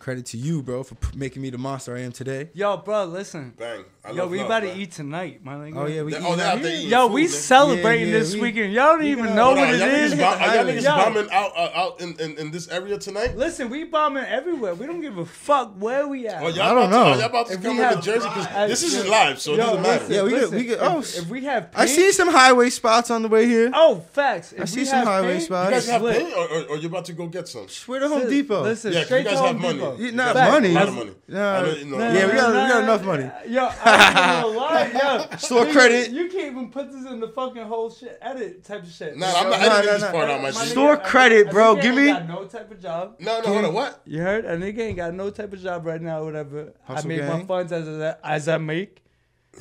[0.00, 2.48] Credit to you, bro, for p- making me the monster I am today.
[2.54, 3.52] Yo, bro, listen.
[3.58, 3.84] Bang.
[4.02, 4.80] I Yo, love we love, about to man.
[4.80, 5.76] eat tonight, my nigga.
[5.76, 6.12] Oh yeah, we.
[6.12, 6.78] They- eating oh, they out out there here?
[6.80, 6.90] eating.
[6.90, 7.28] Yo, food, we nigga.
[7.28, 8.72] celebrating Yeah, yeah, this we- weekend.
[8.72, 10.14] Y'all don't even know Hold what on, it y'all is.
[10.14, 10.96] niggas, bomb, are y'all niggas Yo.
[11.12, 13.36] bombing out, uh, out in, in, in this area tonight?
[13.36, 14.74] Listen, we bombing everywhere.
[14.74, 16.42] We don't give a fuck where we at.
[16.42, 17.04] Oh, y'all I don't about know.
[17.04, 18.28] To, are y'all about to If we come have- into Jersey?
[18.30, 19.98] Because this isn't live, so it yo, doesn't matter.
[20.08, 22.12] listen, Yeah, we could- listen, we could- if- oh, if, we have I paint- see
[22.12, 23.70] some highway spots on the way here.
[23.74, 24.52] Oh, facts.
[24.52, 25.68] If I we see some have highway paint, spots.
[25.68, 26.22] You guys have lit.
[26.22, 27.66] paint, or, or, or you about to go get some?
[27.84, 28.62] Where the Home Depot?
[28.62, 29.74] Listen, Yeah, 'cause straight you guys to have Home money.
[29.78, 29.89] Depot.
[29.98, 30.52] Yeah, not Facts.
[30.52, 30.70] money.
[30.70, 31.10] A lot of money.
[31.28, 31.60] Nah.
[31.62, 33.30] Know, you know, Yeah, we got- we got enough money.
[33.48, 35.36] Yo, I ain't gonna lie, yo.
[35.38, 36.10] Store Nigga, credit.
[36.10, 39.16] You can't even put this in the fucking whole shit edit type of shit.
[39.16, 40.10] Nah, I'm not Nah, editing nah, this nah.
[40.12, 40.68] part out, my My shit.
[40.70, 41.76] Store nigga, credit, a bro.
[41.76, 43.16] nigga Give ain't me- Got no type of job.
[43.20, 43.74] No, no, hold on.
[43.74, 44.00] What?
[44.04, 44.44] You heard?
[44.44, 46.72] A nigga ain't got no type of job right now, whatever.
[46.84, 49.02] Hustle I make my funds as I, as I make,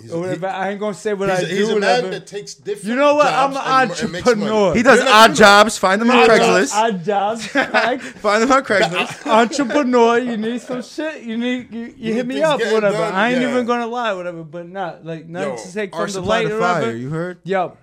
[0.01, 0.47] He's, or whatever.
[0.47, 1.55] I ain't gonna say what he's, I a, do.
[1.55, 2.85] he's a man that takes different.
[2.89, 3.29] You know what?
[3.29, 4.41] jobs I'm an and- and makes money.
[4.41, 4.75] entrepreneur.
[4.75, 5.77] He does odd you jobs.
[5.77, 6.73] Find them on Craigslist.
[6.73, 7.55] Odd jobs.
[7.73, 9.27] like, Find them on Craigslist.
[9.31, 11.23] entrepreneur, you need some shit.
[11.23, 12.97] You need you, you hit me up, whatever.
[12.97, 13.51] done, I ain't yeah.
[13.51, 14.43] even gonna lie, whatever.
[14.43, 16.81] But not like nothing Yo, to take Our from the light or whatever.
[16.81, 16.95] fire.
[16.95, 17.39] You heard?
[17.43, 17.77] Yo,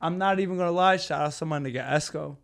[0.00, 0.96] I'm not even gonna lie.
[0.98, 2.36] Shout out to my nigga Esko.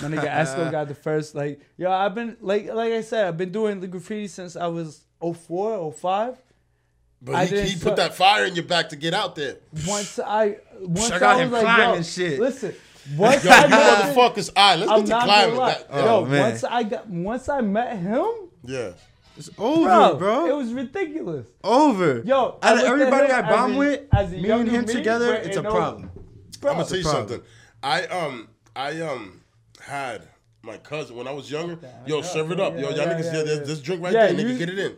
[0.00, 1.90] My nigga Esko got the first like yo.
[1.90, 5.92] I've been like like I said, I've been doing the graffiti since I was 04,
[5.92, 6.36] 05.
[7.22, 9.56] But I he, he fu- put that fire in your back to get out there.
[9.86, 12.40] Once I once I got I him was like, climbing yo, shit.
[12.40, 12.74] listen.
[13.16, 14.50] Once Yo, I you met him- motherfuckers.
[14.54, 15.54] All right, let's I'm get to not climbing.
[15.56, 15.84] gonna lie.
[16.00, 16.40] Yo, Oh, man.
[16.50, 18.24] once I got once I met him,
[18.64, 18.90] yeah.
[19.36, 20.46] It's over, bro, bro.
[20.46, 21.46] it was ridiculous.
[21.64, 22.20] over.
[22.24, 25.34] Yo, I out of everybody I bomb with, as a me and him me, together,
[25.34, 26.10] it's a no- problem.
[26.60, 27.28] Bro, I'm gonna tell you problem.
[27.28, 27.46] something.
[27.82, 29.40] I um I um
[29.82, 30.28] had
[30.62, 31.78] my cousin when I was younger.
[32.06, 32.74] Yo, serve it up.
[32.74, 33.82] Yo, y'all yeah, niggas, yeah, yeah, yeah.
[33.82, 34.58] drink right Yeah, there, nigga.
[34.58, 34.96] Get it in.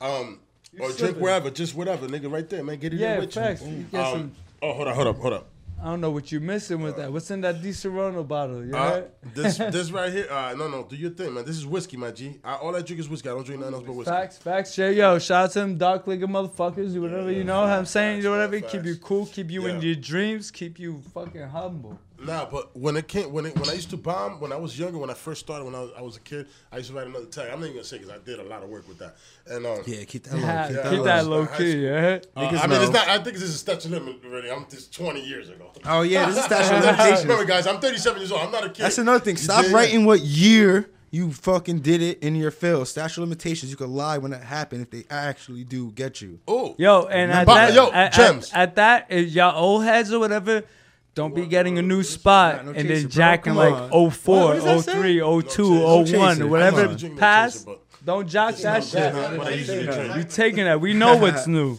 [0.00, 0.40] Um,
[0.80, 2.30] or drink wherever, just whatever, nigga.
[2.32, 2.78] Right there, man.
[2.78, 3.62] Get it Yeah, in with facts.
[3.62, 3.68] you.
[3.76, 4.32] You get Um, some-
[4.62, 5.46] oh, hold up, hold up, hold up.
[5.82, 7.12] I don't know what you're missing with that.
[7.12, 8.64] What's in that Disaronno bottle?
[8.64, 9.02] You Uh,
[9.34, 10.26] this this right here.
[10.30, 11.44] Uh, no, no, do your thing, man.
[11.44, 12.38] This is whiskey, my G.
[12.42, 13.28] I, all I drink is whiskey.
[13.28, 14.10] I don't drink nothing else but whiskey.
[14.10, 14.96] Facts, facts, shit.
[14.96, 18.22] Yo, shout out to them dark liquor motherfuckers, whatever, you know what I'm saying?
[18.22, 21.98] facts, whatever, facts, keep you cool, keep you in your dreams, keep you fucking humble.
[22.24, 24.78] Nah, but when it came, when it, when I used to bomb, when I was
[24.78, 26.96] younger, when I first started, when I was, I was a kid, I used to
[26.96, 27.50] write another tag.
[27.52, 29.16] I'm not even gonna say because I did a lot of work with that.
[29.46, 30.40] And um, Yeah, keep that low.
[30.40, 31.04] Yeah, Keep yeah, that keep low.
[31.04, 31.40] that low.
[31.40, 32.18] low key, yeah?
[32.36, 33.08] uh, I mean, it's not.
[33.08, 34.50] I think this is a statute limit already.
[34.50, 35.70] I'm just 20 years ago.
[35.84, 37.22] Oh yeah, this is statute of limitations.
[37.22, 38.42] Remember, guys, I'm 37 years old.
[38.42, 38.82] I'm not a kid.
[38.84, 39.36] That's another thing.
[39.36, 42.84] Stop writing what year you fucking did it in your fill.
[42.84, 43.70] Statute of limitations.
[43.70, 46.40] You could lie when that happened if they actually do get you.
[46.48, 48.50] Oh, Yo, and at that, yo, at, gems.
[48.52, 48.74] At, at
[49.08, 50.64] that, y'all old heads or whatever,
[51.14, 53.10] don't be getting a new spot no and then bro.
[53.10, 53.90] jacking like on.
[54.10, 54.92] 04, What- what does that oh say?
[54.92, 56.96] 03, 02, 01, whatever on.
[56.96, 57.66] Drink no pass.
[58.04, 59.12] Don't jock that shit.
[59.12, 60.16] bad, but I usually drink.
[60.16, 60.80] You taking that.
[60.80, 61.78] We know what's new.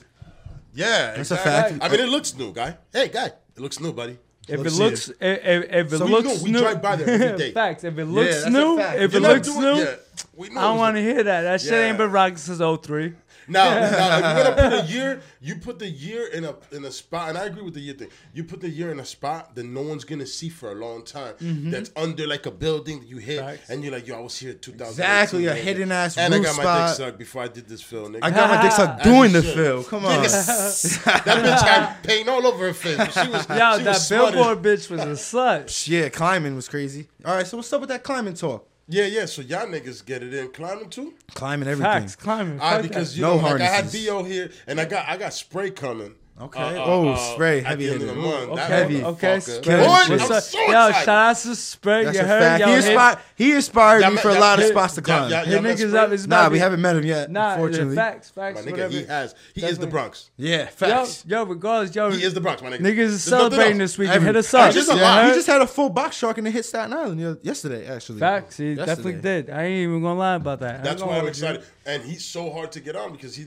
[0.73, 1.77] Yeah, That's a fact.
[1.81, 2.77] I mean, it looks new, guy.
[2.91, 4.17] Hey, guy, it looks new, buddy.
[4.47, 6.59] If Let's it looks, if, if, eh, eh, if it So looks know, we new,
[6.59, 7.51] drive by there every day.
[7.53, 7.83] facts.
[7.83, 8.99] If it looks that's new, fact.
[8.99, 9.95] if You're it looks doing- new, yeah,
[10.35, 11.41] we know I don't want to hear that.
[11.41, 11.79] That shit Yeah.
[11.87, 13.13] ain't been rocking since 03.
[13.47, 16.86] Now, now, if you're gonna put a year, you put the year in a in
[16.86, 18.10] a spot, and I agree with the year thing.
[18.34, 21.03] You put the year in a spot that no one's gonna see for a long
[21.03, 21.34] time.
[21.36, 21.71] Mm-hmm.
[21.71, 23.69] That's under like a building that you hit, Facts.
[23.69, 24.91] and you're like, yo, I was here in 2000.
[24.91, 26.89] Exactly, a hidden ass And I got my spot.
[26.89, 28.13] dick sucked before I did this film.
[28.13, 28.19] Nigga.
[28.23, 29.84] I got my dick sucked doing the film.
[29.84, 30.21] Come on.
[30.23, 32.95] that bitch had paint all over her face.
[33.13, 35.88] She was, Yo, she that was billboard bitch was a slut.
[35.88, 37.07] Yeah, climbing was crazy.
[37.24, 38.67] All right, so what's up with that climbing talk?
[38.88, 39.25] Yeah, yeah.
[39.25, 41.15] So y'all niggas get it in climbing too.
[41.33, 41.91] Climbing everything.
[41.91, 42.59] Facts, climbing.
[42.59, 44.07] I fuck because you No know, like I had harnesses.
[44.07, 46.15] Bo here, and I got I got spray coming.
[46.38, 46.59] Okay.
[46.61, 48.17] Uh, uh, oh, uh, spray, at the end the heavy-handed.
[48.49, 48.49] month.
[48.59, 49.03] Okay, Heavy.
[49.05, 49.63] okay, motherfucker.
[49.63, 49.77] Spray.
[49.77, 50.43] Boy, What's I'm up?
[50.43, 52.03] so Yo, shout out to Spray.
[52.03, 52.41] That's you a heard?
[52.41, 52.59] fact.
[52.59, 54.73] Yo, He hit- inspired, he inspired Y'all me met- for a y'all- lot of hit-
[54.73, 55.31] spots to y'all- climb.
[55.31, 56.11] y'all- hit met niggas up.
[56.11, 57.95] It's Nah, we haven't met him yet, Nah, unfortunately.
[57.95, 58.36] facts, facts.
[58.36, 58.65] My facts.
[58.67, 58.93] nigga, whatever.
[58.93, 59.36] he has.
[59.53, 59.91] He is the Definitely.
[59.91, 60.29] Bronx.
[60.36, 61.23] Yeah, Yo, facts.
[61.25, 62.79] yo, regardless, yo, He is the Bronx, my nigga.
[62.81, 64.09] niggas is celebrating this week.
[64.09, 64.73] Hit us up.
[64.73, 67.38] just- You yeah, He just had a full box shark and it hit Staten Island
[67.43, 68.19] yesterday, actually.
[68.19, 68.57] Facts.
[68.57, 69.49] He definitely did.
[69.49, 70.83] I ain't even gonna lie about that.
[70.83, 71.63] That's why I'm excited.
[71.86, 73.45] And he's so hard to get on because he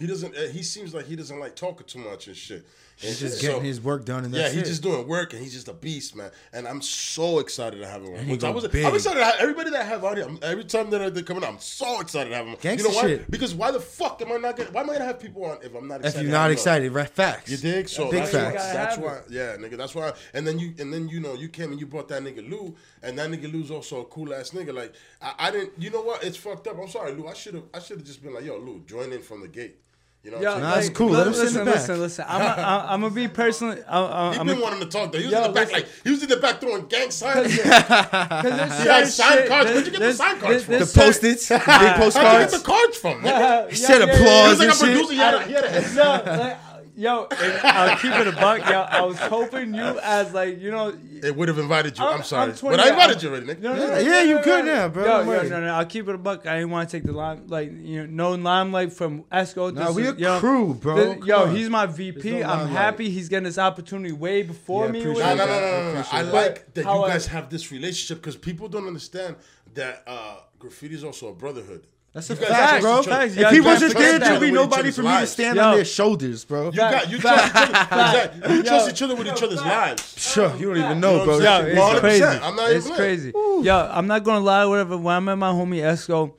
[0.00, 0.34] he doesn't.
[0.36, 2.66] uh, He seems like he doesn't like talking too much and shit.
[3.02, 4.66] And He's just so- getting his work done and Yeah, he's it.
[4.66, 6.30] just doing work and he's just a beast, man.
[6.52, 8.12] And I'm so excited to have him.
[8.12, 8.44] on.
[8.44, 8.84] I was, big.
[8.84, 10.28] I'm excited to have everybody that I have out here.
[10.42, 12.56] Every time that they're coming out, I'm so excited to have them.
[12.56, 13.02] Gangsta you know why?
[13.06, 13.30] shit.
[13.30, 14.74] Because why the fuck am I not getting?
[14.74, 16.04] Why am I gonna have people on if I'm not?
[16.04, 17.08] If you're not excited, right?
[17.08, 17.50] Facts.
[17.50, 17.88] You dig?
[17.88, 18.64] So Big that's, facts.
[18.66, 19.20] why, that's why.
[19.30, 19.78] Yeah, nigga.
[19.78, 20.12] That's why.
[20.34, 22.74] And then you, and then you know, you came and you brought that nigga Lou,
[23.02, 24.74] and that nigga Lou's also a cool ass nigga.
[24.74, 24.92] Like
[25.22, 25.72] I, I didn't.
[25.78, 26.22] You know what?
[26.22, 26.78] It's fucked up.
[26.78, 27.26] I'm sorry, Lou.
[27.28, 27.64] I should have.
[27.72, 29.78] I should have just been like, yo, Lou, join in from the gate.
[30.22, 30.92] You know what Yo, I'm Nah, saying?
[30.92, 31.08] cool.
[31.08, 31.74] Let him sit listen, the back.
[31.80, 32.24] listen, listen.
[32.28, 33.78] I'm, I'm, I'm gonna be personally.
[33.88, 35.18] I'm, He I'm, been wanting to talk though.
[35.18, 35.82] He was Yo, in the back, listen.
[35.88, 37.56] like he was in the back throwing gang signs.
[37.56, 37.56] Cause
[38.42, 39.70] there's He had signed shit- cards.
[39.70, 40.72] Where'd you get the there's- signed cards from?
[40.72, 43.20] The there's certain- post-its, big How'd you get the cards from?
[43.22, 43.24] nigga?
[43.24, 44.48] Yeah, said yeah, yeah, He applause.
[44.50, 45.08] was like a and shit.
[45.08, 45.12] producer.
[45.14, 46.56] He had a, he
[47.02, 48.70] had a No, like, yo, I'll keep it a buck.
[48.70, 50.96] Yo, I was hoping you as like you know.
[51.22, 52.04] It would have invited you.
[52.04, 53.60] I'm, I'm- sorry, I'm 20 but I invited I'm- you already, nigga.
[53.60, 54.74] No, no, Yeah, no, yeah, no, you no, good no.
[54.74, 55.04] now, bro.
[55.04, 55.48] Yo, yo, worry.
[55.50, 56.46] no, no, I'll keep it a buck.
[56.46, 59.72] I didn't want to take the lime, like you know, no limelight from Esko.
[59.74, 60.96] Nah, we is- a yo, crew, bro.
[60.96, 61.54] this- Come yo, on.
[61.56, 62.40] he's my VP.
[62.40, 65.04] no I'm happy he's getting this opportunity way before Yeah, me.
[65.04, 66.04] No, no, no, no, no, no.
[66.12, 69.36] I like that you guys have this relationship because people don't understand
[69.74, 71.86] that uh, graffiti is also a brotherhood.
[72.12, 73.00] That's a You fact, bro.
[73.00, 73.16] each other.
[73.16, 73.36] Facts.
[73.36, 75.56] If he you guys wasn't trust there, each there'd be nobody for me to stand
[75.56, 75.62] Yo.
[75.64, 76.66] on their shoulders, bro.
[76.70, 78.54] You got you trust each other.
[78.54, 80.14] You trust each other with each other's lives.
[80.18, 81.34] Sure, you don't even know, know bro.
[81.38, 82.00] what Yo, it's 100%.
[82.00, 82.24] crazy.
[82.24, 82.98] I'm not even it's playing.
[82.98, 83.32] crazy.
[83.34, 84.64] Yo, I'm not gonna lie.
[84.64, 84.96] Whatever.
[84.98, 86.32] When I met my homie Esko,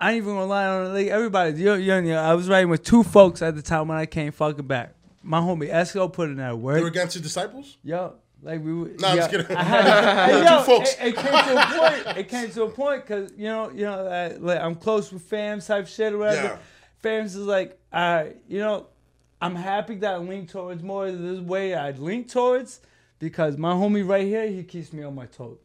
[0.00, 1.60] I ain't even gonna lie on like everybody.
[1.60, 4.30] You, you, you, I was riding with two folks at the time when I came
[4.30, 4.94] fucking back.
[5.24, 6.76] My homie Esko put in that word.
[6.76, 6.92] You're work.
[6.94, 7.78] against your disciples?
[7.82, 8.72] Yo, like we.
[8.74, 9.56] were- Nah, I'm just kidding.
[9.56, 10.94] I had, hey, Two yo, folks.
[10.94, 11.66] It, it came to a
[12.04, 12.18] point.
[12.18, 15.28] It came to a point because you know, you know, uh, like I'm close with
[15.28, 16.42] fams type shit or whatever.
[16.46, 16.58] Yeah.
[17.02, 18.86] Fams is like, all right, you know,
[19.40, 22.80] I'm happy that I lean towards more of this way I lean towards
[23.20, 25.58] because my homie right here, he keeps me on my toes.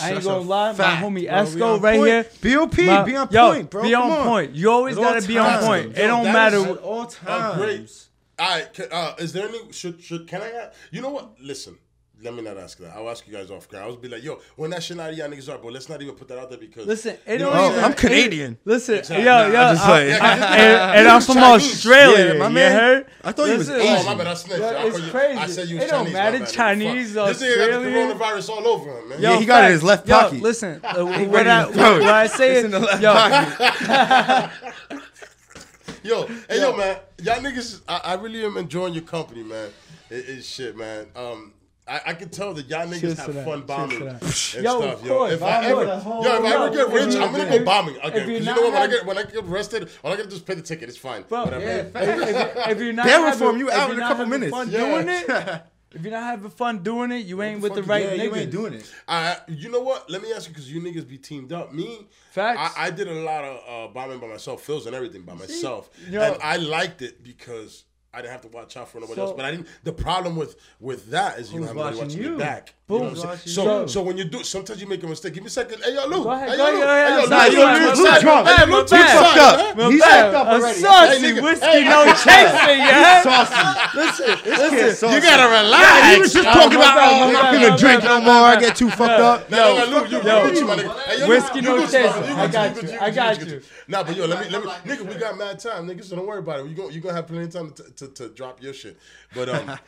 [0.00, 1.34] I ain't That's gonna lie, fact, my homie bro.
[1.44, 2.08] Esko on right point.
[2.42, 2.56] here.
[2.56, 3.82] BOP, my- be on yo, point, bro.
[3.82, 4.26] Be on on.
[4.26, 4.54] point.
[4.54, 5.96] You always At gotta be on point.
[5.98, 6.56] Yo, it don't that matter.
[6.56, 7.56] is- At all A times.
[7.58, 8.08] great.
[8.38, 8.72] All right.
[8.72, 9.70] can- Uh, is there any?
[9.72, 10.50] Should should can I?
[10.50, 11.38] ask- You know what?
[11.38, 11.76] Listen.
[12.22, 12.94] Let me not ask that.
[12.94, 13.84] I'll ask you guys off camera.
[13.86, 15.88] I was be like, yo, when that shit out of y'all niggas are, but let's
[15.88, 17.84] not even put that out there because Listen, it don't what I'm even.
[17.84, 18.52] I'm Canadian.
[18.52, 19.24] it- listen, Exactly.
[19.24, 20.22] yo, Nah, yo, I'm just I- saying.
[20.22, 20.40] I- and,
[20.96, 21.72] and You're I'm from Chinese.
[21.72, 22.26] Australia.
[22.34, 22.72] Yeah, my man.
[22.72, 23.06] heard?
[23.24, 24.26] I thought he was Listen, Oh, my bad.
[24.28, 24.60] I snitched.
[24.60, 25.38] Yo, I it's call you- crazy.
[25.38, 26.12] I said you was It don't Chinese.
[26.12, 26.54] matter, my bad.
[26.54, 27.28] Chinese, Fuck.
[27.28, 28.18] This nigga got the Australian.
[28.18, 29.20] coronavirus all over him, man.
[29.20, 30.40] Yeah, he got it in his left yo, pocket.
[30.42, 32.00] Listen, uh, what, I, throw it.
[32.02, 34.50] what I say is, in the left yo, pocket.
[36.04, 39.70] Yo, hey, yo, man, y'all niggas, I, I really am enjoying your company, man.
[40.10, 41.06] It's shit, man.
[41.14, 41.52] Um,
[41.86, 44.28] I, I can tell that y'all niggas Cheers have fun bombing to and that.
[44.32, 44.92] stuff, Yo, yo.
[44.92, 47.96] of course, if I ever, yo, if I ever get rich, I'm gonna go bombing
[47.96, 48.12] again.
[48.26, 48.72] Because you know what?
[48.72, 50.88] When I get when I get arrested, all I gotta do is pay the ticket.
[50.88, 51.22] It's fine.
[51.22, 51.64] bro, Whatever.
[51.94, 54.52] if, if, if you're not Bail having, reform, you out in a couple minutes.
[54.52, 54.78] Fun Yeah.
[54.78, 55.62] doing it.
[55.94, 58.24] If you're not having fun doing it, you ain't with the right yeah, niggas.
[58.24, 58.90] you ain't doing it.
[59.06, 60.08] I, you know what?
[60.08, 61.74] Let me ask you, because you niggas be teamed up.
[61.74, 62.74] Me, Facts.
[62.78, 65.90] I, I did a lot of uh, bombing by myself, fills and everything by myself,
[66.08, 66.22] yo.
[66.22, 67.84] and I liked it because
[68.14, 69.36] I didn't have to watch out for nobody So- else.
[69.36, 69.68] But I didn't.
[69.84, 72.28] The problem with with that is you don't Who's have nobody watching watching you?
[72.30, 72.74] your back.
[72.98, 73.66] Who's you know what I'm watching saying?
[73.66, 75.34] So so when you do, sometimes you make a mistake.
[75.34, 75.82] Give me a second.
[75.82, 76.24] Hey yo, Lou.
[76.24, 76.80] Go ahead, hey, yo, Lou.
[76.82, 77.22] Hey, yo, Lou.
[77.22, 79.76] you Nah, Lou, Lou, Lou, bad, Lou, my Lou, bad, Lou, my Lou, bad.
[79.76, 80.78] Lou, My He's hyped up already.
[80.80, 83.88] saucy Hey, whiskey, hey, no hey, chasing, yeah.
[83.94, 86.14] Listen, You gotta relax.
[86.14, 88.32] He was just talking about, oh, I'm not gonna drink no more.
[88.52, 89.50] I get too fucked up.
[89.50, 91.18] No, no, Lou, you, yo, you my nigga.
[91.18, 92.20] Yo, whiskey, no Gucci, chaser.
[92.20, 92.28] brother.
[92.28, 93.60] You I got you I got you.
[93.88, 96.04] Nah, but yo, let me, let me, nigga, we got mad time, nigga.
[96.04, 96.68] So don't worry about it.
[96.68, 98.96] You gonna, you gonna have plenty of time to, to, to drop your shit.
[99.34, 99.78] But um,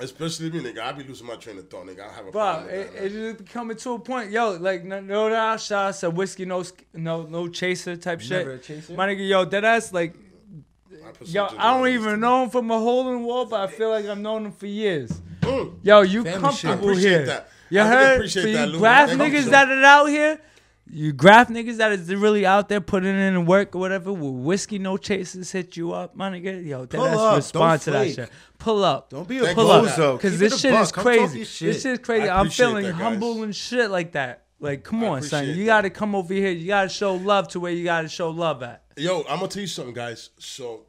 [0.00, 2.08] especially me, nigga, I be losing my train of thought, nigga.
[2.08, 2.74] I have a Bro, problem.
[2.74, 3.36] it, with that, man.
[3.40, 4.52] it coming to a point, yo.
[4.52, 8.30] Like no, no doubt, shout out to whiskey, no, no, no chaser type shit.
[8.30, 8.94] Never a chaser?
[8.94, 10.14] My nigga, yo, that ass like,
[11.06, 13.46] I put some yo, I don't even know him from a hole in the wall,
[13.46, 15.20] but I feel like I've known him for years.
[15.42, 15.74] Mm.
[15.82, 16.40] Yo, you Family shit.
[16.40, 17.26] comfortable I appreciate here?
[17.26, 17.48] that.
[17.70, 18.16] You I really heard?
[18.16, 18.78] appreciate for that, you Lou.
[18.80, 20.40] graf niggas that are out here,
[20.92, 24.44] you graf niggas that is really out there putting in the work or whatever, with
[24.44, 26.66] whiskey no chasers hit you up, my nigga.
[26.66, 28.30] Yo, Pull that's up, respond don't to that shit.
[28.58, 29.10] Pull up.
[29.10, 30.18] Don't be a Thank pull you up.
[30.18, 31.44] Because this it a shit is crazy.
[31.44, 31.72] shit.
[31.72, 32.28] This shit is crazy.
[32.28, 34.44] I I'm feeling that, humble and shit like that.
[34.58, 35.48] Like, come I on, son.
[35.48, 36.50] You got to come over here.
[36.50, 38.82] You got to show love to where you got to show love at.
[38.96, 40.30] Yo, I'm gonna tell you something, guys.
[40.38, 40.82] So,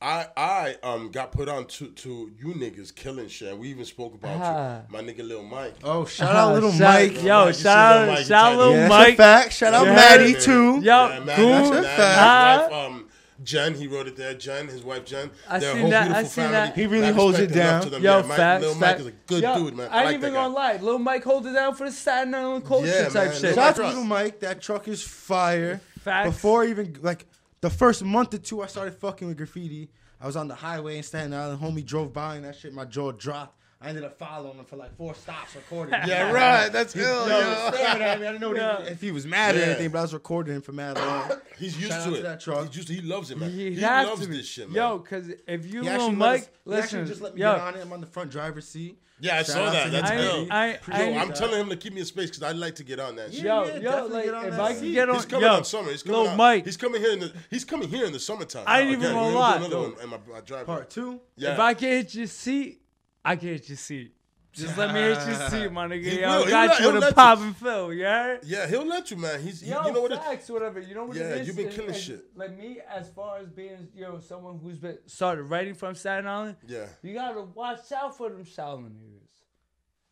[0.00, 3.56] I I um got put on to to you niggas killing shit.
[3.58, 4.76] We even spoke about Ah.
[4.88, 5.74] you, my nigga Lil Mike.
[5.82, 6.80] Oh, shout out little Shout-
[7.10, 7.22] Mike.
[7.22, 8.88] Yo, Mike, shout out, Mike, shout out you little yeah, me.
[8.88, 9.14] that's Mike.
[9.14, 9.52] a fact.
[9.54, 9.94] Shout out Yeah.
[9.96, 10.74] Maddie too.
[10.74, 11.48] Yo, Yeah, man, cool.
[11.48, 12.62] that's, That's a that's fact.
[12.62, 13.04] his wife, um,
[13.42, 14.34] Jen, he wrote it there.
[14.34, 15.30] Jen, his wife Jen.
[15.48, 16.52] I They're a seen that, I beautiful seen family.
[16.52, 16.74] that.
[16.76, 17.82] He really holds it down.
[17.82, 18.02] to them.
[18.02, 18.62] Yo, yeah, Mike, facts.
[18.62, 19.00] Lil Mike facts.
[19.00, 19.88] is a good Yo, dude, man.
[19.90, 20.76] I I, ain't like even gonna lie.
[20.76, 23.32] Lil Mike holds it down for the Staten Island culture Yeah, type man.
[23.32, 23.42] shit.
[23.42, 23.88] Lil Shout out to Truck.
[23.88, 24.40] little Mike.
[24.40, 25.80] That truck is fire.
[26.00, 26.30] Facts.
[26.30, 27.26] Before even like
[27.60, 29.90] the first month or two, I started fucking with graffiti.
[30.20, 31.60] I was on the highway in Staten Island.
[31.60, 33.57] Homie drove by and that shit, my jaw dropped.
[33.80, 35.94] I ended up following him for like four stops recording.
[36.06, 36.68] Yeah, right.
[36.72, 37.24] That's Yo, ill.
[37.26, 38.26] he was staring at me.
[38.26, 38.80] I didn't know Yeah.
[38.82, 41.30] if he was mad or anything, but I was recording him for mad long.
[41.58, 42.16] He's used Shout to it.
[42.16, 42.66] to that truck.
[42.66, 43.50] He's used to, he loves it, man.
[43.50, 44.76] He, He, loves to this shit, man.
[44.76, 47.34] Yo, because if you He Lil actually, let Mike, us, he listen, actually just let
[47.36, 47.80] me yo, get on it.
[47.82, 48.98] I'm on the front driver's seat.
[49.20, 49.92] yeah, I Shout saw that.
[49.92, 50.18] That's him.
[50.18, 50.46] ill.
[50.50, 52.74] I- I- Yo, I- I'm telling him to keep me in space because I'd like
[52.76, 53.44] to get on that shit.
[53.44, 55.54] yo, yeah, yo, like get on if that I can get on, He's coming yo,
[55.54, 55.90] on summer.
[55.92, 56.36] He's coming out.
[56.36, 57.32] Mike, He's coming here in the.
[57.48, 58.64] He's coming here in the summertime.
[58.66, 59.82] I ain't Again, even we're gonna lie, Another though.
[59.90, 60.66] one in my, my driveway.
[60.66, 61.20] Part two.
[61.36, 61.52] Yeah.
[61.52, 62.80] if I can hit your seat,
[63.28, 64.14] I can hit your seat.
[64.52, 66.04] Just let me hit your seat, my nigga.
[66.04, 66.44] He Yo, will.
[66.46, 66.76] He got will.
[66.76, 67.14] you He'll with let a you.
[67.14, 68.40] pop and fill, you heard?
[68.44, 69.40] yeah, he'll let you, man.
[69.42, 69.60] He's.
[69.60, 70.12] He, Yo, you know what?
[70.12, 70.80] It, facts, whatever.
[70.80, 71.46] You know what Yeah, it is?
[71.46, 72.24] you've been And- killing and, shit.
[72.34, 76.56] Like me, as far as being, yo, someone who's been started writing from Staten Island,
[76.66, 76.86] yeah.
[77.02, 79.28] you gotta watch out for them Shaolin niggas.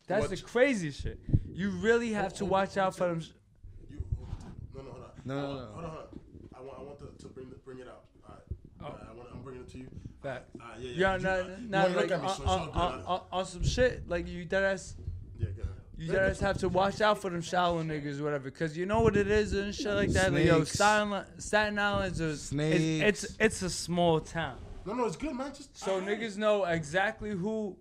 [0.07, 0.29] That's What?
[0.29, 1.19] the crazy shit.
[1.51, 3.19] You really have to watch out for them.
[3.21, 3.29] sh-
[3.89, 3.97] You,
[4.75, 5.11] no, no, hold on.
[5.25, 5.71] No, no, Hold on, no.
[5.73, 6.07] Hold on, hold on.
[6.55, 8.03] I want, I want to, to bring, the, bring it out.
[8.29, 8.43] All right.
[8.85, 9.71] All right, I want, I'm bringing it
[10.27, 10.35] to you.
[10.35, 10.49] Fact.
[10.61, 10.97] All right, yeah, yeah.
[10.97, 13.01] Yeah, You- nah, uh, you nah, wanna like look at me, on, so on, on,
[13.05, 14.93] on, on some shit, like you deadass,
[15.37, 15.73] Yeah, go ahead.
[15.97, 19.01] you deadass have to watch out for them Shaolin niggas, or whatever, because you know
[19.01, 20.33] what it is and shit like that.
[20.33, 25.15] Like, yo, Staten, Staten Island's a, it's, it's it's a small town, No, no, it's
[25.17, 25.53] good, man.
[25.53, 27.75] Just so niggas know exactly who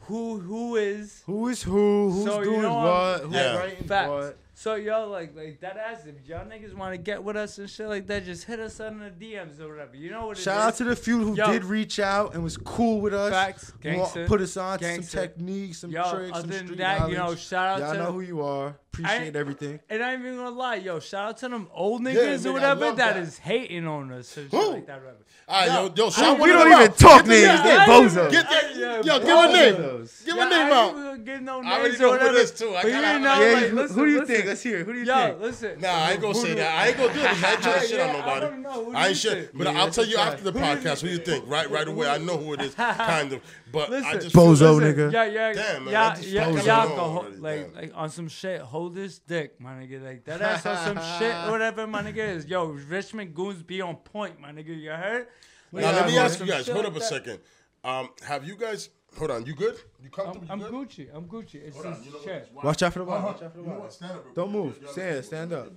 [0.00, 2.10] who who is Who is who?
[2.10, 3.20] Who's So, you doing know, what?
[3.22, 3.56] Who's Yeah.
[3.56, 4.08] writing Facts.
[4.10, 4.38] what?
[4.62, 7.68] So y'all like like that ass if y'all niggas want to get with us and
[7.68, 9.96] shit like that, just hit us on the DMs or whatever.
[9.96, 10.62] You know what it Shout is.
[10.66, 11.50] out to the few who Yo.
[11.50, 13.32] did reach out and was cool with us.
[13.32, 16.66] Facts, Wa- gangster, Put us on to some techniques, some Yo, tricks, other some than
[16.66, 17.40] street that, you know, knowledge.
[17.40, 18.76] shout out Y'all to know who you are.
[18.92, 19.80] Appreciate ain't- everything.
[19.90, 22.48] And I ain't even gonna lie, yo, shout out to them old niggas nigga, I
[22.50, 23.16] or whatever that that.
[23.16, 24.74] is hating on us shit Who?
[24.74, 25.00] like that.
[25.00, 25.16] Whatever.
[25.48, 26.98] All right, yo, yo, I- shout we one of don't them even out.
[26.98, 27.62] talk Get the- names.
[27.62, 28.30] They're I- bozos.
[28.30, 30.08] Get that, yo, give a name.
[30.24, 31.11] Give a name I out.
[31.22, 32.38] Even give no I already names know who it whatever.
[32.38, 32.74] is, too.
[32.74, 33.18] I But you know, Yeah,
[33.54, 34.34] like, who- listen, who do you listen.
[34.36, 34.46] think?
[34.48, 34.78] Let's hear.
[34.78, 34.86] it.
[34.86, 35.40] Who do you Yo, think?
[35.40, 35.80] listen.
[35.80, 36.78] Nah, I ain't gonna say that.
[36.78, 37.26] I ain't gonna do it.
[37.26, 38.46] 'cause I ain't trying to shit on Yeah, I nobody.
[38.46, 40.32] wanna do I you ain't shit, but Yeah, I'll tell you fact.
[40.32, 41.00] after the Who do you podcast.
[41.02, 41.44] Who you think?
[41.48, 42.08] Right, right away.
[42.08, 43.40] I know who it is, kind of.
[43.72, 44.20] But I Listen.
[44.20, 45.12] just feel Bozo, like- nigga.
[45.12, 48.60] Yeah, yeah, Damn, man, yeah, yeah, y'all go ho- like, like on some shit.
[48.60, 50.04] Hold this dick, my nigga.
[50.04, 52.36] Like that ass on some shit whatever, my nigga.
[52.36, 54.78] Is yo Richmond goons be on point, my nigga.
[54.78, 55.26] You heard?
[55.72, 56.68] Like, Now let me ask you guys.
[56.68, 57.38] Hold up a second.
[57.82, 58.90] Um, have you guys?
[59.18, 59.46] Hold on.
[59.46, 59.76] You good?
[60.02, 60.46] You I'm, comfortable?
[60.50, 60.72] I'm good?
[60.72, 61.08] Gucci.
[61.14, 61.54] I'm Gucci.
[61.66, 62.24] It's Hold on, you know what?
[62.24, 62.48] shit.
[62.54, 63.22] Watch- Watch out for the wall.
[63.22, 63.90] Watch out for the You wall.
[63.90, 64.78] Stand up real Don't move.
[64.80, 65.68] You Stand, stand up.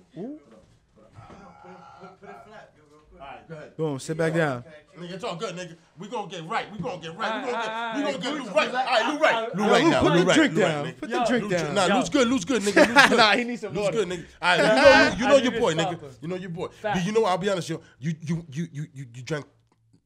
[3.18, 3.76] Alright, go ahead.
[3.78, 3.98] Boom.
[3.98, 4.62] Sit back down.
[4.98, 5.76] Nigga, it's all good, nigga.
[5.98, 6.70] We gonna get right.
[6.70, 7.44] We gonna get right.
[7.46, 7.96] We gonna get.
[7.96, 8.68] We gonna alright, get Gucci, Lou right.
[8.68, 9.54] All right, Lou right.
[9.56, 10.00] Lou Yo, right now.
[10.02, 10.34] Put the right.
[10.36, 10.92] drink Lou right, down.
[10.92, 11.74] Put the drink Lou- down.
[11.74, 11.94] Nah, Yo.
[11.96, 12.28] Lou's good.
[12.28, 12.86] Lou's good, nigga.
[12.86, 13.16] Lou's good.
[13.16, 13.96] Nah, he needs some Lou's water.
[13.96, 14.24] good, nigga.
[14.42, 16.00] All right, you know, you I know your to boy, nigga.
[16.20, 16.68] You know your boy.
[16.82, 17.80] But you know, I'll be honest, yo.
[17.98, 19.46] You you you you you you drank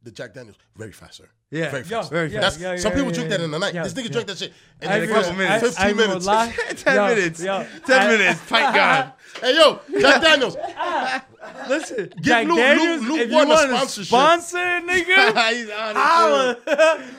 [0.03, 1.28] the Jack Daniels very fast, sir.
[1.53, 1.70] Yeah.
[1.70, 2.12] very Yo, fast.
[2.12, 3.36] Yeah, That's yeah, some yeah, people yeah, drink yeah.
[3.38, 3.74] that in the night.
[3.74, 4.11] Yeah, This nigga yeah.
[4.11, 6.26] drank that shit in I the ain't first gonna- I- I 15 minutes.
[6.26, 6.53] lie.
[6.76, 7.40] Ten Yo, minutes.
[7.42, 8.40] yo, Ten I- minutes.
[8.48, 9.12] Pint gone.
[9.40, 10.57] Hey yo, Jack Daniels.
[11.68, 14.07] Listen, Jack Lou- Lou- Daniels, Lou if you won a sponsorship.
[14.07, 16.64] sponsor, nigga, He's on it.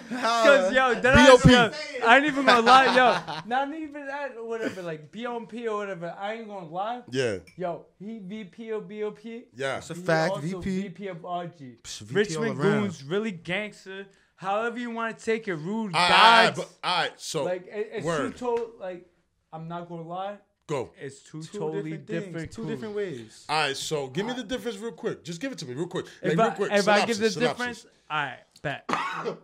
[0.09, 1.55] Cause yo, that B.O.P..
[1.55, 3.41] ass, yo, I ain't even gonna lie, yo.
[3.47, 6.15] Not even that or whatever, like BOP or whatever.
[6.19, 7.01] I ain't gonna lie.
[7.09, 9.19] Yeah, Yo, he VP or BOP.
[9.25, 9.75] yeah.
[9.75, 10.31] That's a He fact.
[10.31, 10.81] also VP.
[10.83, 11.77] VP of RG.
[11.83, 12.57] Psh, VP Richmond.
[12.61, 14.05] Goons, really gangster.
[14.41, 16.57] However you want to take it, rude All right, all right, gods.
[16.57, 17.11] but all right.
[17.17, 18.35] So like it, it's word.
[18.37, 19.05] two to like.
[19.53, 20.37] I'm not gonna lie.
[20.65, 20.89] go.
[20.99, 22.51] It's two, Two totally different different.
[22.51, 23.45] Two different ways.
[23.47, 25.23] All right, so give me the difference real quick.
[25.23, 26.05] Just give it to me real quick.
[26.23, 26.71] Like, If, real I, quick.
[26.71, 28.89] if I give the Synopsis, difference, all right, bet.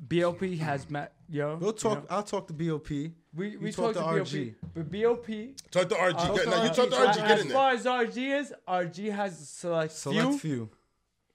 [0.00, 1.56] BOP has met yo.
[1.60, 1.98] We'll you talk.
[1.98, 2.88] know, I'll talk to BOP.
[2.90, 3.12] we
[3.56, 4.54] we talk talked to to RG.
[4.60, 5.26] BOP, but BOP.
[5.70, 6.14] Talk to RG.
[6.18, 7.14] uh, Get- now you talk to RG.
[7.14, 7.56] Get As in there.
[7.56, 10.70] far as RG is, RG has a select, Select few, few.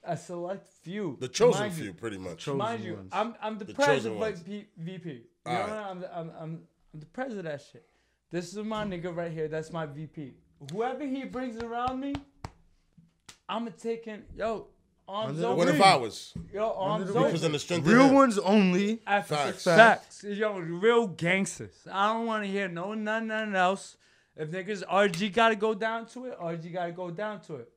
[0.08, 1.16] A select few.
[1.20, 2.38] The chosen Mind you- few, pretty much.
[2.44, 3.10] Chosen Mind you, ones.
[3.12, 4.40] I'm I'm the, The president of ones.
[4.40, 5.08] V- VP.
[5.10, 5.68] You Alright.
[5.68, 6.60] know, I'm the, I'm, I'm
[6.94, 7.84] I'm the president of that shit.
[8.30, 9.48] This is my nigga right here.
[9.48, 10.34] That's my VP.
[10.72, 12.14] Whoever he brings around me,
[13.48, 14.24] I'ma take him.
[14.36, 14.66] Yo,
[15.06, 15.54] arms Under the.
[15.54, 16.34] What if I was?
[16.52, 17.22] Yo, arms the open.
[17.24, 17.86] Represent the strength.
[17.86, 18.14] Real him.
[18.14, 18.96] ones only.
[18.96, 19.28] Facts.
[19.28, 19.64] Facts.
[19.64, 20.24] Facts.
[20.24, 21.86] Yo, real gangsters.
[21.90, 23.96] I don't want to hear no none, nothing else.
[24.36, 27.72] If niggas RG gotta go down to it, RG gotta go down to it.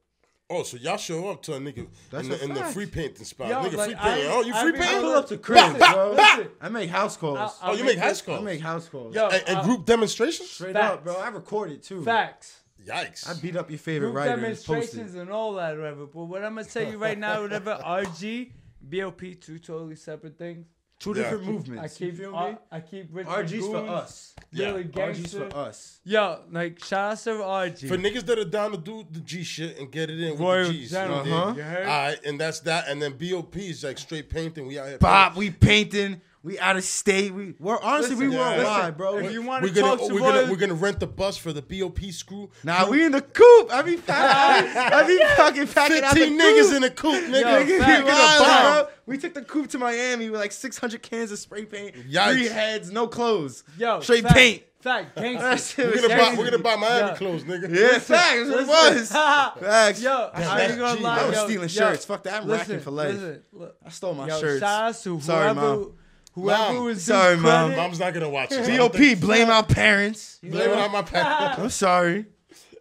[0.52, 2.74] Oh, so y'all show up to a nigga That's in, a the, in the fact.
[2.74, 3.48] free painting spot.
[3.50, 4.32] Yo, nigga, like, free I- painting.
[4.32, 5.02] Oh, you I free be- I painting?
[5.02, 6.16] pull up to cribs, bro.
[6.62, 7.38] I make house calls.
[7.40, 8.36] I- Oh, I you make house calls.
[8.36, 8.46] I calls?
[8.46, 9.16] make house calls.
[9.16, 10.50] Yo, and, and uh, group demonstrations?
[10.50, 10.94] Straight Facts.
[10.96, 11.16] up, bro.
[11.16, 12.04] I record it too.
[12.04, 12.58] facts.
[12.86, 13.30] Yikes.
[13.30, 15.20] I beat up your favorite Group writer and post demonstrations it.
[15.22, 16.08] and all that, whatever.
[16.08, 20.66] But what I'm gonna tell you right now, whatever, RG, BOP, two totally separate things.
[21.02, 21.16] Two Yeah.
[21.24, 22.00] different I movements.
[22.00, 22.58] you keep, feel uh, me?
[22.72, 24.36] I keep Rich RG's for us.
[24.52, 24.66] Yeah.
[24.68, 26.00] Really RG's for us.
[26.04, 27.88] Yo, like shout out to RG.
[27.88, 30.60] For niggas that are down to do the G shit and get it in Royal
[30.68, 30.92] with the G's.
[30.92, 31.54] General, you Uh-huh.
[31.58, 31.86] you heard?
[31.88, 32.88] Alright, and that's that.
[32.88, 34.68] And then BOP is like straight painting.
[34.68, 34.98] We out here.
[35.00, 36.22] Bob, we painting.
[36.44, 37.32] We out of state.
[37.34, 39.18] We we're honestly we Listen, worldwide, listen, bro.
[39.20, 41.38] if you want we're to gonna talk to we're gonna we're gonna rent the bus
[41.38, 42.50] for the BOP screw.
[42.64, 43.72] Nah, we in the coop.
[43.72, 44.76] I be packing.
[44.76, 46.76] I be fucking packing out the fifteen niggas coop.
[46.76, 47.42] in the coop, nigga.
[47.42, 48.06] Yo, Nigga, we fact.
[48.08, 48.94] Get a wild, bomb.
[49.06, 52.32] We took the coop to Miami with like 600 cans of spray paint, Yikes.
[52.34, 53.64] three heads, no clothes.
[53.78, 54.64] Yo, straight fact, paint.
[54.80, 55.86] Fact, That gangster.
[55.94, 57.16] We're gonna buy we're gonna buy Miami Yeah.
[57.18, 57.70] clothes, nigga.
[57.70, 58.50] Yeah, facts.
[58.50, 59.12] That's what it was.
[59.62, 60.02] Facts.
[60.02, 61.04] Yo, I ain't gonna G.
[61.04, 61.20] lie.
[61.20, 62.06] I was yo, stealing yo, shirts.
[62.06, 62.42] Fuck that.
[62.42, 63.14] I'm listen, racking for life.
[63.14, 64.60] Listen, look, I stole my yo, shirts.
[64.60, 65.94] shout out to Sorry, whoever, Mom.
[66.34, 66.86] Whoever Mom.
[66.86, 67.76] was Sorry, due Mom.
[67.76, 68.68] Mom's not gonna watch it.
[68.70, 70.40] I don't blame our parents.
[70.42, 71.60] You Blame it on my parents.
[71.60, 72.26] I'm sorry.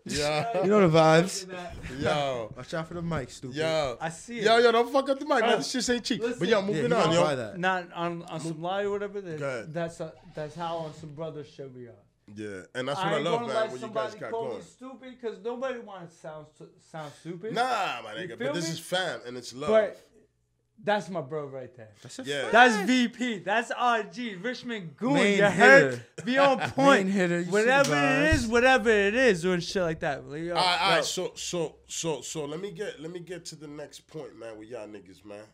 [0.07, 0.63] Yeah.
[0.63, 1.47] You know the vibes.
[2.01, 2.53] Yo.
[2.57, 3.57] Watch out for the mic, stupid.
[3.57, 3.99] Yo.
[4.01, 4.45] I see it.
[4.45, 5.59] Yo, yo, don't fuck up the mic, man.
[5.59, 6.23] This shit ain't cheap.
[6.23, 6.39] Listen.
[6.39, 7.37] But yo, Yeah, moving he on, won't yo.
[7.37, 7.59] that.
[7.59, 9.21] Not on on some lie or whatever.
[9.21, 11.93] That, that's uh that's how on some brother shit we are.
[12.35, 13.63] Yeah, and that's what I, ain't love, gonna man.
[13.63, 14.59] let What you guys got call going.
[14.59, 16.47] me stupid because nobody wants to sound
[16.91, 17.55] sound stupid.
[17.55, 17.63] Nah,
[18.05, 18.39] my nigga.
[18.39, 19.69] feel But this is fam and it's love.
[19.71, 20.10] but
[20.83, 21.91] that's my bro right there.
[22.03, 22.49] That's a Yeah.
[22.51, 23.39] That's VP.
[23.41, 24.43] That's RG.
[24.43, 25.15] Richmond Goon.
[25.15, 25.93] Main you heard?
[25.95, 26.05] hitter.
[26.25, 27.07] Be on point.
[27.07, 28.35] Main hitter, whatever the it vibes.
[28.35, 30.27] is, whatever it is, doing shit like that.
[30.27, 31.05] Like, yo, all right, all yo, right.
[31.05, 34.59] So, so, so, so, let me get, let me get to the next point, man.
[34.59, 35.45] With y'all niggas, man.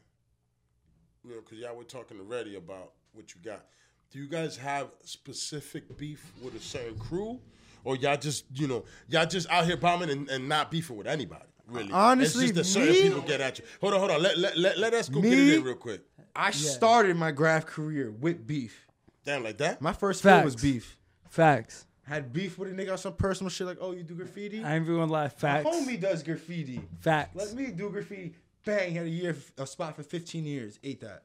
[1.25, 3.65] You know, cause y'all were talking already about what you got.
[4.13, 7.41] Do you guys have specific beef with a certain crew,
[7.83, 11.09] or y'all just, you know, y'all just out here bombing and, and not beefing with
[11.09, 11.43] anybody?
[11.69, 11.91] Really?
[11.93, 13.65] Honestly, it's just that certain me- people get at you.
[13.81, 14.23] Hold on, hold on.
[14.23, 15.53] Let let let, let us go get Me?
[15.53, 16.03] it in real quick.
[16.35, 18.87] I started my graf career with beef.
[19.25, 19.81] Damn, like that.
[19.83, 20.97] My first film was beef.
[21.29, 21.87] facts.
[22.05, 24.63] Had beef with a nigga on some personal shit like, oh, you do graffiti?
[24.63, 25.11] I ain't even gonna.
[25.11, 25.67] My Facts.
[25.69, 26.81] homie does graffiti.
[27.01, 27.35] Facts.
[27.35, 28.33] Let me do graffiti.
[28.65, 30.79] Bang, had a year, a spot for 15 years.
[30.85, 31.23] Ate that.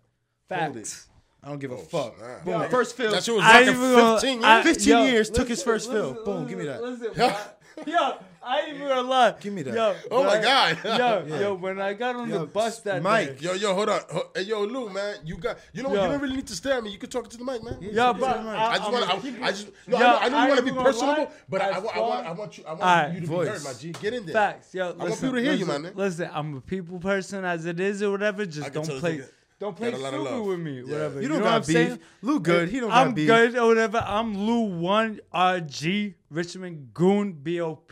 [0.50, 1.08] Facts.
[1.44, 2.18] I don't give a Oh, fuck.
[2.18, 2.46] snap.
[2.46, 3.12] Boom, Yo, first film.
[3.12, 4.78] That shit was I like ain't even gonna- 15 I- years.
[4.78, 6.26] 15 years, took his first listen, fill.
[6.26, 7.58] Boom, give me that.
[7.78, 7.94] Listen, bro.
[7.94, 9.36] yo, I ain't even gonna lie.
[9.40, 9.74] Give me that.
[9.74, 10.78] Yo, Oh my I- God.
[11.30, 13.40] Yo, yo, when I got on Yo, the bus that Mike.
[13.40, 13.46] day.
[13.48, 14.02] Yo, yo, hold on.
[14.36, 15.58] Hey, yo, Lou, man, you got.
[15.74, 15.96] You know what?
[15.96, 16.04] Yo.
[16.06, 16.92] You don't really need to stare at me.
[16.92, 17.78] You can talk to the mic, man.
[17.82, 19.08] Yo, Yeah, but I, I just want.
[19.24, 19.68] gonna I, I just.
[19.88, 21.32] No, Yo, I know, I know you want to be gonna personable, lie.
[21.50, 22.28] but I, I, As want- I want.
[22.28, 22.64] I want you.
[22.66, 23.14] I want Alright.
[23.14, 23.48] you to Voice.
[23.48, 23.92] be heard, my G.
[23.92, 24.34] Get in there.
[24.34, 24.86] Facts, yo.
[24.88, 25.92] want listen, people to hear you, listen, man.
[25.96, 28.46] Listen, I'm a people person as it is or whatever.
[28.46, 29.28] Just don't play, nigga
[29.62, 30.92] don't play got a lot of stupid with me, Yeah.
[30.92, 31.22] whatever.
[31.22, 31.96] You don't know got what I'm saying?
[31.96, 32.06] beef.
[32.24, 32.70] Lou good.
[32.70, 33.30] He don't I'm got beef.
[33.30, 34.04] I'm good or whatever.
[34.06, 37.92] I'm Lou One RG Richmond Goon BOP.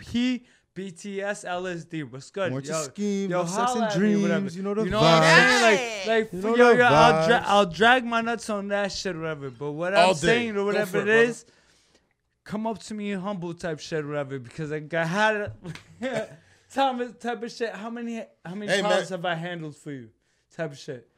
[0.76, 2.51] BTS LSD, what's good?
[2.51, 4.49] More to yo, scheme, yo, no sex holla and at me, whatever.
[4.49, 6.05] you know the You know what I'm saying?
[6.05, 6.07] vibes.
[6.07, 8.91] Like, like You know yo, the yo, I'll, dra- I'll drag my nuts on that
[8.93, 9.49] shit, whatever.
[9.49, 10.20] But what All I'm day.
[10.20, 11.45] saying or whatever it it, is,
[12.45, 14.39] come up to me humble type shit, whatever.
[14.39, 15.51] Because I got had a
[16.74, 17.74] type of, type of shit.
[17.76, 19.03] How many how many Hey, man.
[19.05, 20.09] have I handled for you?
[20.55, 21.09] Type of shit.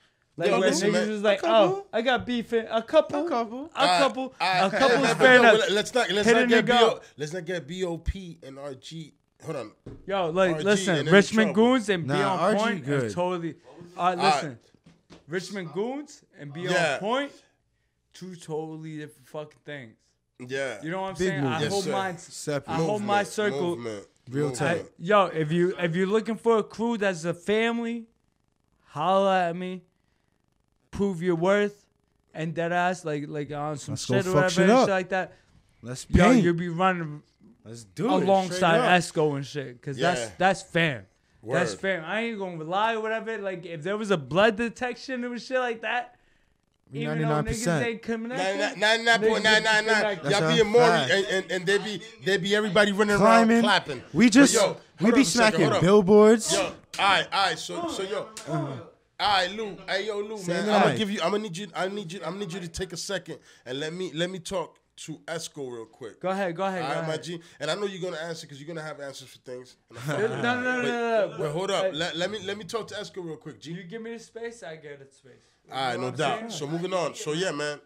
[0.41, 1.09] Like Yo, when listen, niggas man.
[1.09, 3.65] was like, oh, I got beef in a couple, A couple.
[3.75, 4.97] a couple, a Alright, couple.
[4.97, 5.69] hey, man, fair but no, enough.
[5.69, 6.09] Let's not.
[6.11, 6.99] Let's Hit not get nigga BO.
[7.17, 8.09] Let's not get BOP
[8.43, 9.11] and RG.
[9.45, 9.71] Hold on.
[10.07, 11.71] Yo, like, RG listen, Richmond trouble.
[11.73, 13.11] Goons and be on RG point are good.
[13.13, 13.55] totally.
[13.95, 14.59] Uh, listen,
[15.27, 16.93] Richmond Goons and be Yeah.
[16.93, 17.31] on point,
[18.13, 19.95] two totally different fucking things.
[20.39, 20.79] Yeah.
[20.81, 21.45] You know what I'm Big saying?
[21.45, 21.61] I.
[21.61, 21.91] Yes, hold sir.
[21.91, 22.17] mine.
[22.17, 22.73] Separate.
[22.73, 23.61] I hold my circle.
[23.75, 24.57] movement, Real movement.
[24.81, 24.91] tight.
[24.97, 28.07] Yo, if you if you're looking for a crew that's a family,
[28.85, 29.83] holla at me.
[30.91, 31.85] Prove your worth,
[32.33, 35.09] and dead ass like like on some Let's shit or whatever shit and shit like
[35.09, 35.33] that.
[35.81, 36.43] Let's Yo, paint.
[36.43, 37.23] you'll be running
[37.65, 38.23] Let's do it.
[38.23, 38.57] alongside
[39.01, 39.25] straight up.
[39.29, 40.13] Esko and shit, cause Yeah.
[40.13, 41.05] that's that's fam.
[41.43, 41.79] That's Word.
[41.79, 42.03] fam.
[42.05, 43.37] I ain't gonna lie or whatever.
[43.39, 46.15] Like if there was a blood detection and shit like that,
[46.93, 47.83] even though niggas 99%.
[47.85, 50.19] ain't connected, Nine, nine, nine, point nine, nine, nine.
[50.21, 51.11] That's Y'all a be a Maury fact.
[51.11, 53.55] and, and, and they be they be everybody running Climbing.
[53.57, 54.03] around clapping.
[54.13, 55.81] We just But yo, we hold be a second, smacking hold up.
[55.81, 56.53] billboards.
[56.53, 57.57] Yo, all right, all right.
[57.57, 58.73] So, so yo, uh-huh.
[59.21, 59.77] All right, Lou.
[59.87, 60.65] Hey, yo, Lou, Say man.
[60.65, 60.97] the I'm gonna mic.
[60.97, 61.21] give you.
[61.21, 61.67] I'm gonna need you.
[61.75, 62.19] I need you.
[62.19, 65.13] I'm gonna need you to take a second and let me let me talk to
[65.27, 66.19] Esko real quick.
[66.19, 66.81] go ahead, go ahead.
[66.83, 67.23] All go right, my ahead.
[67.23, 67.39] G.
[67.59, 69.75] And I know you're gonna answer because you're gonna have answers for things.
[69.89, 71.35] And No, no, no, no, no, no.
[71.37, 71.85] But hold up.
[71.85, 73.71] Hey, Let, let me let me talk to Esko real quick, G.
[73.73, 75.33] you give me the space, I get it space.
[75.71, 76.51] All right, no doubt.
[76.51, 77.13] So moving on.
[77.15, 77.79] So yeah, man.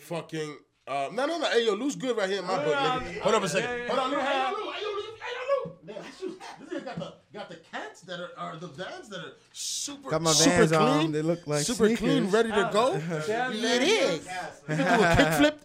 [0.00, 0.56] Fucking.
[0.88, 1.46] Uh, no, no, no.
[1.50, 3.20] Hey, yo, Lou's good right here in my book, nigga.
[3.20, 3.88] Hold up a second.
[3.88, 4.16] Hold on, Lou.
[4.18, 4.72] Hey, yo, Lou.
[4.72, 5.02] Hey, yo, Lou.
[5.20, 5.78] Hey, yo, Lou.
[5.84, 6.36] Man, this is-
[6.68, 10.10] this nigga got the got the cats that are, are the vans that are super
[10.10, 10.80] Got my super Vans clean.
[10.82, 11.12] on.
[11.12, 12.98] They look like super clean, ready to go.
[13.26, 14.28] Damn, Yeah, it is.
[14.68, 15.58] You can do a kickflip.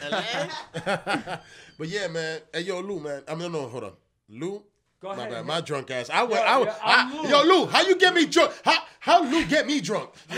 [1.78, 2.40] but yeah, man.
[2.52, 3.22] Hey, yo, Lou, man.
[3.28, 3.92] I mean, no, no, hold on,
[4.28, 4.62] Lou.
[5.00, 5.30] Go My ahead.
[5.30, 6.10] bad, my drunk ass.
[6.10, 6.34] I went.
[6.34, 7.28] Yo, I, yo, I, Lou.
[7.28, 8.52] yo, Lou, how you get me drunk?
[8.64, 10.10] How how Lou get me drunk?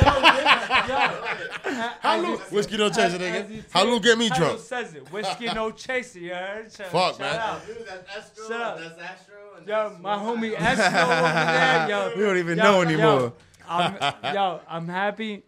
[2.01, 3.65] How Lou whiskey don't chase it, nigga?
[3.71, 4.61] How Lou get me Title drunk?
[4.61, 5.11] says it.
[5.13, 6.19] Whiskey no chaser.
[6.19, 6.71] You heard?
[6.73, 7.37] Shout, Fuck, shout man.
[7.41, 7.67] Out.
[7.67, 8.49] Dude, that's Astro.
[8.49, 8.79] Shut up.
[8.79, 9.35] That's Astro.
[9.59, 11.89] And Yo, that's my homie Esko over there.
[11.89, 13.33] Yo, We don't even yo, know yo, anymore.
[13.69, 15.43] I'm, yo, I'm happy.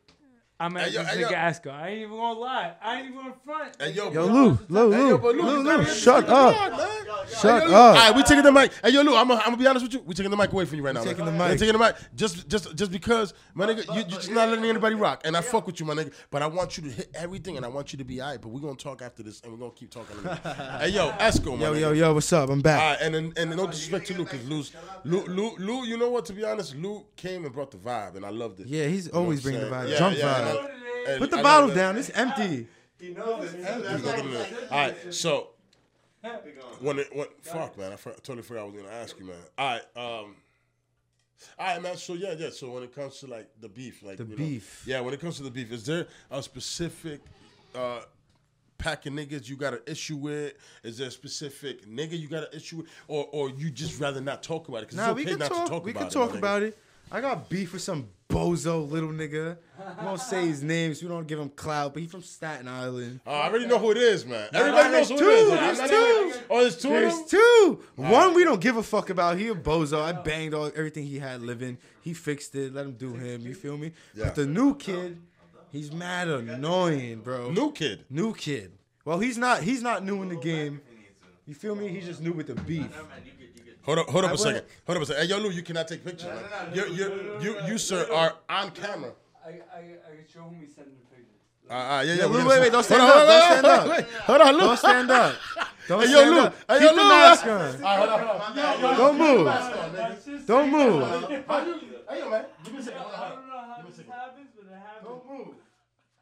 [0.61, 1.37] I'm at Hey, yo, this hey, nigga yo.
[1.37, 1.73] Esko.
[1.73, 2.73] I ain't even gonna lie.
[2.81, 3.77] I ain't even gonna front.
[3.81, 4.27] Hey, yo, Yo, bro.
[4.27, 6.57] Lou, Lou, Hey, Lou, yo, but Lou, Lou, Lou, shut up.
[6.57, 6.89] on, man.
[7.29, 7.75] Shut Hey, yo, up.
[7.75, 8.73] All right, we taking the mic.
[8.85, 10.03] Hey, yo, Lou, I'm gonna, I'm gonna be honest with you.
[10.07, 11.03] We taking the mic away from you right now.
[11.03, 11.37] taking man.
[11.37, 11.53] the mic.
[11.53, 14.65] We taking the mic just, just, just because, my nigga, you, you just not letting
[14.67, 16.13] anybody rock, and I fuck with you, my nigga.
[16.31, 18.41] But I want you to hit everything, and I want you to be alright.
[18.41, 20.17] But we're gonna talk after this, and we're gonna keep talking.
[20.79, 21.81] hey, yo, Esko, my Yo, nigga.
[21.81, 22.51] yo, yo, what's up?
[22.51, 22.81] I'm back.
[23.01, 24.73] right, and then, and then no disrespect to Lou, because Lou's,
[25.05, 26.25] Lou, Lou, Lou, you know what?
[26.27, 28.67] To be honest, Lou came and brought the vibe, and I loved it.
[28.69, 29.91] Yeah, he's You know always what bringing the vibe.
[29.91, 31.97] Yeah, Drunk yeah, and and Put the I bottle love down.
[31.97, 32.67] It's empty.
[33.01, 33.59] He knows it.
[33.59, 34.71] He's looking at it.
[34.71, 35.49] All right, so
[36.81, 39.37] when it when fuck man, I for- totally forgot I was gonna ask you, man.
[39.59, 40.37] All right, um,
[41.59, 41.97] all right, man.
[41.97, 42.51] So yeah, yeah.
[42.51, 44.85] So when it comes to like the beef, like The you know, beef.
[44.87, 45.01] yeah.
[45.01, 47.21] When it comes to the beef, is there a specific
[47.75, 48.01] uh
[48.79, 50.55] pack of niggas you got an issue with?
[50.85, 54.21] Is there a specific nigga you got an issue with, or or you just rather
[54.21, 54.89] not talk about it?
[54.91, 55.65] Because Nah, it's we can not talk.
[55.67, 56.13] to talk we about can it.
[56.13, 56.39] talk nigga.
[56.39, 56.79] about it.
[57.15, 59.59] I got beef with some bozo little nigga.
[60.01, 62.67] We won't say his name so We don't give him clout, but he from Staten
[62.67, 63.21] Island.
[63.27, 64.49] Uh, I already know who it is, man.
[64.55, 65.49] Everybody there's knows who it is.
[65.49, 66.27] two, I'm there's two.
[66.29, 67.27] even- Oh, there's two of There's them.
[67.29, 67.81] two.
[67.97, 69.37] One we don't give a fuck about.
[69.39, 70.01] He a bozo.
[70.01, 71.77] I banged all everything he had living.
[72.01, 72.73] He fixed it.
[72.73, 73.43] Let him do him.
[73.43, 73.93] You feel me?
[74.15, 74.25] Yeah.
[74.25, 75.19] But the new kid,
[75.71, 77.51] he's mad annoying, bro.
[77.51, 78.05] New kid.
[78.09, 78.73] New kid.
[79.05, 79.63] Well, he's not.
[79.63, 80.81] He's not new in the game.
[81.47, 81.89] You feel me?
[81.89, 82.87] He's just new with the beef.
[83.85, 84.63] Hold up, hold up I a second.
[84.87, 85.23] Hold up a second.
[85.23, 86.45] Hey, yo, Lou, you cannot take pictures, man.
[86.75, 89.11] You, you, you, you, sir, are on camera.
[89.45, 91.27] I, I, I can show homie sending the pictures.
[91.69, 92.15] Uh, uh, yeah, yeah.
[92.23, 93.89] Yeah, wait, wait, wait, don't stand up, don't stand up.
[93.89, 94.61] wait, Hold on, Lou.
[94.61, 95.35] Don't stand up.
[95.89, 96.41] Don't Hey, yo, stand Lou.
[96.43, 96.55] up.
[96.69, 97.09] Hey, Keep yo, the Lou.
[97.09, 97.51] mask on.
[97.51, 98.97] All right, hold on, hold on.
[98.97, 100.47] Don't move.
[100.47, 101.03] Don't move.
[101.49, 101.75] How you?
[102.09, 102.45] Hey, yo, man.
[102.65, 103.01] Give me a second.
[103.01, 105.05] I don't know how this happens, but it happens.
[105.09, 105.55] Don't move.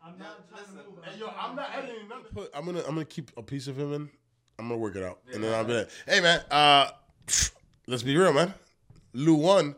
[0.03, 1.05] I'm not trying to move.
[1.05, 2.49] Hey, yo, I'm not editing nothing.
[2.55, 4.11] I'm gonna, I'm gonna keep a piece of him in.
[4.59, 6.41] I'm gonna work it out, and then I'll be like, hey, man.
[6.51, 6.91] Uh,
[7.87, 8.55] let's be real, man.
[9.13, 9.75] Lou one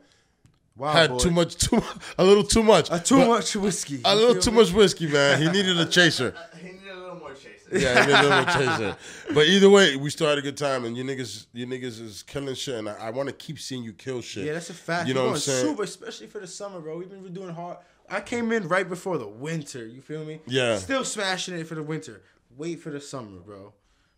[0.76, 1.18] Wow, had boy.
[1.18, 1.82] too much, too,
[2.18, 4.00] a little too much, Uh, too much whiskey.
[4.04, 4.56] a little too me?
[4.58, 5.40] much whiskey, man.
[5.40, 6.34] He needed a chaser.
[6.56, 7.78] He needed a little more chaser.
[7.78, 8.96] Yeah, he needed a little more chaser.
[9.34, 12.22] But either way, we still had a good time, and you niggas, you niggas is
[12.22, 14.46] killing shit, and I, I want to keep seeing you kill shit.
[14.46, 15.08] Yeah, that's a fact.
[15.08, 15.66] You We're know what I'm saying?
[15.66, 16.96] Super, especially for the summer, bro.
[16.98, 17.76] We've been doing hard.
[18.08, 19.86] I came in right before the winter.
[19.86, 20.40] You feel me?
[20.46, 20.76] Yeah.
[20.78, 22.22] Still smashing it for the winter.
[22.56, 23.72] Wait for the summer, bro.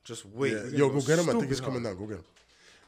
[0.05, 0.53] Just wait.
[0.53, 0.79] Yeah.
[0.79, 1.29] Yo, go get him.
[1.31, 1.97] I think he's coming hard.
[1.99, 2.07] down.
[2.07, 2.25] Go get him.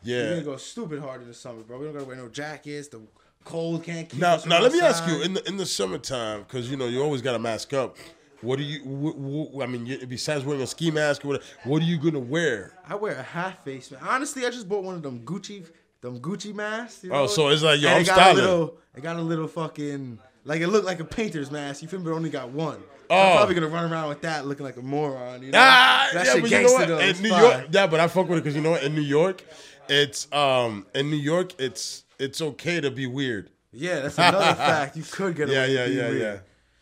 [0.05, 1.78] We're gonna go stupid hard in the summer, bro.
[1.78, 2.88] We don't gotta wear no jackets.
[2.88, 3.01] The
[3.44, 6.70] cold can't keep Now, now let me ask you in the in the summertime, because
[6.70, 7.97] you know you always got to mask up.
[8.42, 8.80] What do you?
[8.80, 12.18] wh- wh- I mean, besides wearing a ski mask or whatever, what are you gonna
[12.20, 12.72] wear?
[12.86, 14.01] I wear a half face, man.
[14.07, 15.66] Honestly, I just bought one of them Gucci,
[16.03, 17.03] them Gucci masks.
[17.03, 18.38] You Oh, so it's like, yo, And I'm it got styling.
[18.38, 21.82] A little, it got a little fucking like it looked like a painter's mask.
[21.82, 22.05] You feel me?
[22.05, 22.82] But only got one.
[23.09, 23.14] Oh.
[23.20, 25.42] I'm probably gonna run around with that looking like a moron.
[25.42, 25.59] You know?
[25.61, 26.90] Ah, that yeah, shit but you know what?
[26.90, 27.28] In New.
[27.28, 28.82] York, yeah, but I fuck with it because you know what?
[28.82, 29.44] In New York,
[29.89, 33.51] it's um in New York, it's it's okay to be weird.
[33.72, 34.97] Yeah, that's another fact.
[34.97, 36.20] You could get Yeah, away yeah, yeah, weird.
[36.20, 36.39] yeah,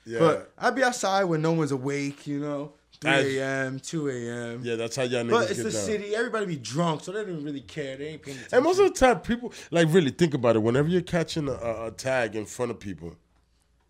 [0.06, 0.18] yeah.
[0.18, 2.26] But I'd be outside when no one's awake.
[2.26, 4.60] You know, 3 a.m., 2 a.m.
[4.62, 5.82] yeah, that's how y'all niggas But it's the down.
[5.82, 6.14] city.
[6.14, 7.96] Everybody be drunk, so they don't really care.
[7.96, 8.56] They ain't paying attention.
[8.56, 10.60] And most of the time, people like really think about it.
[10.60, 13.16] Whenever you're catching a, a tag in front of people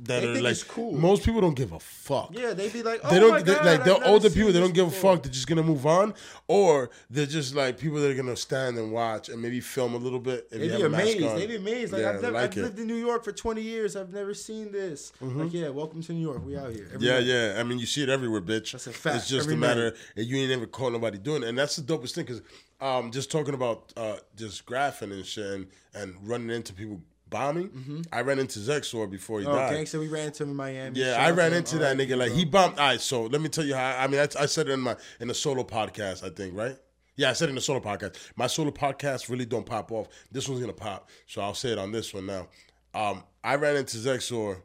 [0.01, 0.93] that They are like, cool.
[0.93, 2.31] most people don't give a fuck.
[2.33, 4.53] yeah, they be like, oh They don't my they, God, like I've the older people.
[4.53, 5.23] They don't give a fuck.
[5.23, 6.15] They're just gonna move on,
[6.49, 9.99] or they're just like people that are gonna stand and watch and maybe film a
[9.99, 10.49] little bit.
[10.51, 11.37] If They be have a mask amazed.
[11.37, 11.93] They be amazed.
[11.93, 13.95] Like Yeah, I've, never, like I've lived in New York for 20 years.
[13.95, 15.13] I've never seen this.
[15.21, 16.45] Like, yeah, welcome to New York.
[16.45, 16.89] We out here.
[16.93, 17.27] Every Yeah, night.
[17.27, 17.57] yeah.
[17.59, 18.73] I mean, you see it everywhere, bitch.
[18.73, 19.17] That's a fact.
[19.17, 21.77] It's just Every a matter that you ain't never caught nobody doing it, and that's
[21.77, 22.27] the dopest thing.
[22.27, 22.43] Cause
[22.81, 27.01] um, just talking about uh, just graphing and shit, and, and running into people
[27.39, 28.05] bombing.
[28.13, 29.55] I ran into Zexor before he Mm-hmm.
[29.55, 29.75] Oh, died.
[29.75, 31.01] gangster, we ran into him in Miami.
[31.01, 32.17] Yeah, Shout I ran into that R.I.P., nigga.
[32.19, 32.37] Like bro.
[32.39, 32.79] he bumped.
[32.79, 33.97] All right, so let me tell you how.
[33.99, 36.23] I mean, I, I said it in my in the solo podcast.
[36.25, 36.77] I think right.
[37.17, 38.17] Yeah, I said it in the solo podcast.
[38.37, 40.09] My solo podcast really don't pop off.
[40.33, 42.49] This one's gonna pop, so I'll say it on this one now.
[42.95, 44.63] Um, I ran into Zexor,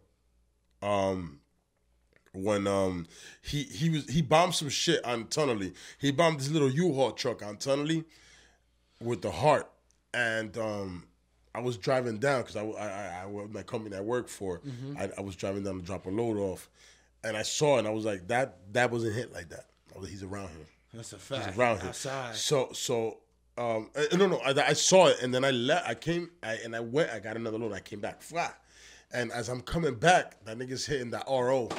[0.81, 1.39] um,
[2.33, 3.07] when um
[3.41, 5.73] he he was he bombed some shit on Tonnelle.
[5.97, 8.05] He bombed this little U-Haul truck on Tonnelle
[9.01, 9.69] with the heart,
[10.13, 11.03] and um,
[11.59, 14.61] I was driving down because I, I, I, I my company I work for,
[14.97, 16.69] I, I was driving down to drop a load off,
[17.23, 19.65] and I saw it and I was like, that that wasn't hit like that.
[19.93, 20.67] Was like, he's around here.
[20.93, 21.57] That's a He's fact.
[21.57, 21.89] around here.
[21.89, 22.35] Outside.
[22.35, 23.17] So so
[23.57, 25.87] um uh, no no I, I saw it and then I left.
[25.87, 27.09] I came I, and I went.
[27.11, 27.73] I got another load.
[27.73, 28.55] I came back flat,
[29.13, 31.69] and as I'm coming back, that nigga's hitting that RO.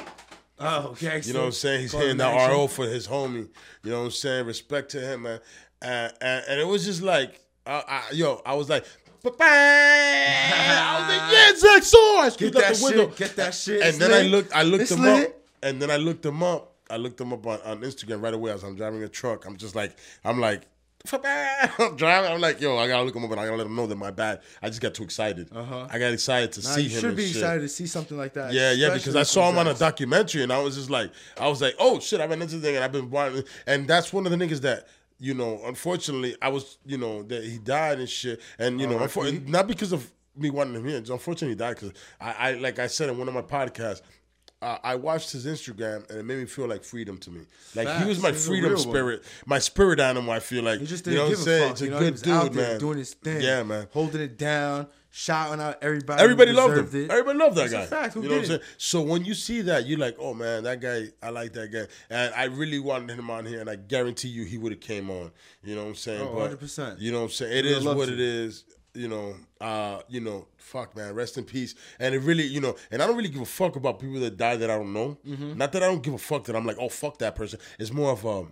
[0.63, 1.29] Oh, gangster.
[1.29, 1.81] You know what I'm saying?
[1.81, 2.49] He's hitting that.
[2.51, 3.49] RO for his homie.
[3.83, 4.45] You know what I'm saying?
[4.45, 5.39] Respect to him, man.
[5.81, 8.85] And, and, and it was just like, I, I, yo, I was like,
[9.23, 9.37] "Ba-bang!"
[10.83, 12.37] I was like, yeah, Zexor.
[12.37, 13.07] Get that window.
[13.09, 13.17] shit.
[13.17, 13.81] Get that shit.
[13.81, 15.27] And then I looked, I looked him up,
[15.63, 16.73] and then I looked him up.
[16.89, 19.45] I looked him up on, on Instagram right away as I'm driving a truck.
[19.45, 19.95] I'm just like,
[20.25, 20.63] I'm like,
[21.13, 22.31] I'm driving.
[22.31, 23.95] I'm like, yo, I gotta look him up and I gotta let him know that
[23.95, 24.41] my bad.
[24.61, 25.49] I just got too excited.
[25.51, 25.87] Uh-huh.
[25.89, 26.99] I got excited to Nah, see you him.
[26.99, 27.37] should be shit.
[27.37, 28.53] excited to see something like that.
[28.53, 31.47] Yeah, yeah, because I saw him on a documentary and I was just like, I
[31.47, 34.11] was like, oh shit, I've been into this thing and I've been wanting, and that's
[34.13, 34.87] one of the niggas that.
[35.23, 38.97] You know, unfortunately, I was, you know, that he died and shit, and you know,
[38.97, 40.97] unfor- not because of me wanting him here.
[40.97, 44.01] It's unfortunately he died because I, I, like I said in one of my podcasts,
[44.63, 47.41] uh, I watched his Instagram and it made me feel like freedom to me.
[47.75, 48.89] Like he was my He's freedom real one.
[48.89, 50.31] spirit, my spirit animal.
[50.31, 51.63] I feel like He just you didn't know give what I'm saying.
[51.63, 51.71] fuck.
[51.73, 52.79] It's a you know, good he was out dude, man.
[52.79, 53.41] doing his thing.
[53.41, 53.87] Yeah, man.
[53.91, 56.23] Holding it down, shouting out everybody.
[56.23, 57.03] Everybody loved him.
[57.03, 57.11] It.
[57.11, 57.85] Everybody loved that It's a guy.
[57.85, 58.13] fact.
[58.15, 58.61] Who you know what I'm saying?
[58.77, 61.85] So when you see that, you're like, oh man, that guy, I like that guy,
[62.09, 65.09] and I really wanted him on here, and I guarantee you, he would have came
[65.11, 65.31] on.
[65.63, 66.21] You know what I'm saying?
[66.21, 66.99] Oh, But 100%.
[66.99, 67.57] You know what I'm saying?
[67.57, 68.13] It is what to.
[68.13, 68.63] it is.
[68.93, 71.75] You know, uh, you know, fuck, man, rest in peace.
[71.97, 74.35] And it really, you know, and I don't really give a fuck about people that
[74.35, 75.17] die that I don't know.
[75.25, 75.57] Mm-hmm.
[75.57, 77.59] Not that I don't give a fuck that I'm like, oh fuck that person.
[77.79, 78.51] It's more of um.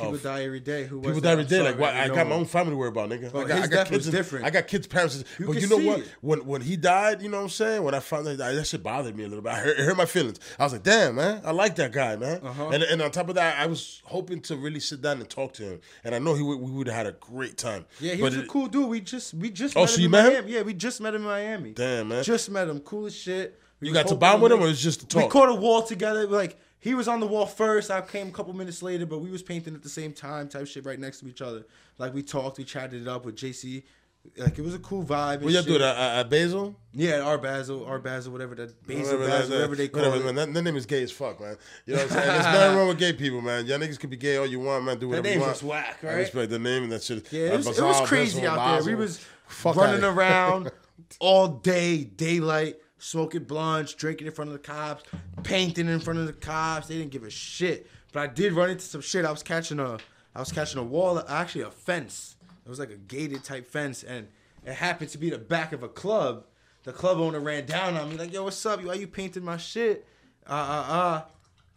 [0.00, 0.84] People of- die every day.
[0.84, 1.22] Who was People it?
[1.22, 1.62] die every day.
[1.62, 3.32] Like, why, I got my own family to worry about, nigga.
[3.32, 4.06] But I got, his I got death kids.
[4.06, 4.44] was different.
[4.46, 5.24] I got kids' parents.
[5.38, 6.00] You but you know what?
[6.00, 6.08] it.
[6.20, 7.82] When when he died, you know what I'm saying?
[7.82, 9.52] When I found that, that shit bothered me a little bit.
[9.52, 10.38] I hurt, it hurt my feelings.
[10.58, 12.40] I was like, damn, man, I like that guy, man.
[12.42, 12.68] Uh-huh.
[12.70, 15.52] And and on top of that, I was hoping to really sit down and talk
[15.54, 17.86] to him, and I know he would, we would have had a great time.
[18.00, 18.88] Yeah, he But was a cool dude.
[18.88, 20.48] We just we just Oh, met so him you in met him?
[20.48, 21.70] Yeah, we just met him in Miami.
[21.72, 22.24] Damn, man.
[22.24, 22.80] Just met him.
[22.80, 23.58] Cool as shit.
[23.80, 25.82] We You got to bond with him, or it's just to We caught a wall
[25.82, 26.26] together.
[26.26, 27.90] Like he was on the wall first.
[27.90, 30.66] I came a couple minutes later, but we was painting at the same time, type
[30.66, 31.66] shit, right next to each other.
[31.98, 33.82] Like we talked, we chatted it up with JC.
[34.36, 35.40] Like it was a cool vibe.
[35.40, 36.76] What y'all do at, at, uh, at Basel?
[36.92, 40.16] Yeah, our Basel, our Basel, whatever that Basel, Whatever, Basel, that- whatever they call whatever,
[40.22, 40.24] it.
[40.26, 41.56] Man, that, that name is gay as fuck, man.
[41.86, 42.26] You know what I'm saying?
[42.28, 43.64] There's nothing wrong with gay people, man.
[43.66, 44.98] Y'all niggas can be gay all you want, man.
[44.98, 45.52] Do That whatever you want.
[45.52, 46.14] just whack, I right?
[46.16, 47.32] respect the name and that shit.
[47.32, 48.94] Yeah, it was, it was crazy Basel, out there.
[48.94, 50.70] We was Fuck running around
[51.18, 55.02] all day, daylight, smoking blunts, drinking in front of the cops,
[55.42, 56.86] painting in front of the cops.
[56.86, 57.88] They didn't give a shit.
[58.12, 59.24] But I did run into some shit.
[59.24, 59.98] I was catching a,
[60.34, 62.36] I was catching a wall, actually a fence.
[62.64, 64.28] It was like a gated type fence, and
[64.64, 66.44] it happened to be the back of a club.
[66.84, 68.82] The club owner ran down on me like, "Yo, what's up?
[68.82, 70.06] Why you painting my shit?"
[70.46, 71.22] Uh, uh, uh.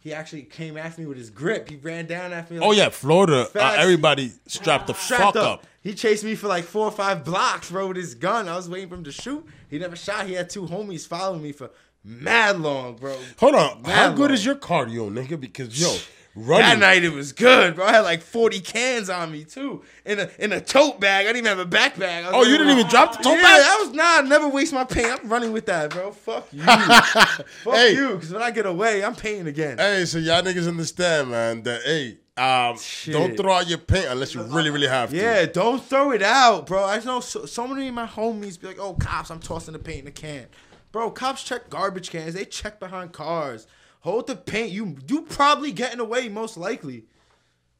[0.04, 1.66] He actually came after me with his grip.
[1.70, 2.60] He ran down after me.
[2.60, 3.48] Like, Oh yeah, Florida.
[3.54, 5.66] Uh, everybody strapped the strapped fuck up.
[5.80, 8.46] He chased me for like four or five blocks, bro, with his gun.
[8.46, 9.46] I was waiting for him to shoot.
[9.74, 10.28] He never shot.
[10.28, 11.68] He had two homies following me for
[12.04, 13.18] mad long, bro.
[13.40, 15.40] Hold on, Mad how good is your cardio, nigga?
[15.40, 16.78] Because yo, That running.
[16.78, 17.84] night it was good, bro.
[17.84, 19.82] I had like 40 cans on me too.
[20.06, 21.26] In a in a tote bag.
[21.26, 22.30] I didn't even have a backpack.
[22.32, 23.62] Oh, you didn't even drop the tote yeah, bag?
[23.66, 25.06] I was nah, I never waste my pain.
[25.06, 26.12] I'm running with that, bro.
[26.12, 26.62] Fuck you.
[26.62, 27.96] Fuck Hey.
[27.96, 28.10] you.
[28.20, 29.78] Cause when I get away, I'm painting again.
[29.78, 32.76] Hey, so y'all niggas understand, man, that hey, um,
[33.06, 35.16] don't throw out your paint unless you really, really have to.
[35.16, 36.84] Yeah, don't throw it out, bro.
[36.84, 39.78] I know so, so many of my homies be like, "Oh, cops, I'm tossing the
[39.78, 40.46] paint in the can."
[40.90, 42.34] Bro, cops check garbage cans.
[42.34, 43.68] They check behind cars.
[44.00, 44.72] Hold the paint.
[44.72, 47.04] You you probably getting away most likely.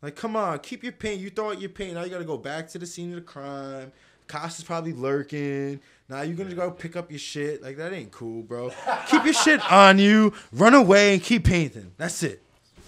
[0.01, 1.21] Like, come on, keep your paint.
[1.21, 1.95] You throw out your paint.
[1.95, 3.91] Now you gotta go back to the scene of the crime.
[4.29, 5.81] Cops is probably lurking.
[6.09, 7.61] Now you're gonna go pick up your shit.
[7.61, 8.71] Like that ain't cool, bro.
[9.09, 10.33] keep your shit on you.
[10.53, 11.91] Run away and keep painting.
[11.97, 12.41] That's it.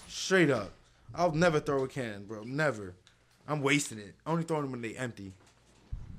[0.07, 0.76] Straight up.
[1.17, 2.43] I'll never throw a can, bro.
[2.45, 2.95] Never.
[3.49, 4.15] I'm wasting it.
[4.27, 5.33] I only throw them when they empty.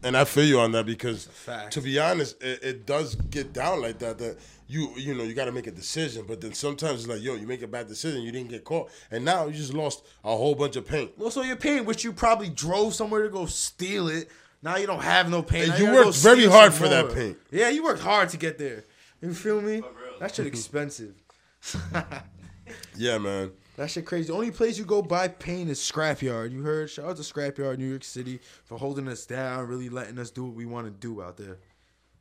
[0.03, 1.27] And I feel you on that because,
[1.71, 4.19] to be honest, it, it does get down like that.
[4.19, 4.37] That
[4.67, 7.33] you, you know, you got to make a decision, but then sometimes it's like, yo,
[7.33, 10.29] you make a bad decision, you didn't get caught, and now you just lost a
[10.29, 11.11] whole bunch of paint.
[11.19, 14.29] Also, your paint, which you probably drove somewhere to go steal it.
[14.61, 15.69] Now you don't have no paint.
[15.71, 17.37] And you worked very hard some for that paint.
[17.49, 18.83] Yeah, you worked hard to get there.
[19.21, 19.81] You feel me?
[19.83, 20.19] Oh, real.
[20.19, 21.15] That shit expensive.
[22.97, 23.51] Yeah, man.
[23.77, 24.27] That shit crazy.
[24.27, 26.51] The only place you go buy paint is Scrapyard.
[26.51, 26.89] You heard?
[26.89, 30.43] Shout out to Scrapyard, New York City, for holding us down, really letting us do
[30.45, 31.57] what we want to do out there.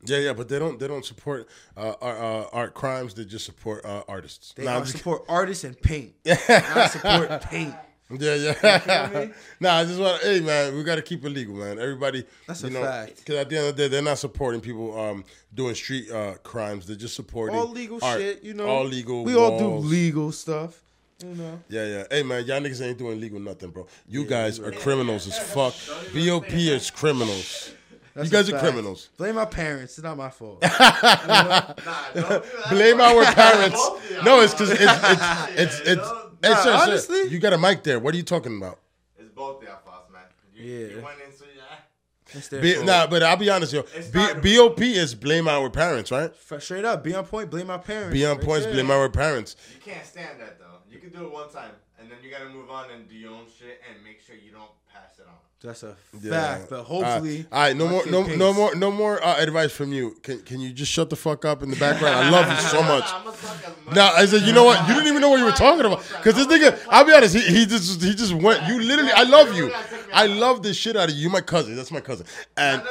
[0.05, 3.15] Yeah, yeah, but they don't they don't support uh, art, uh, art crimes.
[3.15, 4.53] They just support uh, artists.
[4.53, 6.13] They Nah, support artists and paint.
[6.25, 7.73] Not support paint.
[8.09, 9.09] Yeah, yeah.
[9.25, 9.33] me?
[9.59, 10.21] nah, I just want.
[10.21, 11.77] Hey, man, we got to keep it legal, man.
[11.79, 12.25] Everybody.
[12.47, 13.17] That's you a know, fact.
[13.17, 16.35] Because at the end of the day, they're not supporting people um, doing street uh,
[16.43, 16.85] crimes.
[16.85, 18.21] They're just supporting All legal art.
[18.21, 18.67] shit, you know.
[18.67, 19.25] All legal.
[19.25, 20.83] We all do legal stuff.
[21.23, 21.59] You know.
[21.69, 22.03] Yeah, yeah.
[22.11, 23.87] Hey, man, y'all niggas ain't doing legal nothing, bro.
[24.07, 25.73] You guys are criminals as fuck.
[26.13, 27.71] BOP is criminals.
[28.13, 28.63] That's you guys are fact.
[28.63, 29.09] criminals.
[29.17, 29.97] Blame my parents.
[29.97, 30.61] It's not my fault.
[30.77, 31.73] Nah,
[32.13, 32.69] don't do that.
[32.69, 33.75] Blame our parents.
[33.75, 34.23] Both of y'all.
[34.23, 36.01] No, it's because it's it's it's it's.
[36.01, 37.99] Nah, Hey, sir, sir, honestly- you got a mic there.
[37.99, 38.79] What are you talking about?
[39.17, 40.21] It's both their faults, man.
[40.55, 40.87] You, Yeah.
[40.97, 42.37] You went into yeah.
[42.37, 43.83] It's B- nah, but I'll be honest, yo.
[43.95, 46.31] It's B- BOP is blame our parents, right?
[46.51, 47.49] F- Straight up, be on point.
[47.49, 48.13] Blame our parents.
[48.13, 48.73] Be on Right points, there.
[48.73, 49.55] blame our parents.
[49.75, 50.65] You can't stand that though.
[50.89, 53.31] You can do it one time, and then you gotta move on and do your
[53.31, 55.33] own shit and make sure you don't pass it on.
[55.63, 56.31] That's a Yeah.
[56.57, 56.69] fact.
[56.69, 58.37] But hopefully, all right, no more, no, pays.
[58.37, 60.15] no more, no more uh, advice from you.
[60.21, 62.15] Can, can you just shut the fuck up in the background?
[62.15, 63.05] I love you so much.
[63.07, 64.87] I'ma talk as much No, as I said, you know what?
[64.87, 66.03] You didn't even know what you were talking about.
[66.21, 68.67] Because this nigga, I'll be honest, he, he just he just went.
[68.67, 69.71] You literally, I love you.
[70.13, 71.23] I love this shit out of you.
[71.23, 71.75] You my cousin.
[71.75, 72.27] That's my cousin.
[72.55, 72.81] And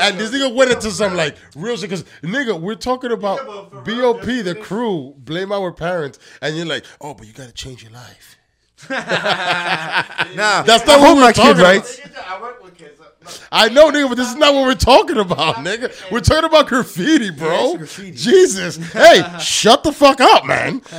[0.00, 1.90] and this nigga went into some like real shit.
[1.90, 6.18] Because nigga, we're talking about Yeah, but for real, BOP, the crew, blame our parents,
[6.40, 8.36] and you're like, oh, but you got to change your life.
[8.90, 11.98] Nah, That's not I what we're talking writes.
[12.26, 13.00] I work with kids.
[13.50, 15.92] I know, nigga, but this is not what we're talking about, nigga.
[16.12, 17.70] We're talking about graffiti, bro.
[17.70, 18.12] it's graffiti.
[18.12, 18.76] Jesus.
[18.92, 20.82] Hey, shut the fuck up, man.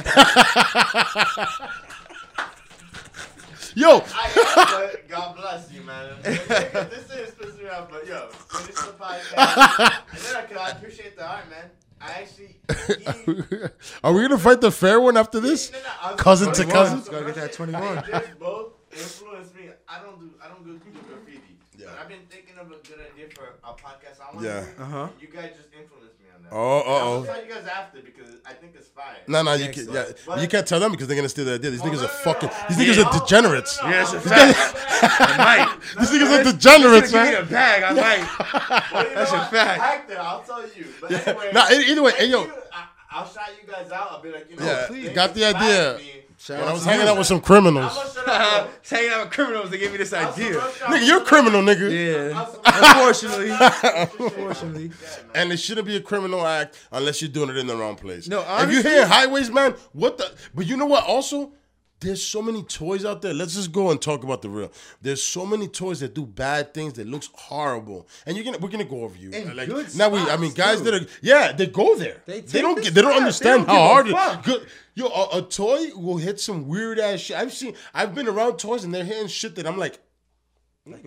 [3.76, 6.16] Yo, I am, God bless you, man.
[6.24, 9.94] this is pissing me off, but yo, finish the podcast.
[10.12, 11.70] and then I, can- I appreciate the art, man.
[12.02, 12.56] I actually.
[13.26, 13.68] He,
[14.04, 15.72] are we gonna fight the fair one after this?
[15.72, 17.00] No, no, I Cousin to cousin?
[17.12, 18.04] Gotta get that 21.
[18.40, 19.70] Both influenced me.
[19.88, 21.58] I don't do I don't do, do graffiti.
[21.78, 21.88] Yeah.
[21.90, 24.62] But I've been thinking of a good idea for a podcast I want Yeah.
[24.62, 24.84] to do.
[24.84, 25.08] Uh-huh.
[25.20, 26.07] You guys just influenced me on
[26.50, 26.56] that.
[26.56, 27.18] Oh, uh-oh.
[27.20, 29.16] I'll tell you guys after because I think it's fire.
[29.28, 31.46] No, no, you can, so- yeah, but- you can't tell them because they're gonna steal
[31.46, 31.72] the idea.
[31.72, 32.50] These oh, niggas are no, no, fucking.
[32.50, 33.78] no, These no, niggas are no, degenerates.
[33.82, 35.22] no, no, no, Yes, no, it's no, fact.
[35.22, 36.00] I might.
[36.00, 37.42] These niggas are degenerates, Give me man.
[37.42, 37.84] a bag.
[37.84, 38.28] I might.
[38.94, 39.52] Well, That's know a what?
[39.52, 39.82] fact.
[39.82, 40.86] Hector, I'll tell you.
[41.02, 42.44] But anyway, Nah, e- either way, hey, yo.
[42.74, 44.12] I, I'll shout you guys out.
[44.12, 46.00] I'll be like, you know, Yeah, they got the inspired idea.
[46.38, 46.44] Me.
[46.44, 47.12] Shout When I was hanging you.
[47.12, 47.92] out with some criminals.
[47.98, 48.70] I'm gonna shut up.
[48.90, 48.96] though.
[48.96, 50.54] hanging out with criminals to give me this idea.
[50.54, 50.62] y'all.
[50.62, 51.90] Nigga, you're a criminal, nigga.
[52.34, 52.46] Yeah.
[52.66, 53.50] Unfortunately.
[53.52, 54.02] Unfortunately.
[54.30, 54.92] Unfortunately.
[55.36, 58.28] And it shouldn't be a criminal act unless you're doing it in the wrong place.
[58.28, 60.32] No, if you're hitting highways, man, what the?
[60.54, 61.04] But you know what?
[61.06, 61.54] Also,
[62.00, 63.34] there's so many toys out there.
[63.34, 64.72] Let's just go and talk about the real.
[65.02, 68.70] There's so many toys that do bad things that looks horrible, and you're gonna we're
[68.70, 69.32] gonna go over you.
[69.34, 70.92] And like good now we, I mean, guys too.
[70.92, 72.22] that are yeah, they go there.
[72.26, 74.44] They They, don't get, they don't understand They don't how hard.
[74.44, 74.68] Good.
[74.94, 77.38] Yo, a, a toy will hit some weird ass shit.
[77.38, 77.76] I've seen.
[77.94, 80.00] I've been around toys and they're hitting shit that I'm like,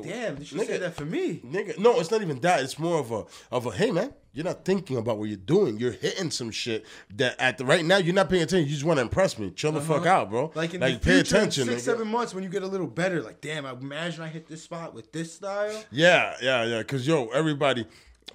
[0.03, 0.66] Damn, you should Nigga.
[0.66, 1.41] say that for me.
[1.41, 2.62] Nigga, no, it's not even that.
[2.62, 5.78] It's more of a of a hey man, you're not thinking about what you're doing.
[5.78, 8.66] You're hitting some shit that at the right now you're not paying attention.
[8.66, 9.51] You just want to impress me.
[9.51, 10.09] Chill the fuck uh-huh.
[10.09, 10.53] out, bro.
[10.55, 11.64] Like in like the pay future, attention.
[11.66, 11.85] six, nigga.
[11.85, 14.62] seven months when you get a little better, like, damn, I imagine I hit this
[14.62, 15.85] spot with this style.
[15.91, 16.83] Yeah, yeah, yeah.
[16.83, 17.87] Cause yo, everybody.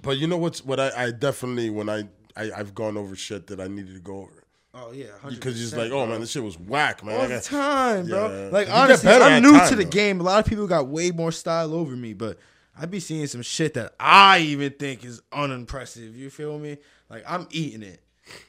[0.02, 2.04] But you know what's what I, I definitely when I,
[2.36, 4.45] I I've gone over shit that I needed to go over
[4.78, 6.06] Oh yeah, 100%, because it's like oh bro.
[6.06, 7.14] man, this shit was whack, man.
[7.16, 8.44] all I the got- time, bro.
[8.44, 8.50] Yeah.
[8.50, 9.90] Like You honestly, I'm new time, to the though.
[9.90, 10.20] game.
[10.20, 12.38] A lot of people got way more style over me, but
[12.78, 16.14] I be seeing some shit that I even think is unimpressive.
[16.14, 16.76] You feel me?
[17.08, 18.00] Like I'm eating it.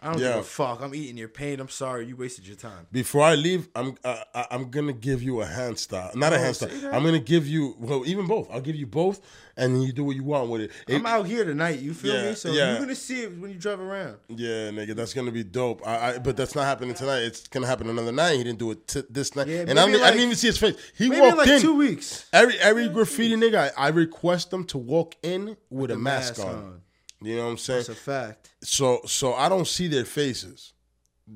[0.01, 0.39] I don't give Yeah.
[0.39, 0.82] a fuck.
[0.82, 1.59] I'm eating your pain.
[1.59, 2.05] I'm sorry.
[2.07, 2.88] You wasted your time.
[2.91, 6.39] Before I leave, I'm uh, I'm gonna give you a hand style, not a Oh,
[6.39, 6.69] hand style.
[6.93, 8.47] I'm gonna give you well, even both.
[8.51, 9.21] I'll give you both,
[9.55, 10.71] and you do what you want with it.
[10.88, 11.80] It- I'm out here tonight.
[11.80, 12.36] You feel Yeah, me?
[12.36, 12.71] So yeah.
[12.71, 14.17] you're gonna see it when you drive around.
[14.30, 15.86] Yeah, nigga, that's gonna be dope.
[15.88, 17.19] I, I but that's not happening tonight.
[17.23, 18.38] It's gonna happen another night.
[18.38, 20.47] He didn't do it t- this night, Yeah, and I, didn't, I didn't even see
[20.47, 20.75] his face.
[20.97, 21.61] He walked in like in.
[21.61, 22.25] two weeks.
[22.34, 26.47] Every every graffiti nigga, I, I request them to walk in with, a mask, mask
[26.49, 26.55] on.
[26.55, 26.82] on.
[27.22, 27.80] You know what I'm saying?
[27.80, 28.51] That's a fact.
[28.61, 30.74] So so I don't see their faces,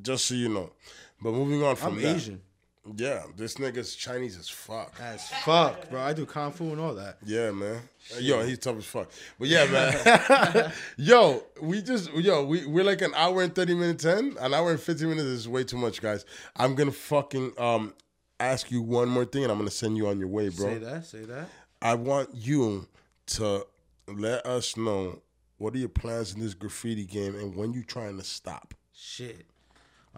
[0.02, 0.72] just so you know.
[1.22, 2.42] But moving on from I'm that, Asian.
[2.96, 4.94] yeah, this nigga's Chinese as fuck.
[5.00, 6.02] As fuck, bro.
[6.02, 7.18] I do kung fu and all that.
[7.26, 7.82] Yeah, man.
[8.20, 9.10] Yo, he's tough as fuck.
[9.40, 10.72] But yeah, man.
[10.98, 14.38] yo, we just yo, we we're like an hour and thirty minutes in.
[14.40, 16.26] An hour and fifty minutes is way too much, guys.
[16.56, 17.94] I'm gonna fucking um
[18.40, 20.68] ask you one more thing, and I'm gonna send you on your way, bro.
[20.68, 21.06] Say that.
[21.06, 21.50] Say that.
[21.82, 22.88] I want you
[23.28, 23.66] to
[24.08, 25.22] let us know
[25.62, 28.74] what are your plans in this graffiti game, and when you trying to stop.
[28.94, 29.46] Shit.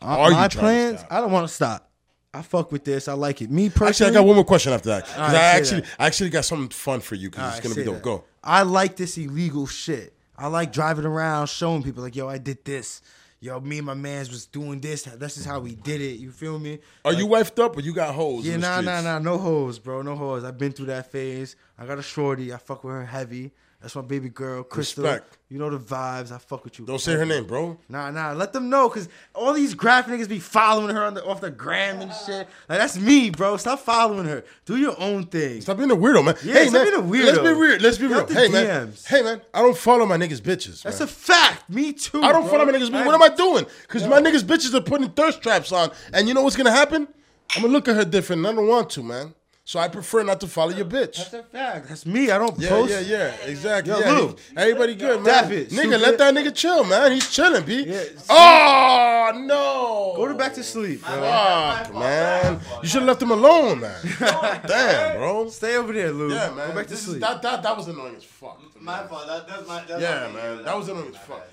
[0.01, 0.99] Uh, are you my trying to plans?
[1.01, 1.11] stop?
[1.11, 1.89] I don't want to stop.
[2.33, 3.07] I fuck with this.
[3.07, 3.51] I like it.
[3.51, 5.05] Me Actually, personally, I got one more question after that.
[5.05, 5.89] 'Cause Alright, I actually, that.
[5.99, 7.95] I actually got something fun for you because it's Alright, gonna be dope.
[7.95, 8.03] that.
[8.03, 8.23] Go.
[8.43, 10.15] I like this illegal shit.
[10.37, 13.01] I like driving around showing people like, yo, I did this.
[13.39, 15.03] Yo, me and my man's was doing this.
[15.03, 16.17] This is how we did it.
[16.17, 16.79] You feel me?
[17.05, 18.45] Are you wifed up or you got hoes?
[18.47, 19.19] Yeah, in the nah, nah, nah.
[19.19, 20.01] No hoes, bro.
[20.01, 20.43] No hoes.
[20.45, 21.55] I've been through that phase.
[21.77, 22.53] I got a shorty.
[22.53, 23.51] I fuck with her heavy.
[23.83, 25.03] That's my baby girl, Crystal.
[25.03, 25.37] Respect.
[25.49, 26.31] You know the vibes.
[26.31, 26.85] I fuck with you.
[26.85, 27.77] Don't say her name, bro.
[27.89, 28.31] Nah, nah.
[28.31, 31.51] Let them know, cause all these graphic niggas be following her on the off the
[31.51, 32.47] gram and shit.
[32.69, 33.57] Like that's me, bro.
[33.57, 34.45] Stop following her.
[34.63, 35.59] Do your own thing.
[35.59, 36.35] Stop being a weirdo, man.
[36.45, 36.85] Yeah, hey, stop man.
[36.85, 37.25] being a weirdo.
[37.25, 37.81] Let's be weird.
[37.81, 38.41] Let's be Get real.
[38.41, 38.93] Hey, man.
[39.05, 39.41] Hey, man.
[39.53, 40.83] I don't follow my niggas' bitches.
[40.83, 41.69] That's a fact.
[41.69, 42.23] Me too.
[42.23, 42.51] I don't bro.
[42.51, 43.05] follow my niggas' bitches.
[43.05, 43.65] What am I doing?
[43.81, 45.91] Because my niggas' bitches are putting thirst traps on.
[46.13, 47.05] And you know what's going to happen?
[47.53, 48.45] I'm going to look at her different.
[48.45, 49.33] I don't want to, man.
[49.73, 51.17] So I prefer not to follow your bitch.
[51.17, 51.89] That's a fact.
[51.89, 52.29] That's me.
[52.29, 52.91] I don't Yeah, post.
[52.91, 53.33] yeah, yeah.
[53.47, 53.91] Exactly.
[53.91, 54.27] Yo, yeah, Lou.
[54.27, 55.25] he- everybody good, man.
[55.45, 57.11] Dap it, nigga, let that nigga chill, man.
[57.11, 57.83] He's chilling, B.
[57.87, 60.13] Yeah, oh, no.
[60.15, 61.21] Go to back to sleep, My bro.
[61.21, 61.85] bad.
[61.87, 62.59] Fuck, My fault, man.
[62.83, 63.99] You should have left him alone, man.
[64.67, 65.49] Damn, bro.
[65.49, 66.31] Stay over there, Lou.
[66.31, 66.69] Yeah, man.
[66.69, 67.21] Go back to This is- sleep.
[67.21, 68.61] that, that, that was annoying as fuck.
[68.79, 69.25] My fault.
[69.25, 69.83] That, that's my.
[69.87, 70.63] That's Yeah, my man.
[70.65, 71.47] That was annoying as My fuck.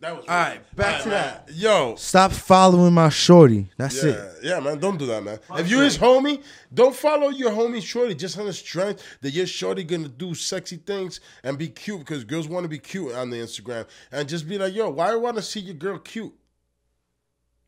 [0.00, 0.08] Bad, yeah.
[0.08, 1.40] That was All right, back to man.
[1.52, 1.94] Yo.
[1.96, 3.68] Stop following my shorty.
[3.76, 4.32] That's Yeah, it.
[4.42, 4.78] yeah, man.
[4.78, 5.38] Don't do that, man.
[5.56, 6.42] If you're his homie,
[6.72, 10.76] don't follow your homie shorty just on the strength that your shorty gonna do sexy
[10.76, 14.48] things and be cute because girls want to be cute on the Instagram and just
[14.48, 16.34] be like, yo, why I want to see your girl cute?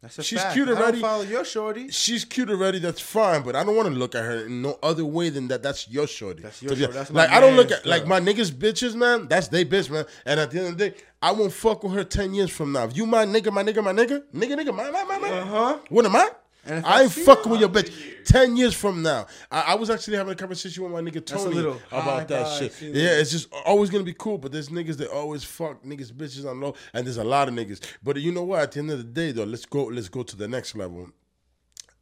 [0.03, 0.55] That's a She's fact.
[0.55, 1.91] cute I don't follow your shorty.
[1.91, 2.79] She's cute already.
[2.79, 5.49] That's fine, but I don't want to look at her in no other way than
[5.49, 5.63] that.
[5.63, 6.43] That's your shorty.
[6.43, 6.93] That's your shorty.
[6.93, 9.29] That's my like I don't look at like my niggas bitches, man.
[9.29, 10.07] That's they bitch, man.
[10.25, 12.73] And at the end of the day, I won't fuck with her ten years from
[12.73, 12.85] now.
[12.85, 15.31] If you my nigga, my nigga, my nigga, nigga, nigga, my my my, my.
[15.31, 15.79] Uh-huh.
[15.91, 16.31] What am I?
[16.65, 18.25] And if I I ain't fucking with your bitch.
[18.25, 21.59] Ten years from now, I, I was actually having a conversation with my nigga Tony
[21.91, 22.73] about that five, shit.
[22.73, 24.39] see, Yeah, it's just always gonna be cool.
[24.39, 27.55] But there's niggas that always fuck niggas, bitches on low, and there's a lot of
[27.55, 27.81] niggas.
[28.03, 28.61] But you know what?
[28.61, 29.85] At the end of the day, though, let's go.
[29.85, 31.09] Let's go to the next level.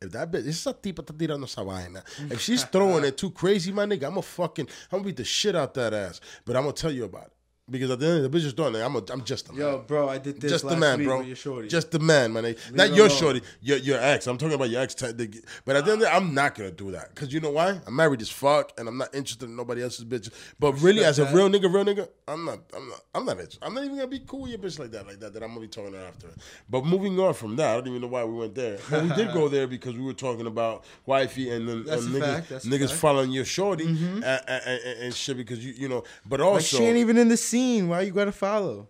[0.00, 2.02] If that bitch, esa tipa está tirando esa vaina.
[2.30, 5.24] If she's throwing it too crazy, my nigga, I'm gonna fucking, I'm gonna beat the
[5.24, 6.20] shit out that ass.
[6.44, 7.32] But I'm gonna tell you about it
[7.71, 8.81] because at the end of the bitch is doing it.
[8.81, 9.61] I'm, a, I'm just a man.
[9.61, 11.19] Yo, bro, I did this just last the man, week bro.
[11.19, 11.69] with your shorty.
[11.69, 12.55] Just the man, man.
[12.73, 13.19] Not your alone.
[13.19, 14.27] shorty, your your ex.
[14.27, 14.95] I'm talking about your ex.
[14.95, 17.51] But at the end of the day, I'm not gonna do that because you know
[17.51, 17.81] why?
[17.87, 20.31] I'm married as fuck, and I'm not interested in nobody else's bitch.
[20.59, 21.35] But really, as a that.
[21.35, 22.61] real nigga, real nigga, I'm not.
[22.75, 23.01] I'm not.
[23.14, 23.33] I'm not.
[23.33, 23.64] interested.
[23.64, 25.35] I'm not even gonna be cool with your bitch like that, like that.
[25.35, 26.29] That I'm gonna be talking to her after.
[26.69, 28.79] But moving on from that, I don't even know why we went there.
[28.91, 32.14] But we did go there because we were talking about wifey and then That's and
[32.14, 32.89] a niggas, fact, that's a niggas.
[32.89, 32.97] Mm-hmm.
[32.97, 36.05] following your shorty and, and, and, and shit because you you know.
[36.27, 37.57] But like also, she ain't even in the scene.
[37.88, 38.88] Why you gotta follow?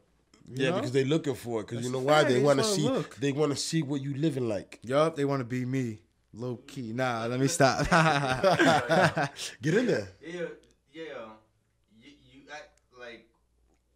[0.50, 0.76] You yeah, know?
[0.76, 1.66] because they looking for it.
[1.68, 2.82] Because you know a why fact, they they want to see.
[2.82, 3.16] look.
[3.16, 4.78] They want to see what you living like.
[4.82, 5.98] Yup, they want to be me.
[6.32, 6.92] Low key.
[6.92, 7.80] Nah, let me stop.
[9.62, 10.08] Get in there.
[10.22, 10.32] Yeah,
[10.92, 11.02] yeah,
[12.00, 13.26] you, you act like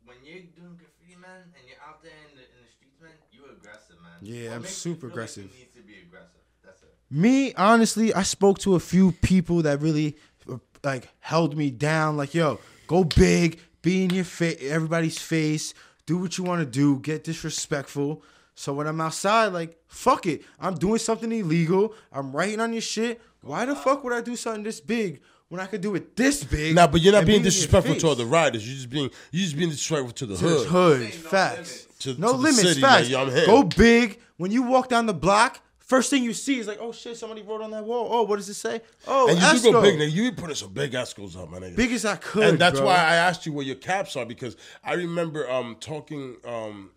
[0.04, 3.10] when you're doing graffiti, man, and you're out there in the, in the streets, man,
[3.32, 4.12] you're aggressive, man.
[4.22, 5.44] Yeah, What I'm makes super you feel like aggressive.
[5.52, 6.40] You need to be aggressive.
[6.64, 6.94] That's it.
[7.10, 10.16] me, honestly, I spoke to a few people that really
[10.50, 12.16] uh, like held me down.
[12.16, 15.74] Like, yo, go big, be in your face, everybody's face,
[16.06, 18.22] do what you want to do, get disrespectful.
[18.54, 21.94] So when I'm outside, like, fuck it, I'm doing something illegal.
[22.12, 23.20] I'm writing on your shit.
[23.42, 26.44] Why the fuck would I do something this big when I could do it this
[26.44, 26.74] big?
[26.74, 28.10] Nah, but you're not and being be in your disrespectful to face?
[28.10, 28.66] other riders.
[28.66, 30.66] You're just being you just being disrespectful to the To the hood.
[30.68, 31.86] hood, Ain't no facts.
[32.18, 33.10] No limits, facts.
[33.10, 34.18] like, yo, Go big.
[34.36, 35.60] When you walk down the block,
[35.92, 38.08] first thing you see is like, oh shit, somebody wrote on that wall.
[38.10, 38.80] Oh, what does it say?
[39.06, 40.10] Oh, And you do go big, nigga.
[40.10, 41.76] You be putting some big Eskos up, my nigga.
[41.76, 42.44] Big as I could.
[42.44, 42.86] and that's bro.
[42.86, 46.92] why I asked you where your caps are because I remember um talking um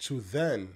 [0.00, 0.74] to then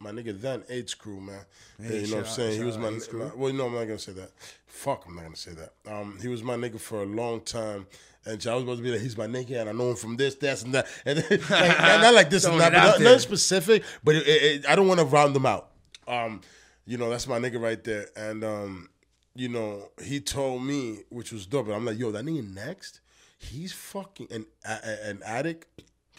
[0.00, 1.44] my nigga then AIDS crew man.
[1.80, 2.58] Hey, you know what I'm saying?
[2.58, 3.20] He was my, AIDS Crew.
[3.20, 4.32] my- well, no, I'm not gonna say that.
[4.66, 5.72] Fuck, I'm not gonna say that.
[5.86, 7.86] Um, he was my nigga for a long time.
[8.24, 10.16] And I was supposed to be like, he's my nigga, and I know him from
[10.16, 10.86] this, this, and that.
[11.04, 13.82] And then, like, not, not like this and that, but not, nothing specific.
[14.04, 15.70] But it, it, it- I don't want to round them out.
[16.06, 16.40] Um,
[16.86, 18.08] you know, that's my nigga right there.
[18.16, 18.88] And um,
[19.34, 21.66] you know, he told me, which was dope.
[21.66, 23.00] And I'm like, yo, that nigga next,
[23.38, 25.66] he's fucking an an addict.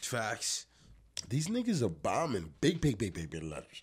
[0.02, 0.66] facts.
[1.30, 3.82] These niggas are bombing big, big, big, big, big letters.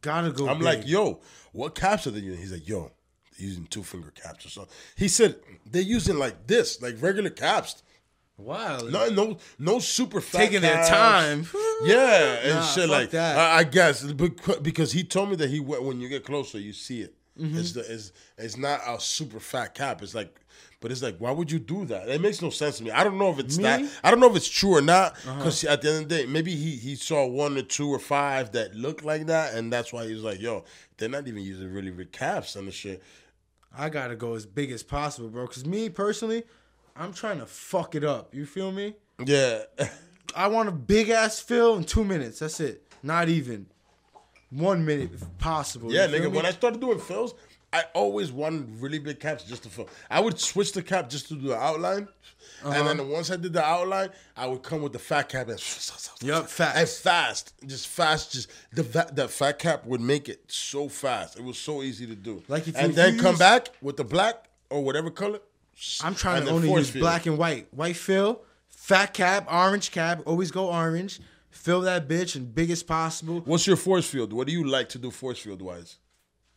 [0.00, 0.48] Gotta go.
[0.48, 0.64] I'm big.
[0.64, 1.20] like, yo,
[1.52, 2.40] what caps are they using?
[2.40, 2.90] He's like, yo,
[3.38, 4.74] they're using two finger caps or something.
[4.96, 7.82] He said they're using like this, like regular caps.
[8.42, 8.78] Wow.
[8.78, 11.46] No, no, no super fat taking their time.
[11.84, 13.36] Yeah, and Nah, shit like that.
[13.36, 16.58] I, I guess bec- because he told me that he went when you get closer,
[16.60, 17.14] you see it.
[17.36, 17.58] Mm-hmm.
[17.58, 20.00] It's the it's it's not a super fat cap.
[20.00, 20.38] It's like,
[20.80, 22.08] but it's like, why would you do that?
[22.08, 22.92] It makes no sense to me.
[22.92, 23.64] I don't know if it's Me?
[23.64, 23.78] Uh-huh.
[23.78, 23.90] that.
[24.04, 25.16] I don't know if it's true or not.
[25.24, 27.98] Because at the end of the day, maybe he he saw one or two or
[27.98, 30.64] five that looked like that, and that's why he was like, yo,
[30.98, 33.02] they're not even using really big caps and the shit.
[33.76, 35.46] I gotta go as big as possible, bro.
[35.48, 36.44] Cause me personally,
[36.96, 38.34] I'm trying to fuck it up.
[38.34, 38.94] You feel me?
[39.24, 39.62] Yeah.
[40.36, 42.38] I want a big ass fill in two minutes.
[42.38, 42.82] That's it.
[43.02, 43.66] Not even
[44.50, 45.92] one minute if possible.
[45.92, 46.22] Yeah, nigga.
[46.22, 46.28] me?
[46.28, 47.34] When I started doing fills,
[47.72, 49.88] I always wanted really big caps just to fill.
[50.10, 52.06] I would switch the cap just to do the outline,
[52.62, 52.82] and Uh-huh.
[52.94, 55.58] then once I did the outline, I would come with the fat cap and
[56.22, 56.76] Yup, fast.
[56.76, 58.32] and fast, just fast.
[58.32, 58.82] Just the
[59.12, 61.38] the fat cap would make it so fast.
[61.38, 62.42] It was so easy to do.
[62.48, 65.40] Like if and you- then you come use- back with the black or whatever color.
[66.02, 67.00] I'm trying to only use fill.
[67.02, 67.72] black and white.
[67.72, 70.22] White fill, fat cap, orange cap.
[70.26, 71.20] Always go orange.
[71.50, 73.40] Fill that bitch and big as possible.
[73.44, 74.32] What's your force field?
[74.32, 75.98] What do you like to do force field wise?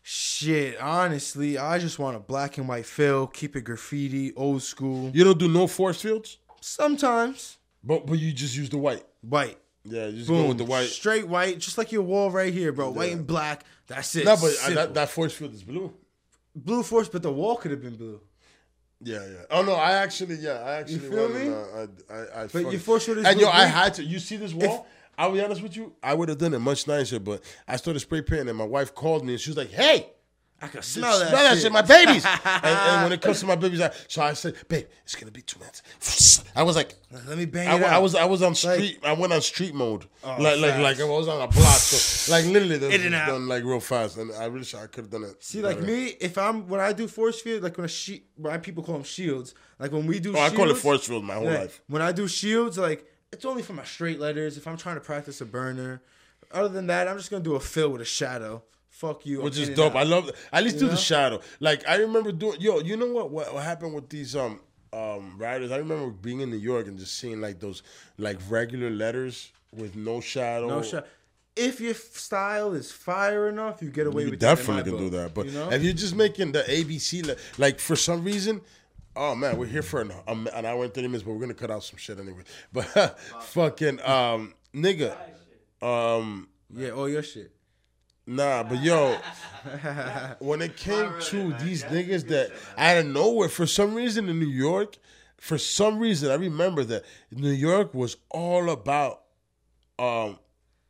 [0.01, 3.27] Shit, honestly, I just want a black and white fill.
[3.27, 5.09] Keep it graffiti, old school.
[5.13, 9.03] You don't do no force fields, Sometimes but but you just use the white.
[9.21, 9.57] white.
[9.83, 10.43] Yeah, you just Boom.
[10.43, 10.87] go with the white.
[10.87, 12.89] Straight white, just like your wall right here, bro.
[12.91, 13.63] White and black.
[13.87, 14.25] That's it.
[14.25, 14.75] No, but uh, Simple.
[14.75, 15.93] that, that force field is blue.
[16.55, 18.19] blue force, but the wall could have been blue.
[19.01, 19.37] Yeah, yeah.
[19.51, 21.49] Oh no, I actually, yeah, I actually You feel me?
[21.49, 24.03] uh, I, I, I But your force field and yo, I had to.
[24.03, 24.87] You see this wall?
[25.17, 27.99] I'll be honest with you, I would have done it much nicer, but I started
[28.01, 30.09] spray painting, and my wife called me, and she was like, "Hey."
[30.61, 31.63] I can Smell smell that, that, shit.
[31.63, 31.71] shit.
[31.71, 32.25] my babies.
[32.45, 35.31] and, and when it comes to my babies, I, so I said, "Babe, it's gonna
[35.31, 36.95] be two minutes." I was like,
[37.27, 37.83] Let me bang I, it.
[37.83, 38.99] I was I was on street.
[39.03, 40.99] I went on street mode, Oh, like like like.
[40.99, 41.75] I was on a block.
[41.75, 45.03] So like literally, this was done like real fast, and I really wish I could
[45.03, 45.43] have done it.
[45.43, 48.57] See, like me, if I'm when I do force field, like when a she, my
[48.57, 49.53] people call them shields.
[49.77, 51.81] Like when we do, Oh, I call it force field my whole life.
[51.87, 54.57] When I do shields, like it's only for my straight letters.
[54.57, 56.01] If I'm trying to practice a burner,
[56.51, 58.63] other than that, I'm just gonna do a fill with a shadow.
[58.99, 59.93] Fuck you, which is dope.
[59.95, 60.91] I love at least do know?
[60.91, 61.41] the shadow.
[61.59, 62.79] Like I remember doing yo.
[62.79, 63.29] You know what?
[63.29, 64.61] What, what happened with these um
[64.93, 65.69] um riders?
[65.69, 67.83] I remember being in New York and just seeing like those
[68.17, 70.69] like regular letters with no shadow.
[70.69, 71.05] no shadow.
[71.57, 75.33] If your style is fire enough, you get away You with definitely can do that.
[75.33, 75.69] But you know?
[75.71, 78.61] if you're just making the ABC, li- like for some reason,
[79.17, 81.49] oh man, we're here for an, um, an hour and 30 minutes, but we're going
[81.49, 82.43] to cut out some shit anyway.
[82.73, 82.85] But
[83.41, 85.15] fucking, um, nigga,
[85.81, 87.54] um, yeah, all your shit.
[88.27, 89.17] Nah, but yo,
[90.39, 94.47] when it came to these niggas that out of nowhere, for some reason in New
[94.47, 94.97] York,
[95.37, 99.21] for some reason, I remember that New York was all about
[99.99, 100.39] um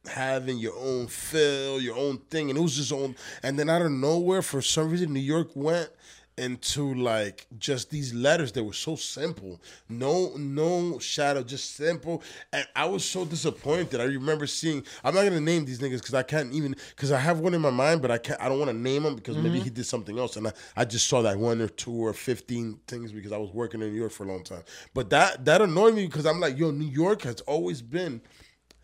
[0.08, 3.16] having your own feel, your own thing, and it was just own.
[3.44, 5.90] And then out of nowhere, for some reason, New York went
[6.38, 12.22] into like just these letters that were so simple, no, no shadow, just simple.
[12.52, 14.02] And I was so disappointed.
[14.02, 14.84] I remember seeing.
[15.04, 17.62] I'm not gonna name these niggas because I can't even because I have one in
[17.62, 18.42] my mind, but I can't.
[18.42, 19.64] I don't want to name him because maybe mm-hmm.
[19.64, 22.80] he did something else, and I, I just saw that one or two or fifteen
[22.88, 24.64] things because I was working in New York for a long time.
[24.94, 28.22] But that that annoyed me because I'm like, yo, New York has always been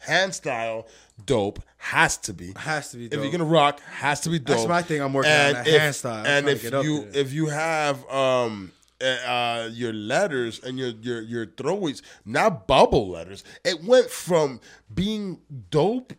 [0.01, 0.87] hand style
[1.25, 2.53] dope has to be.
[2.55, 4.57] Has to be if you're gonna rock has to be dope.
[4.57, 6.25] That's my thing I'm working on, and that if, hand style.
[6.25, 8.71] And if you if you have um
[9.01, 13.43] uh, uh, your letters and your your your throwaways not bubble letters.
[13.63, 14.61] It went from
[14.93, 15.39] being
[15.71, 16.13] dope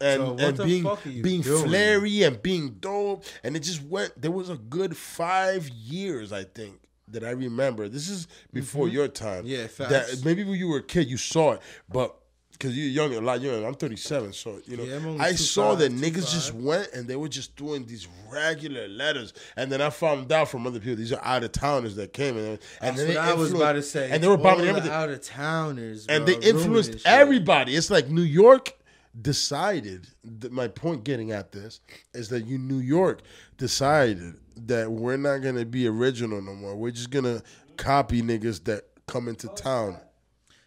[0.00, 1.64] and, So and being being doing?
[1.66, 3.24] flary and being dope.
[3.42, 7.88] And it just went there was a good five years i think that i remember.
[7.88, 9.44] This is before your time.
[9.44, 9.82] Mm-hmm.
[9.82, 11.60] Yeah, that maybe when you were a kid you saw it.
[11.88, 12.16] But
[12.52, 13.66] because you're young, a lot younger.
[13.66, 14.84] I'm 37, so you know.
[14.84, 17.84] Yeah, I'm only I saw 2'5", that niggas just went and they were just doing
[17.86, 21.52] these regular letters, and then I found out from other people these are out of
[21.52, 24.10] towners that came and, and That's then what they I was about to influenced- say.
[24.10, 27.74] and they were bombing the everything, out of towners, and they influenced everybody.
[27.74, 28.72] It's like New York
[29.20, 30.06] decided.
[30.24, 31.80] That my point getting at this
[32.14, 33.22] is that you New York
[33.56, 34.34] decided
[34.66, 36.76] that we're not gonna be original no more.
[36.76, 37.42] We're just gonna
[37.76, 40.00] copy niggas that come into oh, town.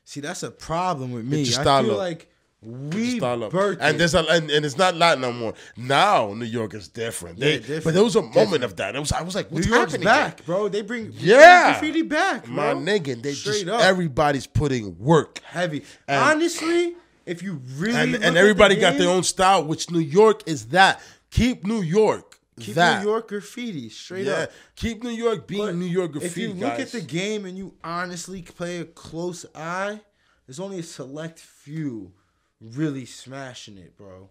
[0.05, 1.41] See, that's a problem with me.
[1.41, 1.97] I feel up.
[1.97, 2.29] like
[2.61, 5.53] we birthed And there's a, and, and it's not Latin no more.
[5.77, 7.39] Now New York is different.
[7.39, 7.83] They, Yeah, different.
[7.83, 8.63] But there was a moment Different.
[8.63, 8.95] of that.
[8.95, 10.05] It was I was like, New what's York's happening?
[10.05, 10.67] back, bro.
[10.69, 11.71] They bring Yeah.
[11.73, 12.53] graffiti back, bro.
[12.55, 13.81] My nigga, they Straight just up.
[13.81, 15.41] everybody's putting work.
[15.43, 15.83] heavy.
[16.07, 16.95] And- Honestly,
[17.25, 20.41] if you really And and everybody the got game, their own style, which New York
[20.47, 21.01] is that.
[21.31, 22.34] Keep New York.
[22.59, 23.03] Keep that.
[23.03, 24.33] New York graffiti straight yeah.
[24.33, 24.51] up.
[24.75, 26.43] Keep New York being But New York graffiti.
[26.43, 26.93] If you look guys.
[26.93, 30.01] at the game and you honestly play a close eye,
[30.45, 32.11] there's only a select few
[32.61, 34.29] really smashing it, bro.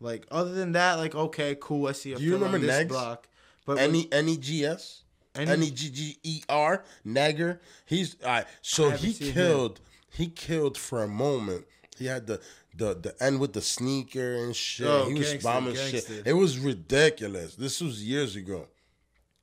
[0.00, 1.86] Like other than that, like okay, cool.
[1.86, 2.88] I see a Do you fill on this Negs?
[2.88, 3.28] block,
[3.66, 5.02] but N N G S
[5.34, 7.60] Any- GS, any G G E R Nagger.
[7.84, 8.46] He's all right.
[8.62, 9.80] So he killed.
[10.10, 11.66] He killed for a moment.
[11.96, 12.40] He had the
[12.80, 14.86] the the end with the sneaker and shit.
[14.86, 16.14] Oh, he was gangster, bombing gangster.
[16.14, 16.26] shit.
[16.26, 17.54] It was ridiculous.
[17.54, 18.66] This was years ago.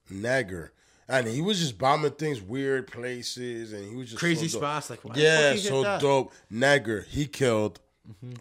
[0.10, 0.74] Nagger.
[1.10, 4.90] And he was just bombing things, weird places, and he was just crazy so spots.
[4.90, 6.34] Like why Yeah, fuck he hit so dope.
[6.52, 7.80] Nagger, he killed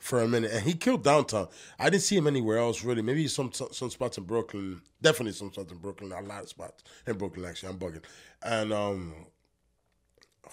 [0.00, 1.48] for a minute, and he killed downtown.
[1.78, 3.02] I didn't see him anywhere else really.
[3.02, 4.80] Maybe some some spots in Brooklyn.
[5.00, 6.10] Definitely some spots in Brooklyn.
[6.10, 7.46] A lot of spots in Brooklyn.
[7.46, 8.02] Actually, I'm bugging.
[8.42, 9.14] And um,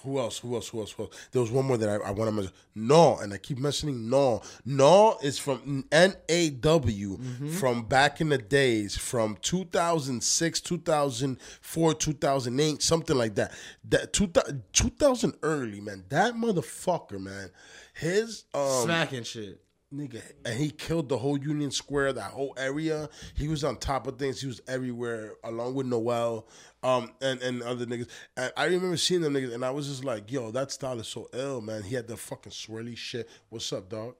[0.04, 0.38] who else?
[0.38, 0.68] Who else?
[0.68, 0.92] Who else?
[0.92, 1.28] Who else?
[1.32, 2.52] There was one more that I, I want to mention.
[2.74, 4.42] No, and I keep mentioning No.
[4.64, 7.18] No is from N A W
[7.58, 13.52] from back in the days, from 2006, 2004, 2008, something like that.
[13.88, 16.04] That 2000, 2000 early, man.
[16.10, 17.50] That motherfucker, man.
[17.94, 19.63] His um, smacking shit.
[19.94, 23.08] Nigga, and he killed the whole Union Square, that whole area.
[23.34, 24.40] He was on top of things.
[24.40, 26.46] He was everywhere, along with Noel,
[26.82, 28.08] um, and and other niggas.
[28.36, 31.08] And I remember seeing them niggas, and I was just like, "Yo, that style is
[31.08, 33.28] so ill, man." He had the fucking swirly shit.
[33.48, 34.16] What's up, dog?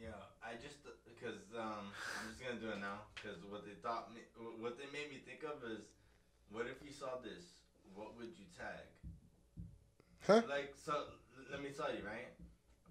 [0.00, 0.08] Yeah,
[0.42, 1.90] I just because um,
[2.20, 4.20] I'm just gonna do it now because what they thought me,
[4.60, 5.86] what they made me think of is,
[6.50, 7.44] what if you saw this?
[7.94, 8.84] What would you tag?
[10.26, 10.42] Huh?
[10.48, 11.04] Like so,
[11.50, 12.28] let me tell you, right?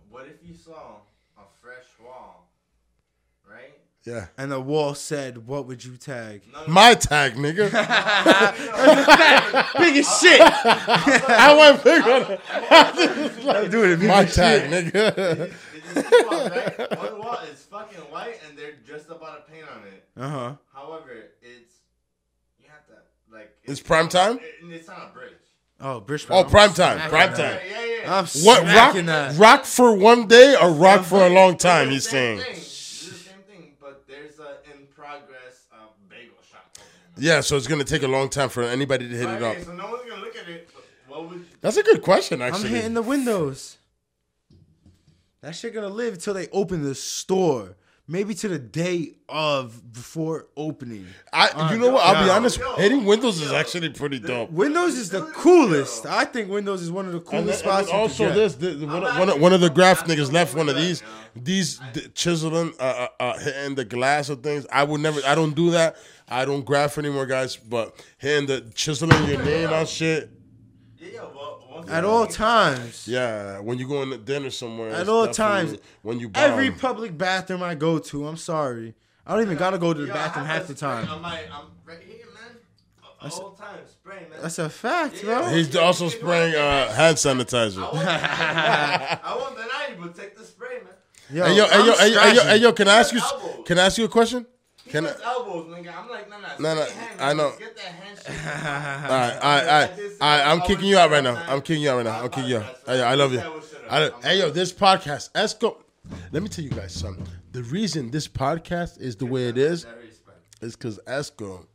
[0.10, 1.02] What if you saw
[1.38, 2.50] a fresh wall,
[3.50, 3.74] right?
[4.04, 7.72] Yeah, And the wall said, "What would you tag?" No, no, my tag, nigga.
[9.80, 10.42] Big as shit.
[10.42, 12.40] I went big on it.
[13.50, 14.00] I'm doing it.
[14.08, 14.94] My tag, shit.
[14.94, 15.16] nigga.
[15.16, 15.54] Did, did
[15.96, 16.98] these right.
[17.00, 20.04] One wall is fucking white, and they're just about to paint on it.
[20.18, 20.54] Uh huh.
[20.74, 21.74] However, it's
[22.60, 22.94] you have to
[23.34, 23.56] like.
[23.64, 24.38] It's prime time?
[24.38, 25.32] It, it's on a bridge.
[25.80, 26.26] Oh, Bridge.
[26.30, 27.60] Oh, prime time, prime Yeah, time.
[27.70, 28.20] yeah, yeah.
[28.20, 28.72] I'm What rock?
[28.72, 29.38] smacking that.
[29.38, 31.90] Rock for one day or rock for a long time?
[31.90, 32.40] He's saying.
[32.40, 32.52] thing.
[32.56, 35.78] It's the same thing, but there's a in progress uh,
[36.10, 36.72] bagel shop.
[37.18, 39.58] Yeah, so it's gonna take a long time for anybody to hit it up.
[39.64, 40.70] So no one's gonna look at it.
[40.74, 41.46] But what would?
[41.62, 42.76] That's a good question, Actually, I'm actually.
[42.78, 43.78] hitting the windows.
[45.42, 47.76] That shit gonna live until they open the store.
[48.08, 51.08] Maybe to the day of before opening.
[51.34, 52.06] I, you know what?
[52.06, 52.60] I'll be honest.
[52.60, 54.52] yo, hitting Windows is actually pretty dope.
[54.52, 56.06] Windows is the coolest.
[56.06, 57.88] I think Windows is one of the And, coolest and spots.
[57.88, 60.32] then also, this the, the- one, of- one, of- not- one of the graf niggas
[60.32, 61.02] left one of these.
[61.36, 64.68] These the chiseling, uh, uh, uh, hitting the glass of things.
[64.72, 65.20] I would never.
[65.26, 65.96] I don't do that.
[66.30, 67.56] I don't graf anymore, guys.
[67.56, 70.30] But hitting the chiseling your name on shit.
[71.88, 73.08] Yeah, yeah, well, once At you- all times.
[73.08, 74.92] Yeah, when you go in to dinner somewhere.
[74.92, 75.78] At all times.
[76.02, 76.44] When you bomb.
[76.44, 78.94] Every public bathroom I go to, I'm sorry.
[79.28, 81.10] I don't even gotta go to the Yo, bathroom half the spray time.
[81.10, 82.58] On my, I'm right here, man.
[83.22, 84.40] A- All time spray, man.
[84.42, 85.40] That's a fact, Yeah.
[85.40, 85.50] bro.
[85.50, 87.80] He's also spraying uh, hand sanitizer.
[87.80, 88.06] I won't,
[89.26, 90.94] I won't deny you, but take the spray, man.
[91.32, 93.14] Yo, Hey yo, hey I'm yo, hey yo, hey yo, hey yo, can I ask
[93.14, 93.20] you?
[93.20, 93.66] Elbows.
[93.66, 94.46] Can I ask you a question?
[94.84, 95.12] He Can I?
[95.12, 95.98] puts elbows, nigga.
[95.98, 96.48] I'm like, nah, nah.
[96.60, 97.52] Nah, nah, hand, I know.
[97.58, 98.15] Get that handshake.
[98.28, 99.92] All right, all right, all right,
[100.22, 100.48] all right.
[100.48, 101.36] I'm kicking you out right now.
[101.48, 102.22] I'm kicking you out right now.
[102.24, 102.76] I'm kicking you out.
[102.86, 103.42] Hey, I love you.
[103.90, 105.78] I, hey yo, this podcast, Esko.
[106.32, 107.28] Let me tell you guys something.
[107.52, 109.86] The reason this podcast is the way it is
[110.62, 111.68] is because Esko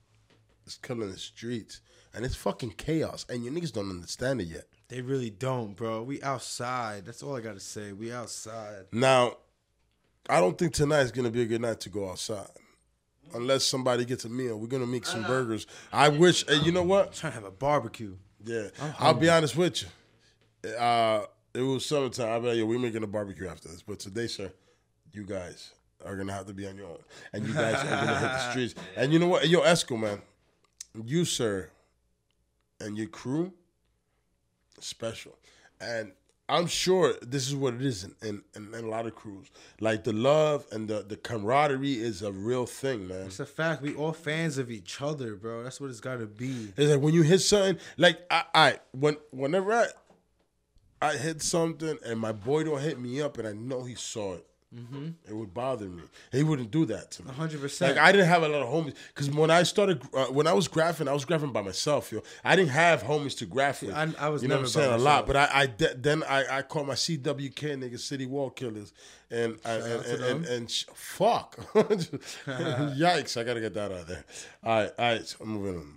[0.66, 1.82] is killing the streets,
[2.14, 4.64] and it's fucking chaos, and you niggas don't understand it yet.
[4.88, 6.02] They really don't, bro.
[6.02, 7.06] We outside.
[7.06, 7.92] That's all I gotta say.
[7.92, 8.86] We outside.
[8.92, 9.36] Now,
[10.28, 12.48] I don't think tonight's gonna be a good night to go outside.
[13.34, 15.66] Unless somebody gets a meal, we're gonna make some burgers.
[15.92, 16.46] I wish.
[16.46, 17.12] Hey, you know what?
[17.12, 18.16] trying to have a barbecue.
[18.44, 20.70] Yeah, I'll be honest with you.
[20.70, 22.28] Uh, it was summertime.
[22.30, 23.82] I'll be like, yo, we're making a barbecue after this.
[23.82, 24.52] But today, sir,
[25.12, 25.70] you guys
[26.04, 26.98] are gonna have to be on your own,
[27.32, 28.74] and you guys are gonna hit the streets.
[28.96, 30.22] And you know what, yo, Esko, man,
[31.04, 31.68] you sir,
[32.80, 33.52] and your crew,
[34.80, 35.36] special,
[35.80, 36.12] and
[36.50, 39.50] I'm sure this is what it is in, in, in, in a lot of crews.
[39.80, 43.26] Like the love and the, the camaraderie is a real thing, man.
[43.26, 43.82] It's a fact.
[43.82, 45.62] We all fans of each other, bro.
[45.62, 46.72] That's what it's gotta be.
[46.76, 49.86] It's like when you hit something, like I, I when whenever I
[51.00, 54.34] I hit something and my boy don't hit me up and I know he saw
[54.34, 54.46] it,
[55.28, 56.02] it would bother me.
[56.30, 57.32] He wouldn't do that to me.
[57.32, 57.96] hundred percent.
[57.96, 58.04] Like.
[58.06, 60.68] I didn't have a lot of homies because when I started uh, when I was
[60.68, 62.12] graphing, I was graphing by myself.
[62.12, 63.92] Yo, I didn't have homies to graf with.
[63.94, 65.94] I- I was you know never what I'm saying a lot, but I, I de-
[65.96, 67.52] then I, I called my CWK
[67.82, 68.92] niggas City Wall Killers
[69.28, 71.56] and I, and, and, and, and sh- fuck,
[72.44, 73.36] yikes!
[73.36, 74.24] I gotta get that out of there.
[74.62, 75.94] All right, all right, so I'm moving on.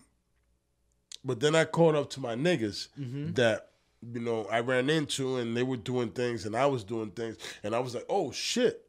[1.23, 3.33] But then I called up to my niggas Mm-hmm.
[3.33, 3.69] that
[4.13, 7.37] you know I ran into, and they were doing things, and I was doing things,
[7.63, 8.85] and I was like, oh shit,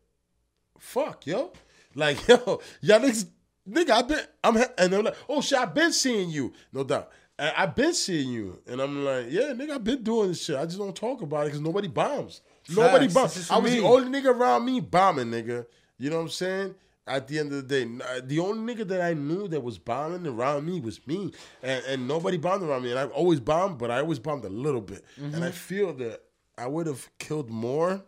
[0.78, 1.52] fuck, yo,
[1.94, 3.26] like yo, y'all niggas,
[3.68, 7.10] nigga, I've been, I'm, and they're like, oh shit, I've been seeing you, no doubt.
[7.36, 10.56] I've been seeing you, and I'm like, yeah, nigga, I've been doing this shit.
[10.56, 12.42] I just don't talk about it because nobody bombs.
[12.68, 13.50] Nobody bombs.
[13.50, 13.80] I was me.
[13.80, 15.66] the only nigga around me bombing, nigga.
[15.98, 16.74] You know what I'm saying?
[17.06, 19.78] At the end of the day, uh, the only nigga that I knew that was
[19.78, 21.32] bombing around me was me,
[21.62, 22.90] and, and nobody bombed around me.
[22.90, 25.04] And I've always bombed, but I always bombed a little bit.
[25.20, 25.34] Mm-hmm.
[25.34, 26.22] And I feel that
[26.56, 28.02] I would have killed more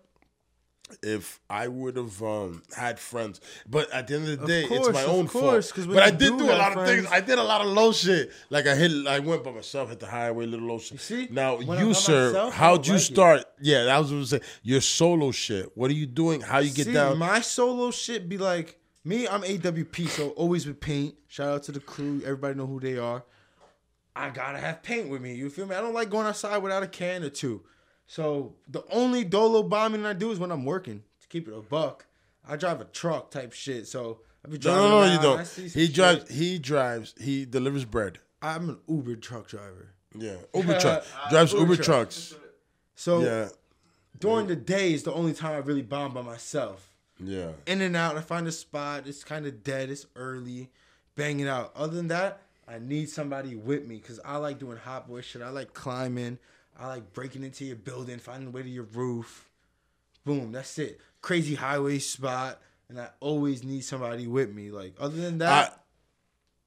[1.02, 3.40] if I would have um, had friends.
[3.68, 5.88] But at the end of the Of day, it's my of own course, fault.
[5.88, 7.06] But I did do do a lot of things.
[7.10, 8.30] I did a lot of low shit.
[8.50, 11.00] Like I hit, I went by myself, hit the highway, little low shit.
[11.00, 13.04] see, now you, sir, myself, how'd you like it.
[13.04, 13.44] start?
[13.60, 14.42] Yeah, that was what I was saying.
[14.62, 15.76] Your solo shit.
[15.76, 16.40] What are you doing?
[16.40, 17.18] How you get See, down?
[17.18, 19.26] my solo shit be like me.
[19.28, 21.14] I'm AWP, so always with paint.
[21.28, 22.20] Shout out to the crew.
[22.24, 23.24] Everybody know who they are.
[24.14, 25.34] I gotta have paint with me.
[25.34, 25.74] You feel me?
[25.74, 27.62] I don't like going outside without a can or two.
[28.06, 31.02] So the only dolo bombing I do is when I'm working.
[31.22, 32.06] To keep it a buck,
[32.48, 33.86] I drive a truck type shit.
[33.86, 34.82] So I be driving.
[34.82, 35.48] no, no, around, you don't.
[35.48, 35.94] He shit.
[35.94, 36.30] drives.
[36.30, 37.14] He drives.
[37.20, 38.18] He delivers bread.
[38.40, 39.88] I'm an Uber truck driver.
[40.16, 41.84] Yeah, Uber truck drives Uber Uber truck.
[41.86, 42.34] trucks.
[42.94, 43.48] So Yeah,
[44.18, 46.88] during the day is the only time I really bomb by myself.
[47.18, 47.50] Yeah.
[47.66, 48.16] in and out.
[48.16, 49.06] I find a spot.
[49.06, 49.90] It's kind of dead.
[49.90, 50.70] It's early.
[51.14, 51.72] Bang it out.
[51.74, 55.42] Other than that, I need somebody with me because I like doing hot boy shit.
[55.42, 56.38] I like climbing.
[56.78, 59.48] I like breaking into your building, finding a way to your roof.
[60.24, 60.52] Boom.
[60.52, 61.00] That's it.
[61.22, 62.60] Crazy highway spot.
[62.88, 64.70] And I always need somebody with me.
[64.70, 65.82] Like other than that,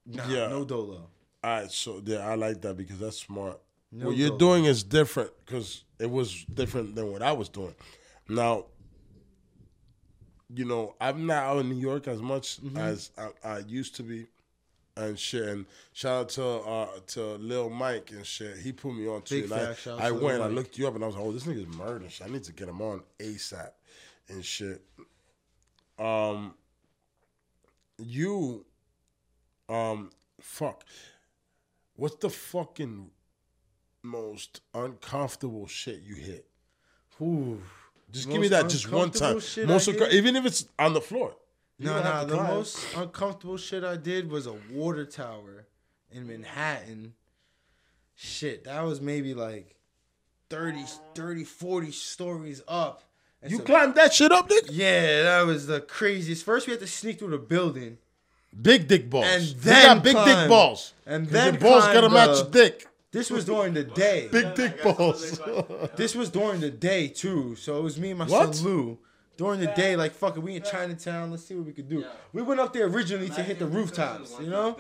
[0.06, 0.48] nah, yeah.
[0.48, 1.10] no dolo.
[1.42, 3.60] All right, so yeah, I like that because that's smart.
[3.92, 4.38] No what you're go.
[4.38, 7.74] doing is different because it was different than what I was doing.
[8.28, 8.66] Now,
[10.54, 12.78] you know, I'm not out in New York as much Mm-hmm.
[12.78, 14.28] as I, I used to be,
[14.98, 15.48] and shit.
[15.48, 18.58] And shout out to uh, to Lil Mike and shit.
[18.58, 19.48] He put me on too.
[19.54, 22.10] I, I went, I looked you up, and I was like, oh, this nigga's murdering.
[22.10, 22.28] shit.
[22.28, 23.72] I need to get him on ASAP.
[24.30, 24.82] and shit.
[26.00, 26.54] Um,
[27.98, 28.66] you,
[29.68, 30.10] um,
[30.40, 30.84] fuck.
[31.96, 33.12] What's the fucking
[34.04, 36.46] most uncomfortable shit you hit?
[37.22, 37.62] Ooh.
[38.12, 39.36] Just give me that just one time.
[39.36, 41.36] Most unco- even if it's on the floor.
[41.78, 42.26] No, no.
[42.26, 42.48] The climb.
[42.48, 45.68] most uncomfortable shit I did was a water tower
[46.12, 47.14] in Manhattan.
[48.16, 49.76] Shit, that was maybe like
[50.50, 50.84] 30,
[51.16, 53.04] 30 40 stories up.
[53.42, 54.70] And You so- climbed that shit up, nigga.
[54.72, 56.44] Yeah, that was the craziest.
[56.44, 57.98] First, we had to sneak through the building,
[58.62, 59.26] Big dick balls.
[59.28, 60.94] And then big dick balls.
[61.06, 62.88] And then balls gotta match your dick.
[63.12, 64.30] This was during the day.
[64.32, 65.32] Big dick balls.
[65.32, 65.98] that's what they call it.
[65.98, 68.54] This was during the day too, so it was me and my What?
[68.56, 69.00] son Lou.
[69.38, 71.32] During the day, like fuck it, we in Chinatown.
[71.32, 72.04] Let's see what we could do.
[72.34, 74.78] We went up there originally to hit the rooftops, you know.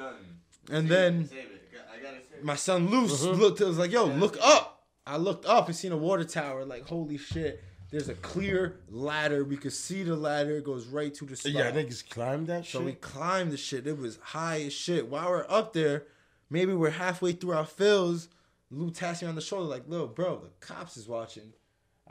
[0.70, 1.62] And then Save it.
[1.92, 2.44] I gotta save it.
[2.44, 3.40] my son Lou mm-hmm.
[3.42, 3.62] looked.
[3.62, 4.84] It was like, yo, look up.
[5.08, 6.66] I looked up and seen a water tower.
[6.66, 7.64] Like, holy shit!
[7.90, 9.44] There's a clear ladder.
[9.44, 10.58] We could see the ladder.
[10.58, 11.52] It goes right to the spot.
[11.54, 12.86] Yeah, niggas climbed that So shit.
[12.86, 13.88] we climbed the shit.
[13.88, 15.08] It was high as shit.
[15.08, 16.04] While we're up there,
[16.50, 18.30] maybe we're halfway through our fills.
[18.72, 21.54] Lou taps me on the shoulder, like, "Little bro, the cops is watching."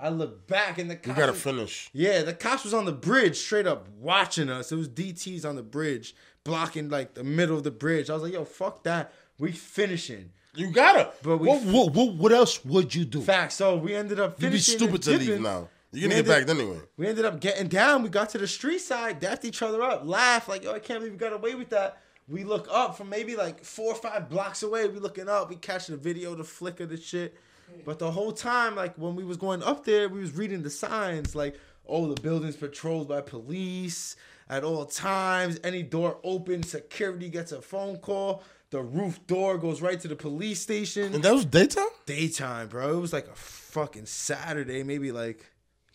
[0.01, 1.19] I look back and the you cops.
[1.19, 1.91] gotta was- finish.
[1.93, 4.71] yeah, the cops was on the bridge, straight up watching us.
[4.73, 8.09] It was DTs on the bridge, blocking like the middle of the bridge.
[8.11, 9.13] I was like, "Yo, fuck that.
[9.39, 11.13] We finishing." You gotta.
[11.23, 13.21] But we- what, what, what, what else would you do?
[13.21, 13.53] Fact.
[13.53, 14.81] So we ended up finishing.
[14.81, 15.69] You'd be stupid to leave now.
[15.93, 16.81] You're gonna get ended- back anyway.
[16.97, 18.03] We ended up getting down.
[18.03, 20.99] We got to the street side, dapped each other up, laughed like, "Yo, I can't
[21.01, 24.29] believe we got away with that." We look up from maybe like four or five
[24.29, 24.87] blocks away.
[24.87, 25.49] We looking up.
[25.49, 27.37] We catch the video, the flick of the shit.
[27.85, 30.71] But the whole time, like when we was going up there, we was reading the
[30.71, 34.17] signs like, "Oh, the building's patrolled by police
[34.49, 35.59] at all times.
[35.65, 38.43] Any door open, security gets a phone call.
[38.71, 41.89] The roof door goes right to the police station." And that was daytime?
[42.07, 42.97] daytime, bro.
[42.97, 45.45] It was like a fucking Saturday, maybe like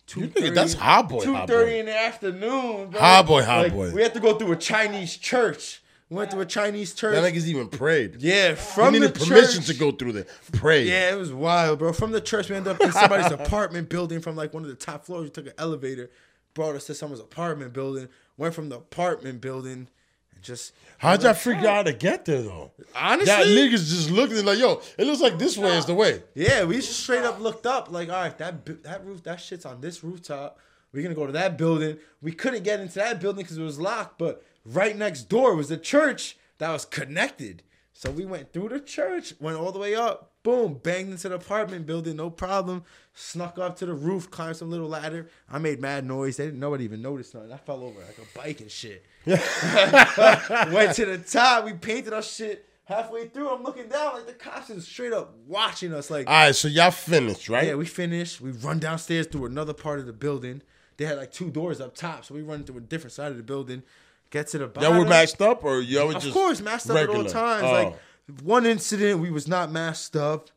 [0.06, 3.00] two that's hot boy, Two thirty in the afternoon, bro.
[3.00, 3.92] Hot boy, hot Like, boy.
[3.92, 5.80] We had to go through a Chinese church.
[6.10, 7.14] We went to a Chinese church.
[7.14, 8.16] That niggas even prayed.
[8.20, 9.66] yeah, from the needed permission church.
[9.66, 10.26] to go through there.
[10.52, 10.84] Pray.
[10.84, 11.92] Yeah, it was wild, bro.
[11.92, 14.74] From the church, we ended up in somebody's apartment building from like one of the
[14.74, 15.24] top floors.
[15.24, 16.10] We took an elevator,
[16.52, 18.08] brought us to someone's apartment building.
[18.36, 19.88] Went from the apartment building
[20.34, 22.72] and just How'd y'all figure out how to get there though?
[22.94, 25.94] honestly, Y'all niggas just looked at like, yo, it looks like this way is the
[25.94, 26.22] way.
[26.34, 29.64] Yeah, we just straight up looked up like, all right, that that roof, that shit's
[29.64, 30.58] on this rooftop.
[30.92, 31.96] We're gonna go to that building.
[32.20, 35.70] We couldn't get into that building because it was locked, but right next door was
[35.70, 37.62] a church that was connected.
[37.92, 41.36] So we went through the church, went all the way up, boom, banged into the
[41.36, 42.82] apartment building, no problem.
[43.14, 45.28] Snuck up to the roof, climbed some little ladder.
[45.48, 46.36] I made mad noise.
[46.36, 47.52] They didn't nobody even noticed nothing.
[47.52, 49.04] I fell over like a bike and shit.
[49.26, 51.64] Went to the top.
[51.64, 52.68] We painted our shit.
[52.86, 56.10] Halfway through, I'm looking down like the cops is straight up watching us.
[56.10, 57.68] Like, All right, so y'all finished, right?
[57.68, 58.42] yeah, we finished.
[58.42, 60.60] We run downstairs through another part of the building.
[60.98, 63.38] They had like two doors up top, so we run through a different side of
[63.38, 63.82] the building.
[64.30, 64.90] Get to the bottom.
[64.92, 67.62] y'all were matched up, or y'all were Of just course, masked up at all times.
[67.64, 67.72] Oh.
[67.72, 67.98] Like
[68.42, 70.50] one incident, we was not masked up,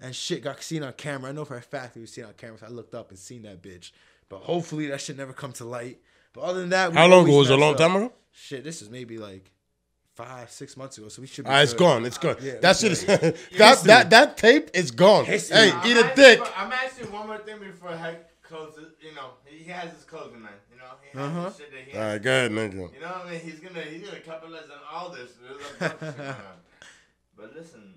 [0.00, 1.30] and shit got seen on camera.
[1.30, 2.58] I know for a fact it was seen on camera.
[2.58, 3.90] So I looked up and seen that bitch.
[4.28, 5.98] But hopefully that shit never come to light.
[6.32, 7.54] But other than that, we how long ago was it?
[7.54, 7.78] A long up.
[7.78, 8.12] time ago?
[8.32, 9.50] Shit, this is maybe like
[10.14, 11.08] five, six months ago.
[11.08, 11.44] So we should.
[11.44, 11.78] Be Ah, it's good.
[11.80, 12.04] gone.
[12.04, 12.36] It's gone.
[12.40, 13.04] Yeah, that shit is
[13.58, 15.24] that that that tape is gone.
[15.24, 15.56] History.
[15.56, 16.38] Hey, I'm eat a dick.
[16.44, 18.92] for- I'm asking one more thing before I Heck closes.
[19.00, 20.52] You know, he has his clothing, man.
[20.70, 21.44] You know, he has Uh-huh.
[21.48, 22.74] his shit that he All right, go ahead, nigga.
[22.94, 23.40] You know what I mean?
[23.40, 25.32] He's gonna he's gonna capitalize on all this.
[25.40, 26.36] There's a bunch of shit going on.
[27.36, 27.94] But listen,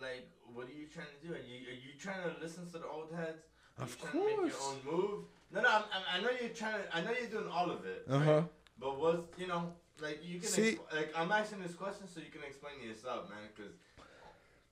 [0.00, 1.34] like, what are you trying to do?
[1.34, 3.42] Are you are you trying to listen to the old heads?
[3.78, 5.20] Are Of you trying to make your own move?
[5.52, 5.68] No, no.
[5.68, 6.96] I'm, I'm, I know you're trying to.
[6.96, 8.06] I know you're doing all of it.
[8.10, 8.24] Uh right?
[8.24, 8.42] huh.
[8.78, 9.72] But what's you know
[10.02, 12.86] like you can See- exp- like I'm asking this question so you can explain to
[12.86, 13.72] yourself, man, because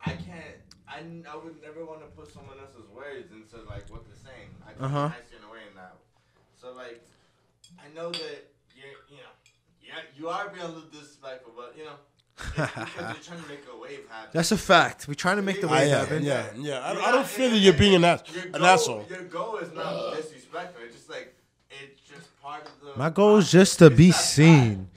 [0.06, 0.56] I can't.
[0.88, 0.98] I,
[1.32, 4.48] I would never want to put someone else's words into like what they're saying.
[4.68, 4.98] I can Uh-huh.
[5.06, 5.92] ask you in a way now.
[6.60, 7.02] So like,
[7.78, 9.32] I know that you're you know
[9.82, 11.96] yeah you are being a little disrespectful, but you know
[12.36, 12.76] it's because
[13.14, 14.30] you're trying to make a wave happen.
[14.32, 15.08] That's a fact.
[15.08, 16.00] We're trying to make the wave am.
[16.00, 16.22] happen.
[16.22, 16.80] Yeah, yeah.
[16.80, 19.06] I, You're I don't feel that you're being an, ass, your an asshole.
[19.08, 20.82] Your goal is not disrespectful.
[20.84, 21.34] It's just like
[21.70, 22.98] it's just part of the.
[22.98, 24.88] My goal is just to It's be not seen.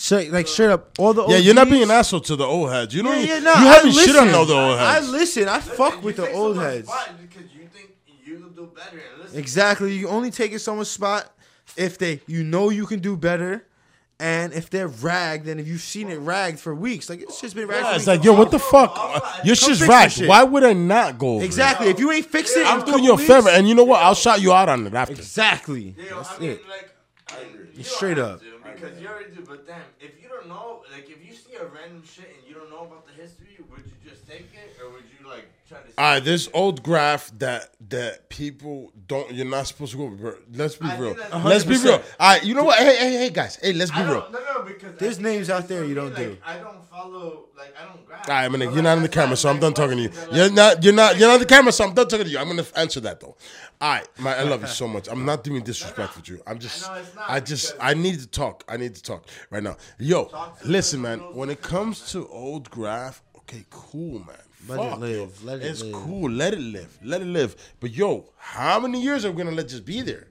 [0.00, 0.20] Right?
[0.20, 2.70] Straight, like straight up, all the Yeah, you're not being an asshole to the old
[2.70, 2.94] heads.
[2.94, 4.34] You know, Yeah, you, yeah, no, you haven't shit on listen.
[4.34, 5.08] all the old heads.
[5.08, 5.48] I listen.
[5.48, 6.88] I fuck you with the old heads.
[6.88, 7.90] spot because you think
[8.24, 9.00] you'll do better.
[9.34, 9.94] Exactly.
[9.94, 11.32] You only take it someone's spot
[11.76, 13.64] if they, you know, you can do better,
[14.18, 17.54] and if they're ragged, and if you've seen it ragged for weeks, like it's just
[17.54, 17.84] been ragged.
[17.84, 18.18] Yeah, for it's weeks.
[18.18, 18.94] like, yo, what the fuck?
[19.44, 20.12] Your Come shit's ragged.
[20.12, 20.28] shit.
[20.28, 21.46] Why would I not go over it?
[21.46, 21.88] exactly.
[21.88, 23.74] If you ain't fix it, I'm in doing couple you a weeks- favor, and you
[23.74, 24.02] know what?
[24.02, 25.12] I'll shout you out on it after.
[25.14, 25.94] Exactly.
[25.96, 26.62] you know, That's I mean, it.
[26.68, 26.94] like,
[27.28, 27.34] I.
[27.74, 28.42] You Straight up.
[28.42, 29.42] have to, because you already do.
[29.46, 32.54] But damn, if you don't know, like, if you see a random shit and you
[32.54, 35.48] don't know about the history, would you just take it, or would you like?
[35.72, 39.32] All right, this old graf that that people don't.
[39.32, 40.08] You're not supposed to go.
[40.08, 40.34] Bro.
[40.52, 41.16] Let's be I real.
[41.44, 42.02] Let's be real.
[42.18, 42.78] All right, you know what?
[42.78, 43.56] Hey, hey, hey, guys.
[43.56, 44.26] Hey, let's be real.
[44.32, 46.36] no, no, because There's names out there you don't like, do.
[46.44, 48.20] I don't follow, like, I don't grab.
[48.28, 48.52] All right, I'm.
[48.52, 50.08] So, You're like, not on the camera, so I'm done talking to you.
[50.08, 50.82] questions You're not.
[50.82, 51.18] You're not.
[51.18, 52.38] You're not on the camera, so I'm done talking to you.
[52.38, 53.36] I'm gonna answer that though.
[53.80, 55.08] All right, my, I love you so much.
[55.08, 56.42] I'm not doing disrespect with you.
[56.46, 56.88] I'm just.
[56.88, 57.74] I know it's not, I just.
[57.80, 58.64] I need to talk.
[58.68, 59.76] I need to talk right now.
[59.98, 60.30] Yo,
[60.64, 61.20] listen, man.
[61.34, 64.36] When it comes to old graf, okay, cool, man.
[64.68, 65.16] Let it live.
[65.16, 65.46] yo.
[65.46, 65.92] Let it it's live.
[65.94, 66.30] cool.
[66.30, 66.98] Let it live.
[67.02, 67.56] Let it live.
[67.80, 70.26] But yo, how many years are we gonna let this be there?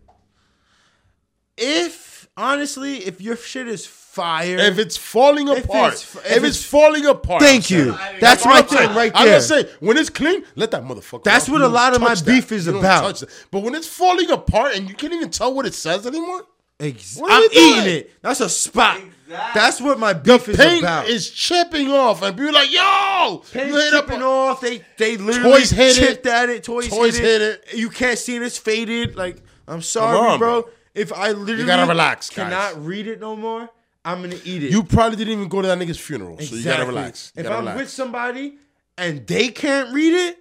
[1.57, 6.43] If honestly, if your shit is fire, If it's falling If apart, it's- if, if
[6.43, 7.85] it's, it's- falling apart, thank you.
[7.95, 7.97] saying.
[8.19, 8.95] That's That's my thing saying.
[8.95, 9.21] right there.
[9.21, 11.23] I'm gonna say when it's clean, let that motherfucker.
[11.23, 11.51] That's out.
[11.53, 13.17] what You a lot of my touch beef is You don't about.
[13.17, 13.29] touch.
[13.51, 16.43] But when it's falling apart and you can't even tell what it says anymore,
[16.81, 17.73] Ex- What are I'm we doing?
[17.81, 18.11] eating it.
[18.21, 19.01] That's a spot.
[19.29, 19.61] Exactly.
[19.61, 21.07] That's what my beef is paint about.
[21.07, 24.59] is chipping off, and people like, "Yo, Paint you hit up chipping off.
[24.61, 25.99] They they literally Toys hit it.
[25.99, 26.63] chipped at it.
[26.63, 27.73] Toys, Toys hit, hit it.
[27.75, 28.41] You can't see it.
[28.41, 29.15] It's faded.
[29.15, 30.61] Like I'm sorry, on, bro.
[30.63, 30.71] bro.
[30.95, 32.49] If I literally you gotta relax, guys.
[32.51, 33.69] cannot read it no more,
[34.03, 34.71] I'm gonna eat it.
[34.71, 37.31] You probably didn't even go to that nigga's funeral, so you gotta relax.
[37.35, 37.79] You If gotta I'm relax.
[37.81, 38.57] with somebody
[38.97, 40.39] and they can't read it,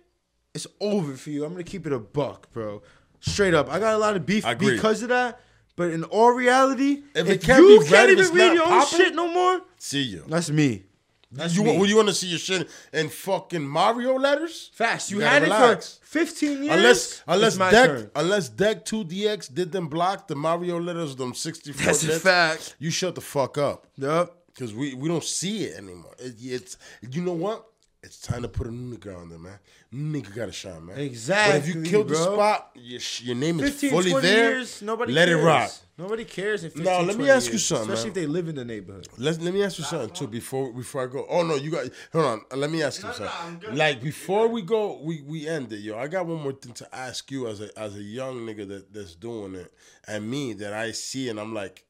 [0.54, 1.44] it's over for you.
[1.44, 2.82] I'm gonna keep it a buck, bro.
[3.20, 3.70] Straight up.
[3.70, 5.40] I got a lot of beef because of that.
[5.78, 9.14] But in all reality, If can't you be can't even read your own popping- shit
[9.14, 10.24] no more, See you.
[10.28, 10.82] that's me.
[11.30, 11.78] That's you, me.
[11.78, 14.70] Would you want to see your shit in fucking Mario letters?
[14.74, 15.10] Fast.
[15.10, 16.74] You, You had gotta it for 15 years.
[16.76, 18.10] Unless unless it's my Deck turn.
[18.16, 22.18] unless Deck Two DX did them block the Mario letters them sixty four That's a
[22.18, 22.76] fact.
[22.80, 24.36] you shut the fuck up Yup.
[24.52, 26.14] because we we don't see it anymore.
[26.18, 26.76] It, it's
[27.08, 27.66] you know what?
[28.02, 29.58] It's time to put a new nigga on there, man.
[29.90, 30.96] New nigga gotta shine, man.
[30.96, 34.50] But if you killed the spot, your, your name is 15, fully 20 there.
[34.50, 35.40] years, nobody let cares.
[35.40, 35.70] it rock.
[35.96, 38.08] Nobody cares in 15, Now, let me 20 ask you years, something, Especially man.
[38.10, 39.08] if they live in the neighborhood.
[39.16, 41.26] Let, let me ask you something too before before I go.
[41.30, 42.42] Oh no, you got hold on.
[42.54, 43.34] Let me ask you No, no, something.
[43.40, 43.74] I'm good.
[43.76, 45.96] Like before we go, we we end it, yo.
[45.98, 48.92] I got one more thing to ask you as a as a young nigga that
[48.92, 49.72] that's doing it,
[50.06, 51.86] and me that I see, and I'm like,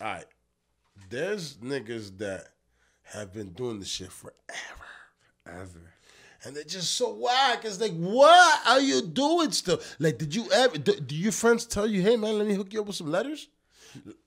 [0.00, 0.24] all right,
[1.10, 2.48] there's niggas that
[3.04, 4.34] have been doing this shit forever,
[5.46, 5.92] Ever.
[6.46, 7.64] And they're just so whack.
[7.64, 9.80] It's like, what are you doing still?
[9.98, 10.78] Like, did you ever?
[10.78, 13.10] Do, do your friends tell you, hey man, let me hook you up with some
[13.10, 13.48] letters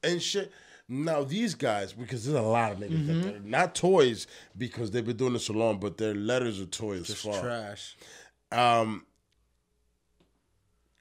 [0.04, 0.52] and shit?
[0.92, 3.22] Now these guys, because there's a lot of niggas Mm-hmm.
[3.22, 4.26] that are not toys
[4.58, 7.40] because they've been doing this so long, but their letters are toys as fuck.
[7.42, 7.96] Trash.
[8.52, 9.06] Um,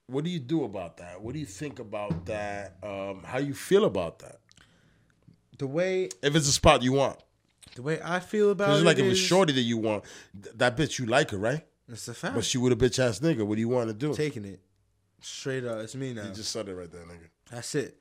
[0.06, 1.20] what do you do about that?
[1.22, 2.76] What do you think about that?
[2.82, 4.40] Um, how you feel about that?
[5.58, 7.18] The way If it's a spot you want,
[7.78, 10.02] the way I feel about because it it's like if it's shorty that you want,
[10.42, 11.64] th- that bitch you like her, right?
[11.88, 12.34] It's a fact.
[12.34, 13.46] But she with a bitch ass nigga.
[13.46, 14.12] What do you want to do?
[14.14, 14.60] taking it
[15.20, 15.78] straight up.
[15.78, 16.24] It's me now.
[16.24, 17.28] You just said it right there, nigga.
[17.52, 17.96] That's it.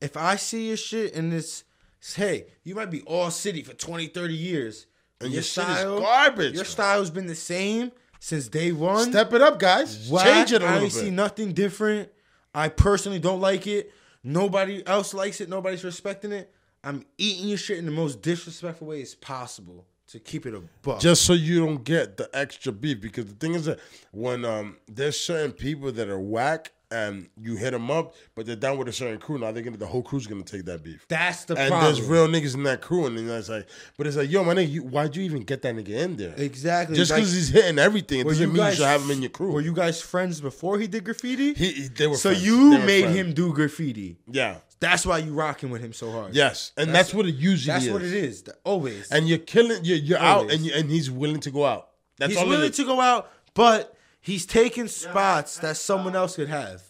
[0.00, 1.62] If I see your shit and it's,
[2.00, 4.86] it's, hey, you might be all city for 20, 30 years.
[5.20, 6.54] And your shit is garbage.
[6.56, 9.12] Your style's been the same since day one.
[9.12, 10.10] Step it up, guys.
[10.10, 10.26] Whack.
[10.26, 12.08] Change it a I little ain't see nothing different.
[12.52, 13.92] I personally don't like it.
[14.24, 15.48] Nobody else likes it.
[15.48, 16.52] Nobody's respecting it.
[16.82, 20.62] I'm eating your shit in the most disrespectful way as possible to keep it a
[20.82, 21.00] buck.
[21.00, 23.78] Just so you don't get the extra beef, because the thing is that
[24.12, 28.56] when um there's certain people that are whack and you hit them up, but they're
[28.56, 29.38] down with a certain crew.
[29.38, 31.04] Now they're gonna the whole crew's gonna take that beef.
[31.08, 31.94] That's the and problem.
[31.94, 34.54] there's real niggas in that crew, and then it's like, but it's like, yo, my
[34.54, 36.34] nigga, you, why'd you even get that nigga in there?
[36.36, 36.96] exactly.
[36.96, 39.22] Just Like, because he's hitting everything, it doesn't you mean you should have him in
[39.22, 39.52] your crew.
[39.52, 41.54] Were you guys friends before he did graffiti?
[41.54, 42.44] He, he- they were so friends.
[42.44, 43.16] you were made friends.
[43.16, 44.16] him do graffiti.
[44.26, 46.34] yeah, That's why you rocking with him so hard.
[46.34, 47.92] yes, and that's, what it usually That's is.
[47.92, 48.44] what it is.
[48.64, 49.10] Always.
[49.10, 51.88] And you're killing, you're, you're out, and you, and he's willing to go out.
[52.18, 56.82] That's he's willing to go out, but he's taking spots that someone else could have.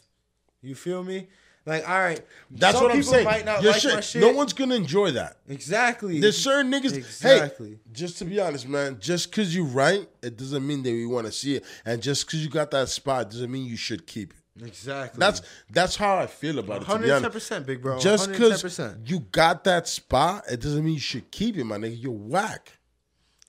[0.62, 1.28] You feel me?
[1.66, 3.24] Like, all right, That's some what I'm saying.
[3.24, 4.22] Might not Your like shit, my shit.
[4.22, 5.36] No one's gonna enjoy that.
[5.46, 6.18] exactly.
[6.18, 6.94] There's certain niggas.
[6.94, 7.70] Exactly.
[7.72, 11.04] Hey, just to be honest, man, just because you right, it doesn't mean that we
[11.06, 11.64] want to see it.
[11.84, 14.66] And just because you got that spot doesn't mean you should keep it.
[14.66, 15.20] exactly.
[15.20, 16.86] That's that's how I feel about it.
[16.86, 17.98] To be 110%, big bro.
[18.00, 22.02] just because you got that spot, it doesn't mean you should keep it, my nigga.
[22.02, 22.78] You're whack.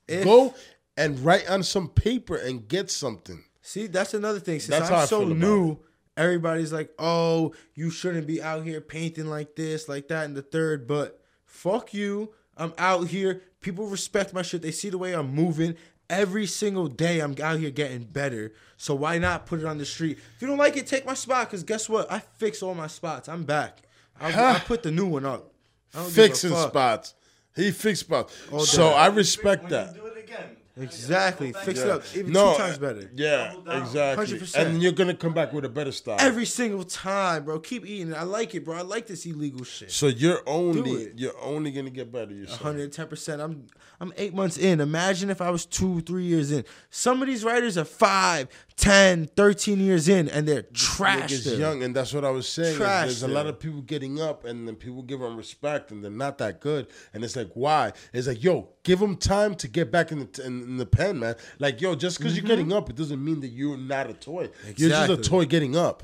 [0.07, 0.53] If- Go
[0.97, 3.45] and write on some paper and get something.
[3.61, 4.59] See, that's another thing.
[4.59, 5.79] Since That's how I I'm so feel about new,
[6.17, 10.41] everybody's like, "Oh, you shouldn't be out here painting like this, like that, and the
[10.41, 10.88] third.
[10.88, 12.33] But fuck you.
[12.57, 13.41] I'm out here.
[13.61, 14.61] People respect my shit.
[14.61, 15.75] They see the way I'm moving.
[16.09, 18.51] Every single day, I'm out here getting better.
[18.75, 20.17] So why not put it on the street?
[20.35, 21.49] If you don't like it, take my spot.
[21.49, 22.11] Cause guess what?
[22.11, 23.29] I fix all my spots.
[23.29, 23.77] I'm back.
[24.19, 25.53] I, I put the new one up.
[25.93, 26.69] I don't give a Fixing fuck.
[26.69, 27.13] spots.
[27.55, 28.35] He fixed spots.
[28.51, 28.89] All So.
[28.89, 29.95] I respect when that.
[29.95, 31.53] you do it again, Exactly.
[31.53, 32.03] Fix it up.
[32.15, 33.10] Even no, two times better.
[33.15, 34.39] Yeah, exactly.
[34.39, 34.56] 100%.
[34.56, 36.18] And you're gonna come back with a better style.
[36.19, 37.60] Every single time, bro.
[37.60, 38.14] Keep eating.
[38.14, 38.77] I like it, bro.
[38.77, 39.91] I like this illegal shit.
[39.91, 42.34] so you're only you're only gonna get better.
[42.34, 43.41] You're 110 percent.
[43.41, 43.68] I'm
[43.99, 44.80] I'm eight months in.
[44.80, 46.64] Imagine if I was two, three years in.
[46.89, 48.48] Some of these writers are five,
[48.81, 51.31] 10, 13 years in, and they're trash.
[51.31, 52.77] Niggas young, and that's what I was saying.
[52.77, 56.03] Trash There's a lot of people getting up, and then people give them respect, and
[56.03, 56.87] they're not that good.
[57.13, 57.93] And it's like, why?
[58.11, 61.19] It's like, yo, give them time to get back in the in, in the pen,
[61.19, 61.35] man.
[61.59, 64.49] Like, yo, just because you're getting up, it doesn't mean that you're not a toy.
[64.75, 65.21] You're just a Mm-hmm.
[65.21, 66.03] Toy getting up.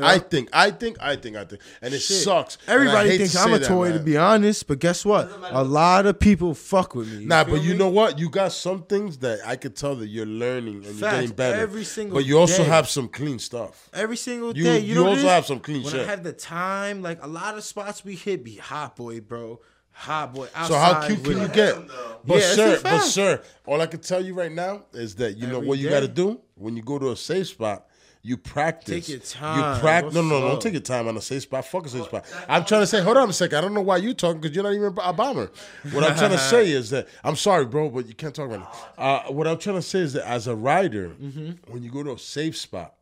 [0.00, 2.18] I think, I think, I think, I think, and it Shit.
[2.22, 2.58] sucks.
[2.66, 4.66] Everybody thinks to I'm say a that, toy, to be honest.
[4.66, 5.30] But guess what?
[5.50, 7.24] A lot of people fuck with me.
[7.26, 8.18] Nah, feel but you know what?
[8.18, 11.58] You got some things that I could tell that you're learning and you're getting better.
[11.60, 12.68] Every single But you also day.
[12.68, 13.88] have some clean stuff.
[13.92, 14.78] Every single You- day.
[14.78, 16.02] you You, know also have some clean when shit.
[16.06, 19.60] I have the time, like a lot of spots we hit be hot boy, bro.
[19.94, 20.46] Hot boy.
[20.66, 21.74] So how cute can you get?
[21.74, 22.16] Damn, though.
[22.24, 23.04] But Yeah, sir, but fact.
[23.04, 26.00] sir, all I can tell you right now is that you know what you got
[26.00, 27.86] to do when you go to a safe spot.
[28.24, 29.06] You practice.
[29.06, 29.74] Take your time.
[29.74, 30.14] You practice.
[30.14, 30.48] No, no, no.
[30.50, 31.64] Don't take your time on a safe spot.
[31.64, 32.24] Fuck a safe spot.
[32.48, 33.02] I'm trying to say.
[33.02, 33.58] Hold on a second.
[33.58, 35.50] I don't know why you talking because you're not even a bomber.
[35.90, 38.60] What I'm trying to say is that I'm sorry, bro, but you can't talk right
[38.60, 38.70] now.
[38.96, 41.72] Uh, what I'm trying to say is that as a rider, Mm-hmm.
[41.72, 42.94] when you go to a safe spot,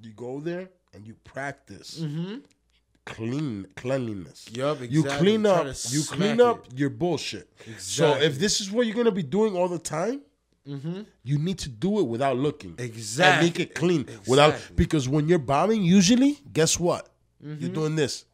[0.00, 2.02] you go there and you practice.
[3.04, 4.46] Clean cleanliness.
[4.50, 4.60] Mm-hmm.
[4.82, 5.66] Yup, You clean up.
[5.88, 6.40] You clean it.
[6.40, 7.50] up your bullshit.
[7.78, 10.20] So if this is what you're gonna be doing all the time,
[11.24, 12.70] you need to do it without looking.
[12.72, 13.46] And Exactly.
[13.48, 17.08] make it clean without because when you're bombing, usually, guess what?
[17.44, 17.60] Mm-hmm.
[17.62, 18.24] You're doing this.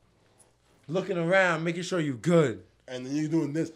[0.89, 2.63] Looking around, making sure you're good.
[2.89, 3.73] And then you're doing this.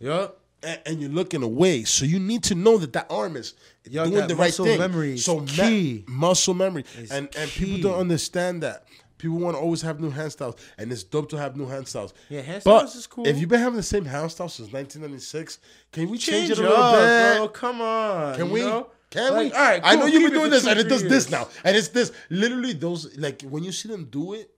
[0.00, 0.40] Yup.
[0.62, 1.84] And, and you're looking away.
[1.84, 3.54] So you need to know that that arm is
[3.88, 4.78] Yo, doing the right muscle thing.
[4.78, 6.04] memory so key.
[6.08, 6.84] muscle memory.
[7.10, 7.64] And and key.
[7.76, 8.86] people don't understand that.
[9.18, 12.12] People want to always have new hairstyles, and it's dope to have new hairstyles.
[12.28, 13.26] Yeah, hand but is cool.
[13.26, 15.58] If you've been having the same hairstyle since 1996,
[15.92, 17.36] can we change, Change it a little up, bit?
[17.38, 17.48] bro.
[17.48, 18.34] Come on.
[18.36, 18.60] Can we?
[18.60, 18.88] know?
[19.10, 19.52] Can Like, we?
[19.52, 19.80] All right.
[19.84, 22.12] I know you've been doing this, and it does this now, and it's this.
[22.30, 24.50] Literally, those like when you see them do it,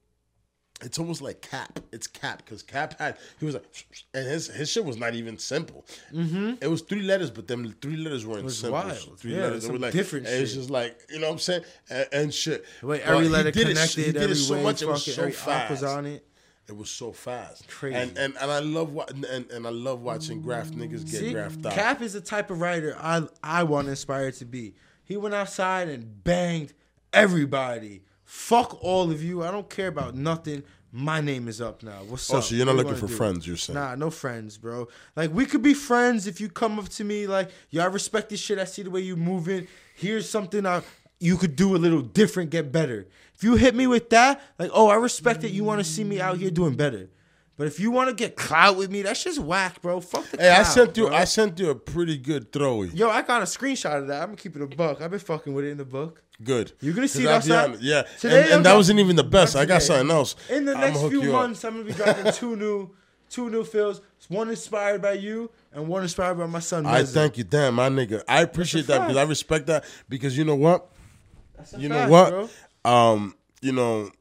[0.81, 1.79] it's almost like Cap.
[1.91, 3.65] It's Cap because Cap had he was like,
[4.13, 5.85] and his his shit was not even simple.
[6.13, 6.53] Mm-hmm.
[6.61, 8.73] It was three letters, but them three letters weren't was simple.
[8.73, 9.19] wild.
[9.19, 11.63] Three Yeah, letters, it was like different It's just like you know what I'm saying,
[11.89, 12.65] and, and shit.
[12.83, 14.81] But every he letter did it- connected, he did every it so way, much.
[14.81, 15.97] It was fucking, so every arc was fast.
[15.97, 16.23] on it.
[16.69, 17.95] It was so fast, Crazy.
[17.95, 21.33] and and, and I love what and, and I love watching graf niggas get See,
[21.33, 21.71] graphed out.
[21.71, 24.73] Cap is the type of writer I I want to aspire to be.
[25.05, 26.73] He went outside and banged
[27.13, 28.03] everybody.
[28.27, 29.41] Fuck all of you.
[29.41, 30.63] I don't care about nothing.
[30.91, 32.03] My name is up now.
[32.07, 32.43] What's Oh, up?
[32.43, 33.15] so you're not What looking wanna for do?
[33.15, 33.47] friends?
[33.47, 33.79] You're saying?
[33.79, 34.89] Nah, no friends, bro.
[35.15, 38.29] Like we could be friends if you come up to me like, yo, I respect
[38.29, 38.59] this shit.
[38.59, 39.67] I see the way you moving.
[39.95, 40.81] Here's something I
[41.19, 43.07] you could do a little different, get better.
[43.33, 46.03] If you hit me with that, like, oh, I respect that you want to see
[46.03, 47.09] me out here doing better.
[47.57, 49.99] But if you want to get clout with me, that's just whack, bro.
[49.99, 51.07] Fuck the Hey, I sent you.
[51.07, 51.15] bro.
[51.15, 52.95] I sent you a pretty good throwy.
[52.95, 54.21] Yo, I got a screenshot of that.
[54.21, 55.01] I'm gonna keep it a buck.
[55.01, 56.21] I've been fucking with it in the book.
[56.43, 56.73] Good.
[56.81, 57.63] You're gonna see it I'll be outside?
[57.69, 59.55] honest, Yeah, Today and, and that wasn't even the best.
[59.55, 60.35] I got something else.
[60.51, 62.91] In the next few months, I'm gonna be dropping two new,
[63.29, 64.01] two new films.
[64.29, 66.85] One inspired by you, and one inspired by my son.
[66.85, 68.21] I thank you, damn my nigga.
[68.27, 70.91] I appreciate that because I respect that because you know what,
[71.55, 72.29] That's a you fact, know what,
[72.83, 72.91] bro.
[72.91, 74.11] um, you know,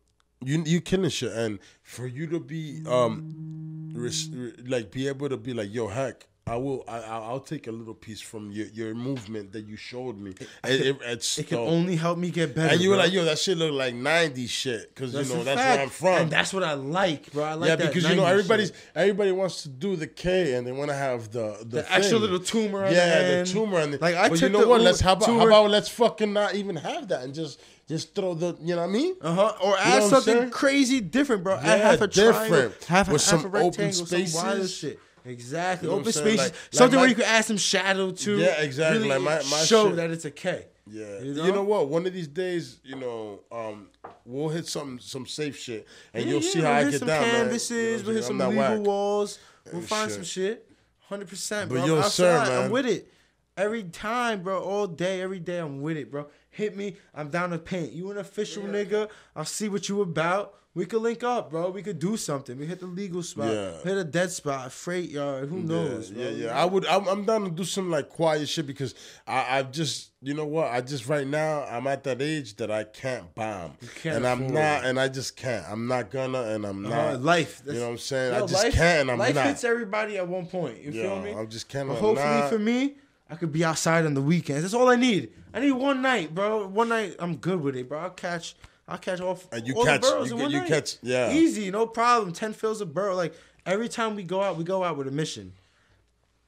[0.46, 5.28] you you killing shit, and for you to be um, res, re- like be able
[5.28, 6.26] to be like, yo, heck.
[6.48, 6.84] I will.
[6.86, 10.30] I, I'll take a little piece from your, your movement that you showed me.
[10.62, 12.74] It, it, it's It can only help me get better.
[12.74, 13.04] and you were bro.
[13.06, 15.74] like, yo, that shit look like '90s shit because you know that's fact.
[15.74, 16.22] where I'm from.
[16.22, 17.42] and that's what I like, bro.
[17.42, 18.76] I like yeah, that because you know everybody's shit.
[18.94, 22.16] everybody wants to do the K and they want to have the the, the extra
[22.16, 22.84] little tumor.
[22.84, 24.80] On yeah, the, the tumor and the, Like I but took you know what?
[24.80, 28.34] Let's how about, how about let's fucking not even have that and just just throw
[28.34, 29.14] the you know what I mean?
[29.20, 29.52] Uh huh.
[29.62, 30.50] Or add what I'm something saying?
[30.50, 31.54] crazy different, bro.
[31.54, 32.84] Yeah, add half a triangle, different.
[32.84, 34.98] half, With half a some rectangle, open some wild shit.
[35.24, 35.88] Exactly.
[35.88, 36.38] You know open spaces.
[36.38, 38.38] Like- like something my- where you can add some shadow to.
[38.38, 38.98] Yeah, exactly.
[39.08, 40.66] Really Like my- my show shit- that it's a K.
[40.88, 41.50] Yeah, You you know?
[41.56, 41.62] know?
[41.64, 41.88] what?
[41.88, 43.88] One of these days, you know, um,
[44.24, 45.84] we'll hit some some safe shit,
[46.14, 47.26] and Yeah, you'll yeah, see we'll how I get some down, man.
[47.26, 48.78] You know canvases, what I'm we'll hit some legal whack.
[48.86, 49.38] walls.
[49.64, 50.14] We'll And find shit.
[50.14, 50.70] some shit.
[51.08, 51.86] Hundred percent, But bro.
[51.86, 52.62] yo, I'm sir, man.
[52.64, 53.12] I'm with it.
[53.56, 54.60] Every time, bro.
[54.62, 56.26] All day, every day, I'm with it, bro.
[56.50, 56.96] Hit me.
[57.14, 57.92] I'm down to paint.
[57.92, 59.08] You an official nigga?
[59.34, 60.54] I'll see what you about.
[60.74, 61.70] We could link up, bro.
[61.70, 62.58] We could do something.
[62.58, 63.46] We hit the legal spot.
[63.50, 63.80] Yeah.
[63.82, 65.48] Hit a dead spot, freight yard.
[65.48, 66.10] Who knows?
[66.10, 66.24] Yeah, bro?
[66.24, 66.60] yeah, yeah.
[66.62, 66.84] I would.
[66.84, 68.94] I'm, I'm down to do some like quiet shit because
[69.26, 70.70] I, I've just, you know what?
[70.70, 73.72] I just right now I'm at that age that I can't bomb,
[74.02, 74.88] can't and I'm not, it.
[74.88, 75.64] and I just can't.
[75.66, 77.22] I'm not gonna, and I'm Uh, not.
[77.22, 77.62] life.
[77.64, 78.34] you know what I'm saying?
[78.34, 79.00] I just life, can't.
[79.00, 79.24] and I'm not.
[79.28, 79.46] life not.
[79.46, 80.82] hits everybody at one point.
[80.82, 81.30] You Yeah, feel me?
[81.32, 82.96] I'm just kinda But hopefully not- for me,
[83.28, 84.62] I could be outside on the weekends.
[84.62, 85.32] That's all I need.
[85.52, 86.66] I need one night, bro.
[86.68, 87.98] One night, I'm good with it, bro.
[87.98, 88.54] I'll catch.
[88.88, 89.40] I'll catch all.
[89.50, 90.68] And you all catch- The you in one you night.
[90.68, 91.32] catch- yeah.
[91.32, 92.32] Easy, no problem.
[92.32, 93.16] Ten fills a borough.
[93.16, 93.34] Like
[93.64, 95.52] every time we go out, we go out with a mission.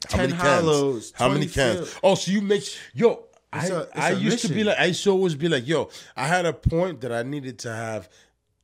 [0.08, 0.60] How 10 many cans?
[0.64, 1.94] hollows, How many 20 cans?
[2.04, 2.62] Oh, so you make
[2.94, 3.24] yo.
[3.52, 5.66] I, It's a- I a used to be like I used to always be like
[5.66, 5.90] yo.
[6.16, 8.08] I had a point that I needed to have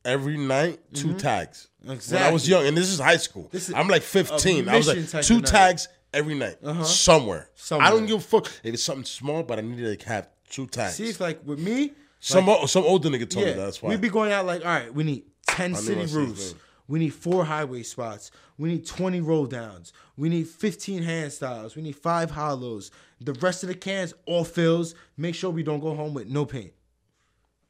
[0.05, 1.67] every night 2 tags.
[1.83, 2.51] When I was Mm-hmm.
[2.51, 3.49] Young, and this is high school.
[3.51, 4.69] This is I'm like 15.
[4.69, 6.83] I was like two of tags every night uh-huh.
[6.83, 7.49] somewhere.
[7.71, 10.65] I don't give a fuck if it's something small, but I need to have two
[10.65, 10.95] tags.
[10.95, 13.57] See, if like with me, some o- some older nigga told me that.
[13.57, 13.89] That's why.
[13.89, 16.55] we be going out like, all right, we need ten I city roofs.
[16.87, 18.31] We need four highway spots.
[18.57, 19.91] We need 20 roll downs.
[20.17, 21.75] We need 15 hand styles.
[21.75, 22.91] We need five hollows.
[23.19, 24.93] The rest of the cans, all fills.
[25.17, 26.73] Make sure we don't go home with no paint.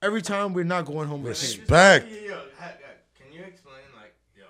[0.01, 1.59] Every time we're not going home with paint.
[1.59, 2.11] Respect.
[2.11, 2.73] Yo, yo, ha- ha-
[3.17, 4.45] can you explain like, yo,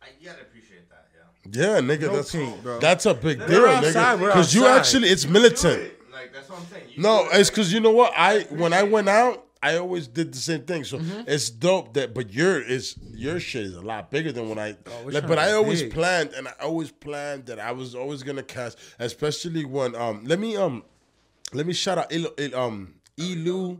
[0.00, 1.41] I, you gotta appreciate that, yo.
[1.52, 2.78] Yeah, nigga, No that's paint, bro.
[2.80, 4.26] that's a big deal, outside, nigga.
[4.26, 5.80] Because you actually, it's Do militant.
[5.82, 6.00] it.
[6.10, 6.84] Like that's what I'm saying.
[6.96, 8.12] You No, it's because you know what?
[8.16, 10.82] I when I went out, I always did the same thing.
[10.84, 11.22] So Mm-hmm.
[11.28, 14.76] it's dope that, but your is your shit is a lot bigger than when I.
[14.86, 15.92] Oh, like, but I always big.
[15.92, 20.24] planned, and I always planned that I was always gonna cast, especially when um.
[20.24, 20.82] Let me um,
[21.52, 23.78] let me shout out Il, Il, um Elu.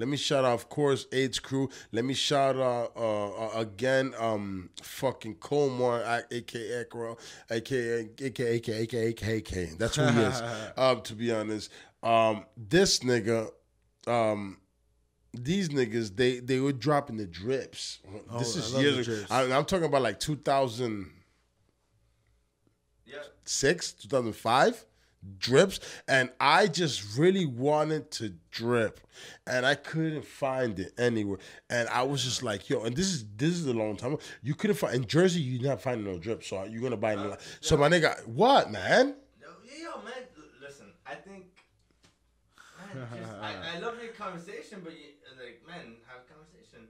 [0.00, 1.68] Let me shout out, of course, AIDS crew.
[1.92, 7.18] Let me shout out uh, uh, again, um, fucking Comar, aka Acro,
[7.50, 9.66] aka aka aka aka aka.
[9.76, 10.42] That's who he is.
[10.78, 11.70] um, to be honest,
[12.02, 13.50] um, this nigga,
[14.06, 14.56] um,
[15.34, 17.98] these niggas, they they were dropping the drips.
[18.38, 19.06] this is love years.
[19.06, 19.24] ago.
[19.28, 21.12] I, I'm talking about like 2006,
[23.04, 23.18] yeah.
[23.52, 24.86] 2005
[25.38, 29.00] drips and i just really wanted to drip
[29.46, 31.38] and i couldn't find it anywhere
[31.68, 34.54] and i was just like yo and this is this is a long time you
[34.54, 37.36] couldn't find in jersey you're not finding no drip so you're gonna buy it uh,
[37.60, 40.24] so my nigga what man Yo, yo, man,
[40.60, 40.86] listen.
[41.06, 41.52] I think,
[42.94, 46.88] man, just, I, I love your conversation, but you, like, man, have a conversation.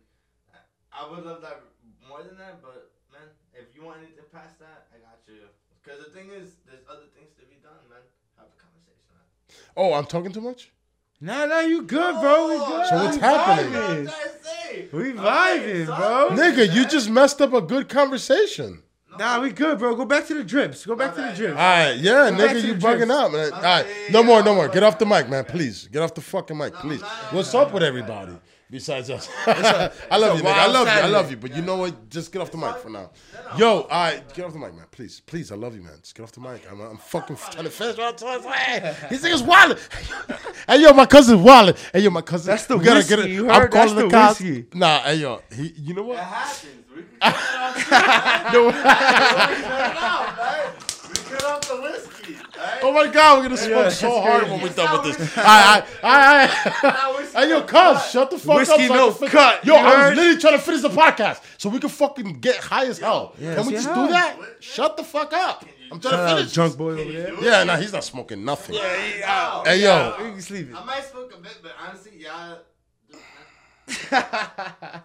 [0.55, 0.59] I,
[0.91, 1.63] I would love that
[2.07, 5.47] more than that, but man, if you want anything past that, I got you.
[5.83, 8.03] Because the thing is, there's other things to be done, man.
[8.37, 9.07] Have a conversation.
[9.15, 9.25] Man.
[9.77, 10.71] Oh i'm talking too much
[11.23, 12.49] Nah, nah, you good, bro.
[12.49, 12.87] We good.
[12.87, 13.73] So what's We happening?
[13.75, 14.91] That's I'm vibing.
[14.91, 15.05] trying.
[15.05, 16.29] We vibing, bro.
[16.33, 18.83] nigga you just messed up a good conversation
[19.19, 19.95] Nah, we good, bro.
[19.97, 20.87] Go back to the drips.
[20.87, 21.53] Go back to the drips.
[21.53, 23.11] all right yeah back nigga to you the bugging drips.
[23.13, 26.01] out man all right no more no more get off the mic man please get
[26.03, 28.33] off the fucking mic please no, no, what's up with everybody
[28.71, 31.77] besides us I love you nigga I love you I love you but you know
[31.77, 33.11] what just get off the mic for now
[33.59, 36.15] yo all right get off the mic man please please I love you man just
[36.15, 39.09] get off the mic I'm, I'm fucking trying to finish what I'm trying to say
[39.11, 39.79] these niggas wildin'
[40.69, 43.25] hey yo my cousin wildin' hey yo my cousin That's the we gotta whiskey, get
[43.25, 43.71] it you I'm heard?
[43.73, 44.67] calling That's the the cops whiskey.
[44.79, 46.77] nah hey yo he, you know It what happens.
[46.95, 48.53] We can cut it off.
[48.53, 48.67] No.
[48.67, 50.71] We cut it off, right?
[51.09, 52.10] We cut off the whiskey, right?
[52.83, 54.53] Oh my god, we're gonna smoke Yeah, so that's hard crazy.
[54.53, 55.39] when we're done with this.
[55.39, 56.51] Alright, alright,
[56.83, 57.17] Now alright.
[57.19, 58.11] whiskey Hey yo, cuz, cut.
[58.11, 58.89] shut the fuck Whiskey up.
[58.89, 61.41] so no can fin- cut, Yo, you I was literally trying to finish the podcast
[61.59, 63.35] so we can fucking get high as hell.
[63.39, 64.37] Yeah, can we let's just do that?
[64.61, 65.65] Shut the fuck up.
[65.93, 66.53] I'm trying Shout to finish.
[66.53, 67.35] drunk boy over there.
[67.43, 68.77] Yeah, nah, he's not smoking nothing.
[68.77, 70.69] No, Hey yo, We can sleep.
[70.77, 72.55] I might smoke a bit, but honestly, yeah.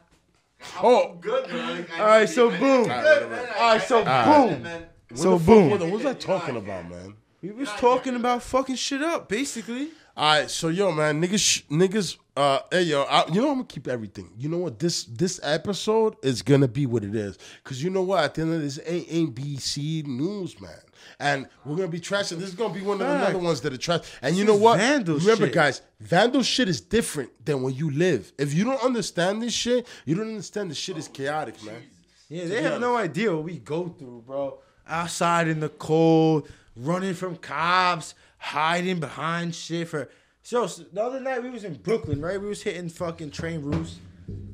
[0.82, 1.16] Oh.
[1.22, 1.58] good, bro.
[1.60, 2.84] Like, I All right, so boom.
[2.84, 3.48] Good, man.
[3.56, 4.66] I- All right, so boom.
[5.14, 5.70] So what the fuck- boom.
[5.70, 7.14] What, what was I talking about, man?
[7.46, 9.90] We was talking about fucking shit up, basically.
[10.18, 13.56] All right, so yo, man, niggas, sh- niggas, uh, hey yo, I, you know I'm
[13.56, 14.32] gonna keep everything.
[14.38, 14.80] You know what?
[14.80, 18.24] This this episode is gonna be what it is, cause you know what?
[18.24, 20.72] At the end of this, ain't ABC news, man,
[21.20, 22.38] and we're gonna be trashing.
[22.38, 24.04] This is gonna be one of the other ones that are trash.
[24.22, 24.78] And you know what?
[24.80, 25.54] vandal Remember, shit.
[25.54, 28.32] guys, vandal shit is different than when you live.
[28.38, 31.84] If you don't understand this shit, you don't understand the shit is chaotic, man.
[32.30, 34.60] Yeah, they have no idea what we go through, bro.
[34.88, 40.10] Outside in the cold, running from cops, hiding behind shit for.
[40.44, 42.40] So the other night we was in Brooklyn, right?
[42.40, 43.98] We was hitting fucking train roofs,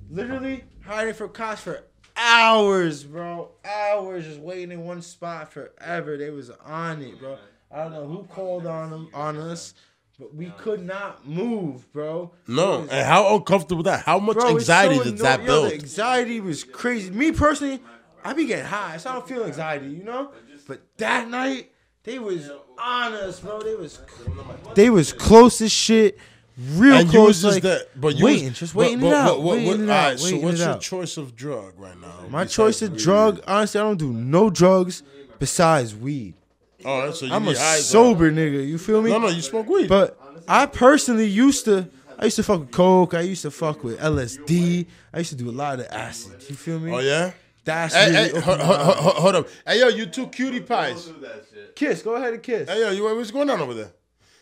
[0.09, 1.83] literally hiding from cops for
[2.15, 3.51] hours, bro.
[3.65, 6.17] Hours just waiting in one spot forever.
[6.17, 7.37] They was on it, bro.
[7.69, 9.73] I don't know who called on them on us,
[10.19, 12.31] but we could not move, bro.
[12.47, 14.05] No, was- and how uncomfortable that?
[14.05, 15.71] How much Bro, anxiety so did that build?
[15.71, 17.09] The anxiety was crazy.
[17.11, 17.81] Me personally,
[18.23, 20.31] I be getting high, so I don't feel anxiety, you know.
[20.67, 21.71] But that night,
[22.03, 23.61] they was on us, bro.
[23.61, 23.99] They was,
[24.75, 26.17] they was close as shit,
[26.73, 27.27] real and you close.
[27.27, 29.55] was just like, that, but you waiting, was, just waiting but it out, what- what-
[29.57, 30.81] waiting what- it all out, so what's your out.
[30.81, 32.25] choice of drug right now?
[32.29, 32.99] My choice of weed?
[32.99, 35.03] drug, honestly, I don't do no drugs
[35.39, 36.33] besides weed.
[36.83, 38.67] Oh, so you I'm a be high sober nigga.
[38.67, 39.11] You feel me?
[39.11, 39.87] No, no, you smoke weed.
[39.87, 41.87] But I personally used to.
[42.17, 43.13] I used to fuck with coke.
[43.13, 44.87] I used to fuck with LSD.
[45.13, 46.43] I used to do a lot of acid.
[46.49, 46.91] You feel me?
[46.91, 47.31] oh yeah.
[47.71, 49.47] That's Hey, really hey, opened hold, up.
[49.65, 51.05] Hey, yo, you two cutie pies.
[51.05, 51.75] Do that shit.
[51.75, 52.01] Kiss.
[52.01, 52.69] Go ahead and kiss.
[52.69, 53.91] Hey, yo, you, what's going on over there?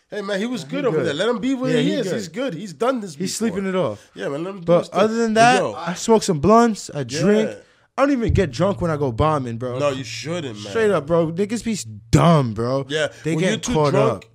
[0.09, 1.05] Hey, man, he was good over good.
[1.05, 1.13] there.
[1.13, 2.07] Let him be where Yeah, he, he is.
[2.07, 2.13] good.
[2.15, 2.53] He's good.
[2.55, 3.13] He's done this.
[3.15, 4.09] He's sleeping it off.
[4.15, 4.43] Yeah, man.
[4.43, 4.99] Let him But thing.
[4.99, 6.89] other than that, yo, I smoke some blunts.
[6.93, 7.49] I drink.
[7.49, 7.55] Yeah.
[7.97, 9.77] I don't even get drunk when I go bombing, bro.
[9.77, 10.69] No, you shouldn't, man.
[10.71, 11.31] Straight up, bro.
[11.31, 11.77] Niggas be
[12.11, 12.85] dumb, bro.
[12.87, 14.25] Yeah, they when get you're too caught drunk,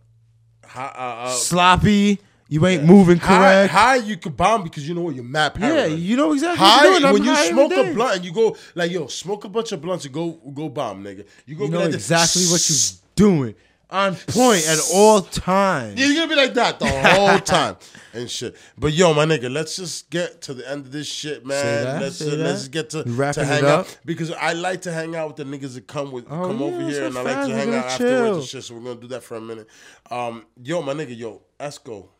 [0.76, 0.76] up.
[0.76, 2.18] Uh, uh, Sloppy.
[2.55, 3.72] You ain't moving correct.
[3.72, 6.76] high, you could bomb because you know what you're mad yeah, you know exactly High,
[6.76, 7.05] what you're doing.
[7.05, 9.72] I'm when you high smoke a blunt and you go like, yo, smoke a bunch
[9.72, 11.26] of blunts and go go bomb, nigga.
[11.47, 13.55] You go You know like this, exactly what you're doing.
[13.90, 15.98] On point at all times.
[16.01, 17.76] Yeah, you're gonna be like that the whole time
[18.12, 18.55] and shit.
[18.78, 21.85] But yo, my nigga, let's just get to the end of this shit, man.
[21.85, 25.16] That, let's uh, let's get to, You to hang out because I like to hang
[25.16, 27.48] out with the niggas that come with Oh, come yeah, over here, and I like
[27.48, 28.62] to hang out afterwards and shit.
[28.62, 29.66] So we're gonna do that for a minute.
[30.09, 32.10] Um, yo, my nigga, yo, Esko.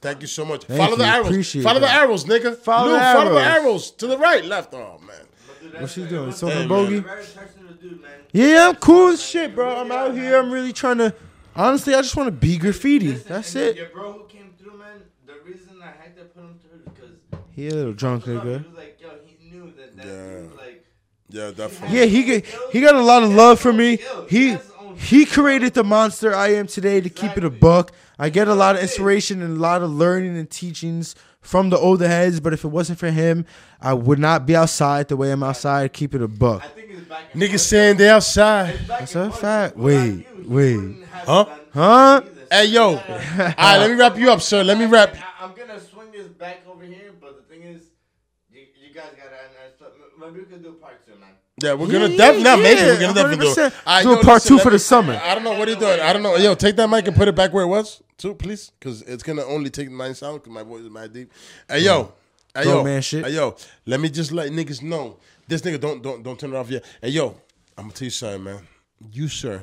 [0.00, 0.64] Thank you so much.
[0.64, 1.26] Thank follow the arrows.
[1.26, 2.56] Appreciate follow the arrows, nigga.
[2.56, 3.64] Follow Lou, the follow the arrows.
[3.64, 4.72] arrows to the right, left.
[4.74, 5.16] Oh man.
[5.80, 6.30] What's she doing?
[6.30, 6.98] Hey, Smoking bogey?
[7.00, 8.10] Very personal dude, man.
[8.32, 9.76] Yeah, I'm cool as shit, bro.
[9.76, 10.38] I'm out here.
[10.38, 11.14] I'm really trying to.
[11.54, 13.08] Honestly, I just want to be graffiti.
[13.08, 13.76] Listen, That's it.
[13.76, 15.02] Your bro who came through, man.
[15.26, 17.10] The reason I had to put him through because
[17.52, 18.76] He a little drunk, he was nigga.
[18.76, 20.12] like, yo, he knew that that Yeah.
[20.38, 20.84] dude, like,
[21.28, 21.98] Yeah, definitely.
[21.98, 23.98] Yeah, he get, he got a lot of love for me.
[24.30, 24.56] He
[24.96, 27.00] he created the monster I am today.
[27.00, 29.90] To keep it a buck, I get a lot of inspiration and a lot of
[29.90, 32.38] learning and teachings from the older heads.
[32.38, 33.46] But if it wasn't for him,
[33.80, 35.94] I would not be outside the way I'm outside.
[35.94, 36.62] Keep it a buck.
[36.62, 38.74] I think it's back and Niggas saying they outside.
[38.74, 39.76] It's back That's and a fact.
[39.78, 41.04] Wait, wait.
[41.12, 41.46] Huh?
[41.72, 42.22] Huh?
[42.52, 44.62] Hey yo, all right, let me wrap you up, sir.
[44.64, 45.14] Let me wrap.
[45.16, 47.82] I, I'm gonna swing this back over here, but the thing is,
[48.52, 49.86] you, you guys gotta.
[49.86, 51.30] uh, Maybe we could do a part two, man.
[51.62, 52.42] Yeah, we're gonna yeah, definitely.
[52.44, 53.56] Not maybe yeah, we're gonna definitely do it.
[53.56, 53.74] 100%.
[53.86, 55.20] All right, Do a part listen, two for me- the summer.
[55.22, 56.00] I don't know what are you doing.
[56.00, 56.36] I don't know.
[56.36, 59.22] Yo, take that mic and put it back where it was, too, please, because it's
[59.22, 61.32] gonna only take nine sound because my voice is mad deep.
[61.68, 62.12] Hey yo,
[62.54, 63.24] hey yo, man shit.
[63.24, 63.56] hey yo.
[63.86, 65.18] Let me just let niggas know.
[65.48, 66.84] This nigga don't don't don't turn it off yet.
[67.02, 67.36] Hey yo,
[67.76, 68.66] I'm gonna tell you something, man.
[69.12, 69.62] You sir,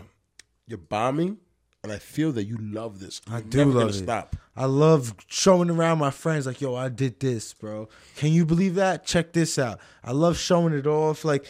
[0.67, 1.37] you're bombing,
[1.83, 3.21] and I feel that you love this.
[3.29, 3.93] I You're do never love it.
[3.93, 4.35] Stop.
[4.55, 7.87] I love showing around my friends like, yo, I did this, bro.
[8.15, 9.05] Can you believe that?
[9.05, 9.79] Check this out.
[10.03, 11.23] I love showing it off.
[11.23, 11.45] Like,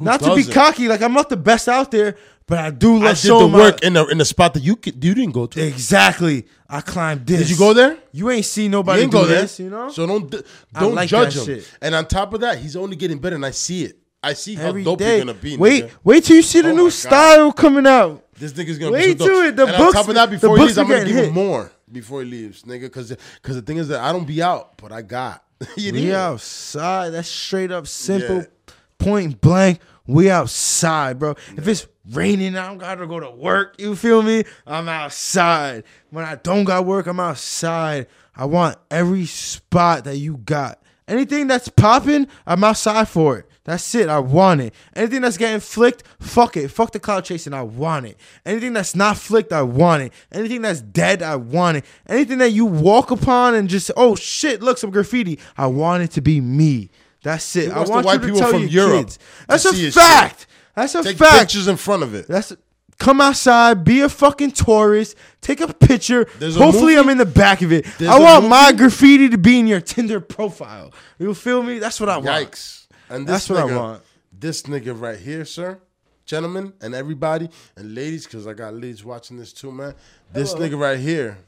[0.00, 0.52] not to be doesn't?
[0.54, 2.16] cocky, like I'm not the best out there,
[2.46, 4.54] but I do love I did the showing my- work in the in the spot
[4.54, 5.64] that you could, you didn't go to.
[5.64, 6.46] Exactly.
[6.68, 7.40] I climbed this.
[7.40, 7.98] Did you go there?
[8.12, 9.90] You ain't seen You nobody ain't do go there, this, you know?
[9.90, 10.40] So don't d-
[10.74, 11.58] I don't like judge that him.
[11.60, 11.70] shit.
[11.82, 13.98] And on top of that, he's only getting better, and I see it.
[14.22, 15.16] I see how dope day.
[15.16, 15.56] you're gonna be.
[15.56, 15.90] wait, nigga.
[16.04, 16.92] wait till you see the Oh my new God.
[16.92, 18.24] style coming out.
[18.38, 19.48] This nigga's gonna Wait be so till dope.
[19.48, 20.98] it- the and books- on top of that, the before he books leaves, I'm gonna
[21.00, 21.34] getting give him hit.
[21.34, 22.82] more before he leaves, nigga.
[22.82, 23.08] Because
[23.42, 25.44] because the thing is that I don't be out, but I got.
[25.76, 27.10] you We outside.
[27.10, 28.44] That's straight up simple, Yeah.
[29.02, 29.80] Point blank.
[30.06, 31.34] We outside, bro.
[31.56, 33.76] If it's raining, I don't gotta go to work.
[33.78, 34.44] You feel me?
[34.66, 35.84] I'm outside.
[36.10, 38.06] When I don't got work, I'm outside.
[38.34, 40.82] I want every spot that you got.
[41.06, 43.48] Anything that's popping, I'm outside for it.
[43.64, 44.08] That's it.
[44.08, 44.74] I want it.
[44.96, 46.68] Anything that's getting flicked, fuck it.
[46.68, 47.54] Fuck the cloud chasing.
[47.54, 48.18] I want it.
[48.44, 50.12] Anything that's not flicked, I want it.
[50.32, 51.84] Anything that's dead, I want it.
[52.08, 55.38] Anything that you walk upon and just, oh shit, look, some graffiti.
[55.56, 56.90] I want it to be me.
[57.22, 57.70] That's it.
[57.70, 59.18] I want white you to people tell from your Europe kids.
[59.48, 60.46] That's a fact.
[60.74, 61.38] That's a Take fact.
[61.40, 62.26] pictures in front of it.
[62.28, 62.52] That's
[62.98, 66.22] come outside, be a fucking tourist, take a picture.
[66.40, 67.84] A Hopefully, movie- I'm in the back of it.
[67.98, 70.92] There's I a want my graffiti to be in your Tinder profile.
[71.18, 71.78] You feel me?
[71.78, 72.50] That's what I want.
[72.50, 72.86] Yikes!
[73.08, 74.02] And this That's what I want.
[74.32, 75.78] This nigga right here, sir,
[76.26, 79.94] gentlemen, and everybody, and ladies, because I got ladies watching this too, man.
[80.32, 81.38] This nigga right here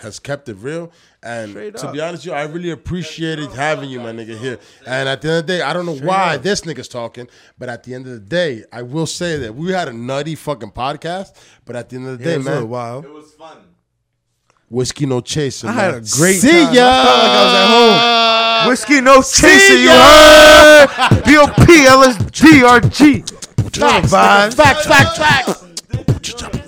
[0.00, 0.90] has kept it real.
[1.22, 1.92] And Straight to up.
[1.92, 4.58] be honest with you, I really appreciated having you, my nigga, here.
[4.86, 6.42] And at the end of the day, I don't know why up.
[6.42, 7.28] this nigga's talking,
[7.58, 10.34] but at the end of the day, I will say that we had a nutty
[10.34, 11.34] fucking podcast.
[11.64, 13.04] But at the end of the day, it was a little man, wild.
[13.04, 13.58] It was fun.
[14.70, 15.68] whiskey no chaser.
[15.68, 16.74] I had a great See time.
[16.74, 16.88] ya.
[16.88, 18.16] I felt like I was at home.
[18.68, 20.86] Whiskey, no chaser, you ya.
[20.86, 21.24] heard?
[21.24, 21.84] B.O.P.
[21.86, 23.76] LSG, RG.
[23.76, 24.54] Facts, Vibes.
[24.54, 26.59] facts, facts, facts.